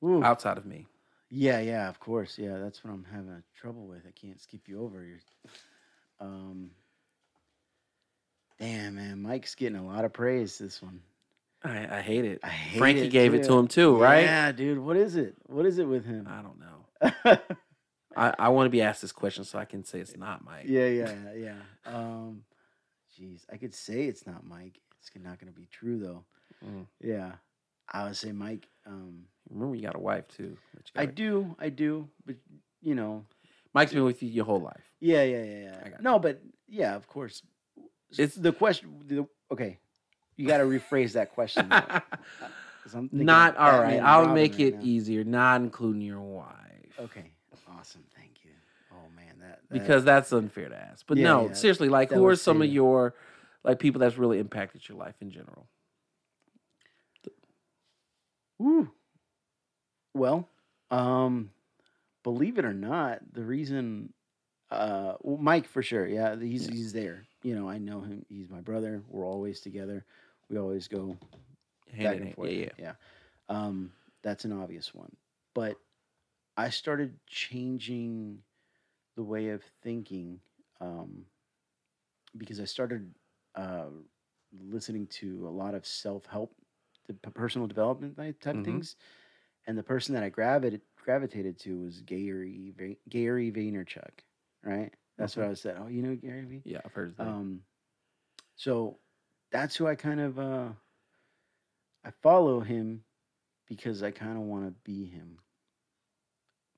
Ooh. 0.03 0.23
outside 0.23 0.59
of 0.59 0.65
me. 0.65 0.85
Yeah, 1.29 1.59
yeah, 1.59 1.89
of 1.89 1.99
course. 1.99 2.37
Yeah, 2.37 2.59
that's 2.59 2.83
what 2.83 2.93
I'm 2.93 3.05
having 3.11 3.43
trouble 3.59 3.87
with. 3.87 4.03
I 4.07 4.11
can't 4.11 4.39
skip 4.39 4.61
you 4.67 4.81
over. 4.81 5.03
You're, 5.03 5.19
um. 6.21 6.71
Damn, 8.59 8.95
man, 8.95 9.21
Mike's 9.21 9.55
getting 9.55 9.77
a 9.77 9.85
lot 9.85 10.05
of 10.05 10.13
praise 10.13 10.57
this 10.57 10.81
one. 10.81 11.01
I, 11.67 11.97
I 11.97 12.01
hate 12.01 12.25
it. 12.25 12.39
I 12.43 12.47
hate 12.49 12.77
Frankie 12.79 13.01
it, 13.01 13.09
gave 13.09 13.33
it 13.33 13.43
to 13.45 13.53
him 13.53 13.67
too, 13.67 13.95
right? 13.97 14.23
Yeah, 14.23 14.51
dude. 14.51 14.79
What 14.79 14.95
is 14.97 15.15
it? 15.15 15.35
What 15.47 15.65
is 15.65 15.77
it 15.79 15.87
with 15.87 16.05
him? 16.05 16.27
I 16.29 16.41
don't 16.41 16.59
know. 16.59 17.37
I, 18.15 18.33
I 18.39 18.49
want 18.49 18.65
to 18.65 18.71
be 18.71 18.81
asked 18.81 19.01
this 19.01 19.11
question 19.11 19.43
so 19.43 19.59
I 19.59 19.65
can 19.65 19.83
say 19.83 19.99
it's 19.99 20.17
not 20.17 20.43
Mike. 20.43 20.65
yeah, 20.67 20.87
yeah, 20.87 21.13
yeah. 21.35 21.55
Um, 21.85 22.43
jeez, 23.19 23.41
I 23.51 23.57
could 23.57 23.75
say 23.75 24.05
it's 24.05 24.25
not 24.25 24.43
Mike. 24.45 24.79
It's 24.99 25.11
not 25.23 25.39
going 25.39 25.53
to 25.53 25.59
be 25.59 25.67
true 25.67 25.99
though. 25.99 26.23
Mm. 26.65 26.87
Yeah, 27.01 27.33
I 27.91 28.05
would 28.05 28.17
say 28.17 28.31
Mike. 28.31 28.67
Um, 28.87 29.25
Remember, 29.49 29.75
you 29.75 29.83
got 29.83 29.95
a 29.95 29.99
wife 29.99 30.27
too. 30.29 30.57
I 30.95 31.05
do, 31.05 31.55
I 31.59 31.69
do, 31.69 32.09
but 32.25 32.35
you 32.81 32.95
know, 32.95 33.25
Mike's 33.73 33.93
been 33.93 34.03
with 34.03 34.23
you 34.23 34.29
your 34.29 34.45
whole 34.45 34.61
life. 34.61 34.83
yeah, 34.99 35.23
yeah, 35.23 35.43
yeah, 35.43 35.77
yeah. 35.85 35.97
No, 36.01 36.17
but 36.19 36.41
yeah, 36.67 36.95
of 36.95 37.07
course. 37.07 37.43
It's- 38.11 38.19
It's 38.19 38.35
the 38.35 38.51
question. 38.53 38.89
The, 39.05 39.27
okay, 39.51 39.77
you 40.37 40.47
got 40.47 40.57
to 40.59 40.63
rephrase 40.63 41.13
that 41.13 41.33
question. 41.33 41.71
I'm 42.93 43.09
not 43.11 43.57
all 43.57 43.81
right. 43.81 43.99
I'll 43.99 44.33
make 44.33 44.53
right 44.53 44.59
it 44.61 44.75
now. 44.75 44.79
easier, 44.83 45.23
not 45.25 45.61
including 45.61 46.01
your 46.01 46.21
wife. 46.21 46.47
Okay, 46.99 47.31
awesome. 47.77 48.03
Thank 48.15 48.31
you. 48.43 48.51
Oh 48.93 49.09
man, 49.15 49.35
that, 49.41 49.59
that 49.69 49.73
Because 49.73 50.05
that's 50.05 50.31
unfair 50.31 50.69
to 50.69 50.75
ask. 50.75 51.05
But 51.05 51.17
Yeah, 51.17 51.23
no, 51.25 51.47
yeah, 51.47 51.53
seriously, 51.53 51.89
like 51.89 52.11
who 52.11 52.25
are 52.25 52.35
some 52.35 52.61
of 52.61 52.69
your 52.69 53.13
like 53.63 53.79
people 53.79 53.99
that's 53.99 54.17
really 54.17 54.39
impacted 54.39 54.87
your 54.87 54.97
life 54.97 55.15
in 55.19 55.31
general? 55.31 55.67
Woo. 58.59 58.89
Well, 60.13 60.47
um, 60.89 61.51
believe 62.23 62.57
it 62.57 62.65
or 62.65 62.73
not, 62.73 63.19
the 63.33 63.43
reason, 63.43 64.13
uh, 64.71 65.13
well, 65.21 65.37
Mike 65.37 65.67
for 65.67 65.83
sure, 65.83 66.07
yeah, 66.07 66.35
he's 66.39 66.67
Yeah. 66.67 66.73
he's 66.73 66.93
there. 66.93 67.25
You 67.43 67.55
know, 67.55 67.69
I 67.69 67.77
know 67.77 68.01
him. 68.01 68.25
He's 68.29 68.49
my 68.49 68.61
brother. 68.61 69.03
We're 69.09 69.25
always 69.25 69.61
together. 69.61 70.05
We 70.49 70.57
always 70.57 70.87
go 70.87 71.17
Hand 71.91 72.03
back 72.03 72.15
in 72.15 72.17
and 72.17 72.23
hand. 72.25 72.35
forth. 72.35 72.51
Yeah, 72.51 72.65
yeah. 72.65 72.69
yeah. 72.77 72.93
Um, 73.49 73.91
that's 74.23 74.45
an 74.45 74.51
obvious 74.53 74.93
one. 74.93 75.15
But 75.53 75.77
I 76.55 76.69
started 76.69 77.17
changing 77.27 78.39
the 79.15 79.23
way 79.23 79.49
of 79.49 79.63
thinking 79.83 80.39
um, 80.79 81.25
because 82.37 82.59
I 82.59 82.65
started 82.65 83.13
uh, 83.55 83.85
listening 84.69 85.07
to 85.07 85.47
a 85.47 85.49
lot 85.49 85.73
of 85.75 85.85
self 85.85 86.25
help, 86.25 86.53
the 87.07 87.13
personal 87.31 87.67
development 87.67 88.17
type 88.17 88.41
Mhm. 88.43 88.65
things, 88.65 88.95
and 89.65 89.77
the 89.77 89.83
person 89.83 90.13
that 90.15 90.23
I 90.23 90.29
gravitated 90.29 90.81
gravitated 90.97 91.57
to 91.59 91.83
was 91.83 92.01
Gary 92.01 92.73
Gary 93.09 93.51
Vaynerchuk, 93.51 94.19
right? 94.63 94.93
That's 95.17 95.35
what 95.37 95.45
I 95.45 95.49
was 95.49 95.61
saying. 95.61 95.77
Oh, 95.79 95.87
you 95.87 96.01
know 96.01 96.15
Gary 96.15 96.43
V. 96.43 96.61
Yeah, 96.65 96.81
I've 96.85 96.93
heard 96.93 97.09
of 97.09 97.17
that. 97.17 97.27
Um, 97.27 97.61
so 98.55 98.99
that's 99.51 99.75
who 99.75 99.87
I 99.87 99.95
kind 99.95 100.19
of 100.19 100.39
uh, 100.39 100.69
I 102.05 102.11
follow 102.21 102.59
him 102.59 103.03
because 103.67 104.03
I 104.03 104.11
kind 104.11 104.37
of 104.37 104.43
want 104.43 104.65
to 104.65 104.71
be 104.83 105.05
him. 105.05 105.39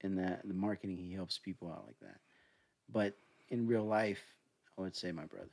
In 0.01 0.15
that 0.15 0.47
the 0.47 0.53
marketing, 0.53 0.97
he 0.97 1.13
helps 1.13 1.37
people 1.37 1.69
out 1.69 1.83
like 1.85 1.99
that. 2.01 2.19
But 2.91 3.15
in 3.49 3.67
real 3.67 3.83
life, 3.83 4.21
I 4.77 4.81
would 4.81 4.95
say 4.95 5.11
my 5.11 5.25
brother. 5.25 5.47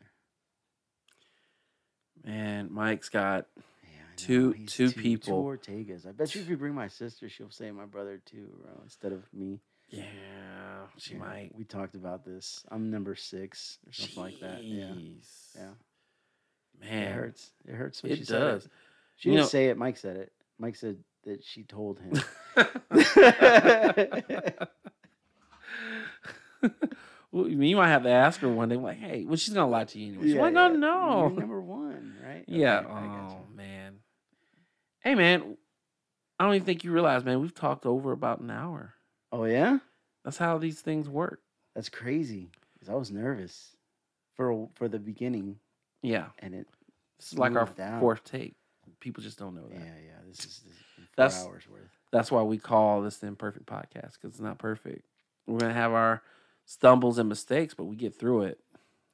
Man, 2.25 2.69
Mike's 2.73 3.09
got 3.09 3.47
Yeah, 3.83 3.89
Two- 4.17 4.53
he's 4.53 4.73
two 4.73 4.91
two 4.91 5.01
people. 5.01 5.45
Ortegas. 5.45 6.07
I 6.07 6.13
bet 6.13 6.35
you 6.35 6.41
if 6.43 6.49
you 6.49 6.57
bring 6.57 6.75
my 6.75 6.89
sister, 6.89 7.29
she'll 7.29 7.51
say 7.51 7.71
my 7.73 7.87
brother 7.87 8.21
too, 8.25 8.49
bro, 8.63 8.71
instead 8.85 9.13
of 9.13 9.25
me. 9.35 9.61
yeah, 9.89 10.87
she 10.97 11.15
Yeah, 11.15 11.19
might. 11.21 11.51
We 11.55 11.65
talked 11.65 11.95
about 11.97 12.25
this. 12.25 12.65
I'm 12.71 12.91
number 12.91 13.15
six 13.15 13.79
or 13.87 13.93
something 13.93 14.23
like 14.23 14.41
that. 14.41 14.63
Yeah, 14.65 14.95
yeah. 15.57 15.71
Man, 16.81 17.03
It 17.03 17.13
hurts. 17.13 17.51
It 17.67 17.75
hurts 17.75 18.03
when 18.03 18.13
It 18.13 18.19
she 18.19 18.25
said 18.25 18.43
it. 18.57 18.67
She 19.17 19.29
You 19.31 19.35
didn't 19.37 19.45
know- 19.45 19.49
say 19.49 19.67
it. 19.67 19.77
Mike 19.79 19.97
said 19.97 20.17
it. 20.17 20.33
Mike 20.59 20.77
said 20.77 20.99
that 21.25 21.45
she 21.45 21.65
told 21.65 21.99
him. 22.01 22.13
well, 27.33 27.49
you 27.49 27.77
might 27.77 27.89
have 27.89 28.05
to 28.05 28.09
ask 28.11 28.41
her 28.41 28.49
one 28.49 28.69
day, 28.69 28.77
like, 28.77 28.99
"Hey, 28.99 29.25
well, 29.25 29.37
she's 29.37 29.55
gonna 29.55 29.71
lie 29.71 29.85
to 29.85 29.99
you 29.99 30.09
anyway." 30.09 30.25
She's 30.25 30.35
Yeah, 30.35 30.41
like, 30.43 30.55
"No, 30.55 30.71
yeah. 30.71 30.77
no." 30.77 31.29
You're 31.29 31.41
number 31.41 31.61
one, 31.61 32.17
right? 32.25 32.45
Yeah. 32.47 32.79
Okay, 32.81 32.89
Oh 32.91 33.39
man. 33.55 33.97
Hey 35.01 35.15
man, 35.15 35.57
I 36.39 36.45
don't 36.45 36.55
even 36.55 36.67
think 36.67 36.85
you 36.85 36.93
realize, 36.93 37.25
man. 37.25 37.41
We've 37.41 37.55
talked 37.55 37.87
over 37.87 38.13
about 38.13 38.41
an 38.41 38.51
hour. 38.51 38.95
Oh 39.33 39.45
yeah, 39.45 39.79
That's 40.25 40.39
how 40.39 40.59
these 40.59 40.81
things 40.81 41.09
work. 41.09 41.41
that's 41.75 41.89
crazy. 41.89 42.51
'cause 42.79 42.89
I 42.89 42.95
was 42.95 43.11
nervous 43.11 43.77
for 44.35 44.69
for 44.75 44.89
the 44.89 44.99
beginning, 44.99 45.59
Yeah. 46.03 46.27
and 46.39 46.55
it. 46.55 46.67
This 47.19 47.33
is 47.33 47.39
like 47.39 47.55
our 47.57 47.69
out. 47.81 48.01
fourth 48.01 48.25
take. 48.25 48.55
People 49.01 49.23
just 49.23 49.39
don't 49.39 49.55
know 49.55 49.67
that. 49.69 49.79
yeah. 49.79 50.13
This 50.29 50.39
is, 50.41 50.45
this 50.45 50.57
is 50.57 50.63
four 50.97 51.05
That's- 51.17 51.45
hours 51.47 51.69
worth. 51.69 51.91
That's 52.13 52.31
why 52.31 52.43
we 52.43 52.59
call 52.59 53.03
this 53.03 53.19
the 53.19 53.27
imperfect 53.27 53.67
podcast 53.67 54.13
because 54.15 54.31
it's 54.31 54.41
not 54.41 54.59
perfect. 54.59 55.07
We're 55.47 55.59
gonna 55.59 55.75
have 55.75 55.93
our 55.93 56.23
stumbles 56.65 57.19
and 57.19 57.29
mistakes, 57.29 57.75
but 57.75 57.85
we 57.85 57.97
get 57.97 58.15
through 58.19 58.43
it. 58.43 58.59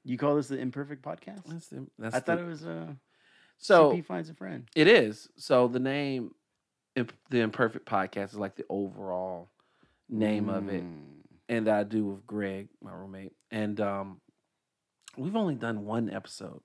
You 0.05 0.19
call 0.19 0.37
this 0.37 0.49
the 0.49 0.59
imperfect 0.59 1.03
podcast? 1.03 1.45
That's 1.47 1.69
the, 1.69 1.87
that's 1.99 2.15
I 2.15 2.21
thought 2.21 2.39
it 2.39 2.47
was 2.47 2.65
uh, 2.67 2.93
so. 3.59 3.93
CP 3.93 4.05
finds 4.05 4.31
a 4.31 4.35
friend. 4.35 4.69
It 4.75 4.89
is. 4.89 5.29
So 5.37 5.69
the 5.69 5.79
name, 5.81 6.35
Imp- 6.97 7.13
the 7.31 7.41
imperfect 7.41 7.87
podcast, 7.87 8.27
is 8.33 8.39
like 8.39 8.57
the 8.57 8.67
overall 8.69 9.49
name 10.09 10.49
of 10.49 10.69
it. 10.69 10.83
Mm. 10.85 11.03
and 11.49 11.67
that 11.67 11.75
I 11.75 11.83
do 11.85 12.05
with 12.05 12.27
Greg, 12.27 12.69
my 12.83 12.93
roommate. 12.93 13.33
And 13.51 13.81
um, 13.81 14.21
we've 15.17 15.37
only 15.37 15.55
done 15.55 15.85
one 15.85 16.11
episode. 16.11 16.61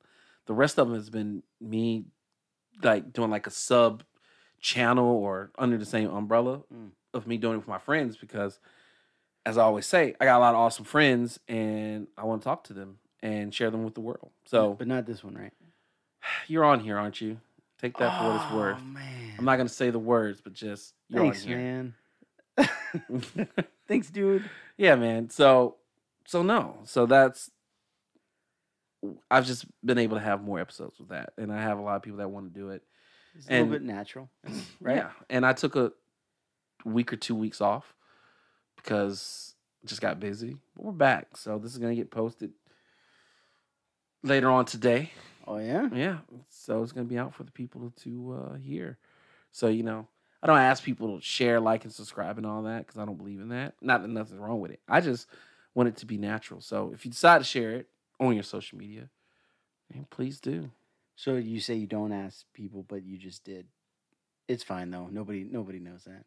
The 0.45 0.53
rest 0.53 0.77
of 0.77 0.87
them 0.87 0.95
has 0.95 1.09
been 1.09 1.43
me 1.59 2.05
like 2.83 3.11
doing 3.13 3.29
like 3.31 3.47
a 3.47 3.51
sub 3.51 4.03
channel 4.59 5.05
or 5.05 5.51
under 5.57 5.77
the 5.77 5.85
same 5.85 6.09
umbrella 6.09 6.61
Mm. 6.73 6.91
of 7.13 7.27
me 7.27 7.37
doing 7.37 7.55
it 7.55 7.57
with 7.57 7.67
my 7.67 7.77
friends 7.79 8.17
because 8.17 8.59
as 9.45 9.57
I 9.57 9.63
always 9.63 9.85
say, 9.85 10.13
I 10.19 10.25
got 10.25 10.37
a 10.37 10.39
lot 10.39 10.53
of 10.55 10.59
awesome 10.59 10.85
friends 10.85 11.39
and 11.47 12.07
I 12.17 12.25
want 12.25 12.41
to 12.41 12.45
talk 12.45 12.65
to 12.65 12.73
them 12.73 12.97
and 13.23 13.53
share 13.53 13.71
them 13.71 13.83
with 13.83 13.93
the 13.95 14.01
world. 14.01 14.31
So 14.45 14.73
but 14.73 14.87
not 14.87 15.05
this 15.05 15.23
one, 15.23 15.35
right? 15.35 15.53
you're 16.47 16.65
on 16.65 16.79
here, 16.81 16.97
aren't 16.97 17.21
you? 17.21 17.39
Take 17.81 17.97
that 17.97 18.17
for 18.19 18.27
what 18.27 18.41
it's 18.43 18.53
worth. 18.53 18.77
Oh, 18.81 18.85
man. 18.85 19.33
I'm 19.37 19.45
not 19.45 19.57
gonna 19.57 19.69
say 19.69 19.89
the 19.91 19.99
words, 19.99 20.41
but 20.41 20.53
just 20.53 20.93
you're 21.09 21.21
Thanks, 21.21 21.43
on 21.43 21.47
here. 21.47 21.57
man. 21.57 21.93
Thanks, 23.87 24.09
dude. 24.09 24.49
yeah 24.77 24.95
man 24.95 25.29
so 25.29 25.75
so 26.25 26.41
no 26.41 26.77
so 26.85 27.05
that's 27.05 27.51
i've 29.31 29.45
just 29.45 29.65
been 29.85 29.97
able 29.97 30.17
to 30.17 30.23
have 30.23 30.41
more 30.41 30.59
episodes 30.59 30.99
with 30.99 31.09
that 31.09 31.33
and 31.37 31.51
i 31.51 31.61
have 31.61 31.77
a 31.77 31.81
lot 31.81 31.95
of 31.95 32.01
people 32.01 32.17
that 32.19 32.29
want 32.29 32.51
to 32.51 32.59
do 32.59 32.69
it. 32.69 32.83
It's 33.35 33.47
a 33.47 33.51
And- 33.53 33.69
little 33.69 33.85
bit 33.85 33.93
natural, 33.93 34.29
right? 34.81 34.97
yeah 34.97 35.09
and 35.29 35.45
i 35.45 35.53
took 35.53 35.75
a 35.75 35.91
week 36.85 37.11
or 37.13 37.17
two 37.17 37.35
weeks 37.35 37.59
off 37.61 37.93
because 38.77 39.53
I 39.83 39.87
just 39.87 40.01
got 40.01 40.19
busy 40.19 40.57
but 40.75 40.85
we're 40.85 40.91
back 40.91 41.35
so 41.37 41.57
this 41.59 41.71
is 41.71 41.77
going 41.77 41.91
to 41.91 41.95
get 42.01 42.11
posted 42.11 42.51
later 44.23 44.49
on 44.49 44.65
today. 44.65 45.11
Oh 45.47 45.57
yeah. 45.59 45.87
yeah 45.93 46.17
so 46.49 46.83
it's 46.83 46.91
going 46.91 47.07
to 47.07 47.09
be 47.13 47.17
out 47.17 47.33
for 47.33 47.43
the 47.43 47.51
people 47.51 47.91
to 48.03 48.33
uh 48.53 48.53
hear. 48.57 48.97
So 49.51 49.67
you 49.67 49.83
know 49.83 50.07
i 50.43 50.47
don't 50.47 50.57
ask 50.59 50.83
people 50.83 51.15
to 51.17 51.21
share 51.23 51.59
like 51.59 51.83
and 51.83 51.93
subscribe 51.93 52.37
and 52.37 52.45
all 52.45 52.63
that 52.63 52.85
because 52.85 52.99
i 52.99 53.05
don't 53.05 53.17
believe 53.17 53.39
in 53.41 53.49
that. 53.49 53.75
Not 53.81 54.01
that 54.01 54.07
nothing's 54.09 54.39
wrong 54.39 54.59
with 54.59 54.71
it. 54.71 54.79
I 54.87 55.01
just 55.01 55.27
want 55.73 55.89
it 55.89 55.97
to 55.97 56.05
be 56.05 56.17
natural. 56.17 56.59
So 56.61 56.91
if 56.93 57.05
you 57.05 57.11
decide 57.11 57.37
to 57.39 57.43
share 57.43 57.71
it 57.71 57.87
on 58.19 58.33
your 58.33 58.43
social 58.43 58.77
media 58.77 59.09
then 59.91 60.05
please 60.09 60.39
do 60.39 60.71
So 61.15 61.35
you 61.35 61.59
say 61.59 61.75
you 61.75 61.87
don't 61.87 62.11
ask 62.11 62.45
people, 62.53 62.83
but 62.87 63.03
you 63.03 63.17
just 63.17 63.43
did. 63.43 63.67
It's 64.47 64.63
fine 64.63 64.91
though. 64.91 65.07
Nobody 65.11 65.43
nobody 65.49 65.79
knows 65.79 66.03
that. 66.05 66.23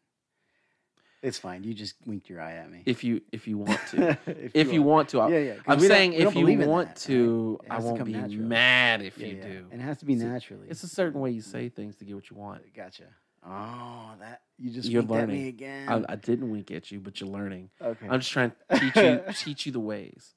It's 1.23 1.37
fine. 1.37 1.63
You 1.63 1.75
just 1.75 1.95
winked 2.07 2.29
your 2.29 2.41
eye 2.41 2.53
at 2.53 2.71
me. 2.71 2.81
if 2.85 3.03
you 3.03 3.21
if 3.31 3.47
you 3.47 3.57
want 3.59 3.79
to 3.91 4.17
if, 4.25 4.51
if 4.55 4.73
you 4.73 4.81
want 4.81 5.09
to 5.09 5.21
I- 5.21 5.29
yeah, 5.29 5.37
yeah. 5.39 5.53
i'm 5.67 5.79
saying 5.79 6.13
if 6.13 6.33
you 6.35 6.45
want 6.67 6.87
that, 6.89 6.95
to 7.07 7.59
It 7.63 7.71
i 7.71 7.77
to 7.77 7.83
won't 7.85 8.03
be 8.05 8.13
naturally. 8.13 8.37
mad 8.37 9.01
if 9.03 9.17
Yeah, 9.19 9.27
you 9.27 9.35
yeah. 9.35 9.43
do 9.43 9.65
And 9.71 9.79
it 9.81 9.83
has 9.83 9.97
to 9.99 10.05
be 10.05 10.13
It's 10.13 10.23
a- 10.23 10.25
naturally. 10.25 10.67
it's 10.69 10.83
a 10.83 10.87
certain 10.87 11.21
way 11.21 11.29
you 11.31 11.41
say 11.41 11.69
things 11.69 11.95
to 11.97 12.05
get 12.05 12.15
what 12.15 12.29
you 12.31 12.37
want 12.37 12.61
Gotcha. 12.75 13.03
Oh, 13.45 14.11
that 14.19 14.41
you 14.57 14.71
just 14.71 14.89
You're 14.89 15.01
winked 15.03 15.15
at 15.15 15.27
me 15.29 15.33
learning. 15.35 15.47
again. 15.47 15.89
I, 16.09 16.13
I 16.13 16.15
didn't 16.15 16.49
wink 16.49 16.71
at 16.71 16.91
you 16.91 16.99
but 16.99 17.21
you're 17.21 17.29
learning 17.29 17.69
okay. 17.81 18.07
i'm 18.09 18.19
just 18.19 18.31
trying 18.31 18.51
to 18.51 18.79
teach 18.79 18.95
you 18.95 19.21
teach 19.45 19.65
you 19.67 19.71
the 19.71 19.79
ways 19.79 20.33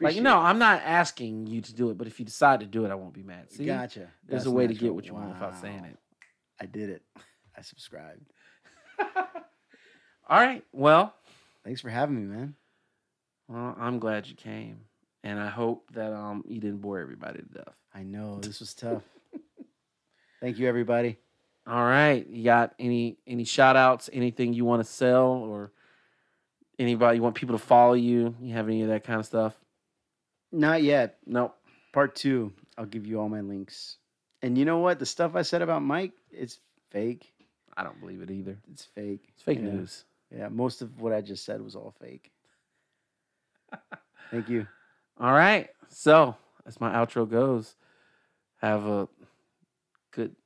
Like, 0.00 0.12
Appreciate 0.12 0.22
no. 0.22 0.38
I'm 0.38 0.58
not 0.58 0.82
asking 0.84 1.46
you 1.48 1.60
to 1.60 1.74
do 1.74 1.90
it, 1.90 1.98
but 1.98 2.06
if 2.06 2.18
you 2.20 2.24
decide 2.24 2.60
to 2.60 2.66
do 2.66 2.84
it, 2.84 2.90
I 2.90 2.94
won't 2.94 3.14
be 3.14 3.22
mad. 3.24 3.50
See, 3.50 3.64
Gotcha. 3.64 4.08
there's 4.26 4.42
That's 4.42 4.46
a 4.46 4.50
way 4.50 4.66
to 4.66 4.74
get 4.74 4.94
what 4.94 5.06
you 5.06 5.14
want 5.14 5.30
without 5.30 5.56
saying 5.60 5.84
it. 5.84 5.96
I 6.60 6.66
did 6.66 6.90
it. 6.90 7.02
I 7.56 7.62
subscribed. 7.62 8.22
All 10.28 10.38
right. 10.38 10.62
Well, 10.72 11.14
Thanks 11.64 11.80
for 11.80 11.88
having 11.90 12.16
me, 12.16 12.22
man. 12.34 12.54
well, 13.48 13.74
I'm 13.78 13.98
glad 13.98 14.26
you 14.26 14.34
came, 14.36 14.80
and 15.24 15.38
I 15.40 15.48
hope 15.48 15.90
that 15.92 16.12
um 16.12 16.44
you 16.46 16.60
didn't 16.60 16.80
bore 16.80 16.98
everybody 17.00 17.40
to 17.40 17.44
death. 17.46 17.76
I 17.94 18.04
know 18.04 18.38
this 18.42 18.60
was 18.60 18.74
tough. 18.74 19.02
Thank 20.40 20.58
you, 20.58 20.68
everybody. 20.68 21.18
All 21.66 21.82
right. 21.82 22.26
You 22.26 22.44
got 22.44 22.74
any 22.78 23.18
any 23.26 23.44
shout 23.44 23.76
outs? 23.76 24.08
Anything 24.12 24.52
you 24.52 24.64
want 24.64 24.80
to 24.84 24.90
sell 24.90 25.26
or 25.32 25.72
anybody 26.78 27.16
you 27.16 27.22
want 27.22 27.34
people 27.34 27.58
to 27.58 27.64
follow 27.64 27.94
you? 27.94 28.34
You 28.40 28.54
have 28.54 28.68
any 28.68 28.82
of 28.82 28.88
that 28.88 29.04
kind 29.04 29.18
of 29.20 29.26
stuff? 29.26 29.54
Not 30.52 30.82
yet. 30.82 31.18
Nope. 31.26 31.56
Part 31.92 32.14
two. 32.16 32.52
I'll 32.76 32.86
give 32.86 33.06
you 33.06 33.20
all 33.20 33.28
my 33.28 33.40
links. 33.40 33.96
And 34.42 34.56
you 34.56 34.64
know 34.64 34.78
what? 34.78 34.98
The 34.98 35.06
stuff 35.06 35.34
I 35.34 35.42
said 35.42 35.62
about 35.62 35.82
Mike, 35.82 36.12
it's 36.30 36.58
fake. 36.90 37.32
I 37.76 37.82
don't 37.82 38.00
believe 38.00 38.22
it 38.22 38.30
either. 38.30 38.56
It's 38.72 38.84
fake. 38.84 39.24
It's 39.34 39.42
fake 39.42 39.58
Yeah. 39.58 39.64
news. 39.64 40.04
Yeah, 40.30 40.48
most 40.48 40.82
of 40.82 41.00
what 41.00 41.12
I 41.12 41.20
just 41.22 41.44
said 41.44 41.60
was 41.62 41.74
all 41.74 41.94
fake. 42.00 42.30
Thank 44.30 44.48
you. 44.48 44.66
All 45.18 45.32
right. 45.32 45.70
So, 45.88 46.36
as 46.66 46.80
my 46.80 46.92
outro 46.92 47.28
goes, 47.28 47.74
have 48.58 48.84
a 48.86 49.08
good 50.10 50.36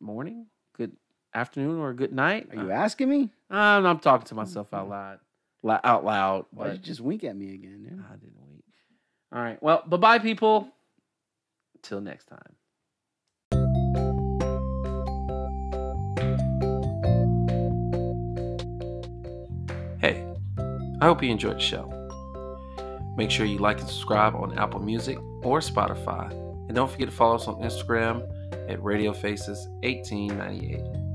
morning, 0.00 0.46
good 0.76 0.96
afternoon, 1.34 1.80
or 1.80 1.92
good 1.92 2.12
night. 2.12 2.48
Are 2.52 2.62
you 2.62 2.70
asking 2.70 3.08
me? 3.08 3.30
I'm 3.50 3.98
talking 3.98 4.26
to 4.28 4.34
myself 4.34 4.72
out 4.72 4.88
loud, 4.88 5.18
out 5.84 6.04
loud. 6.04 6.46
Why'd 6.52 6.72
you 6.74 6.78
just 6.78 7.00
wink 7.00 7.24
at 7.24 7.36
me 7.36 7.54
again? 7.54 7.82
dude? 7.82 8.04
I 8.10 8.14
didn't. 8.16 8.45
All 9.32 9.42
right. 9.42 9.62
Well, 9.62 9.82
bye 9.86 9.96
bye, 9.96 10.18
people. 10.18 10.68
Till 11.82 12.00
next 12.00 12.26
time. 12.26 12.56
Hey, 20.00 20.24
I 21.00 21.06
hope 21.06 21.22
you 21.22 21.30
enjoyed 21.30 21.56
the 21.56 21.60
show. 21.60 21.92
Make 23.16 23.30
sure 23.30 23.46
you 23.46 23.58
like 23.58 23.80
and 23.80 23.88
subscribe 23.88 24.34
on 24.34 24.58
Apple 24.58 24.80
Music 24.80 25.18
or 25.42 25.60
Spotify. 25.60 26.30
And 26.66 26.74
don't 26.74 26.90
forget 26.90 27.08
to 27.08 27.14
follow 27.14 27.36
us 27.36 27.48
on 27.48 27.56
Instagram 27.56 28.28
at 28.68 28.82
Radio 28.82 29.12
Faces 29.12 29.68
1898. 29.82 31.05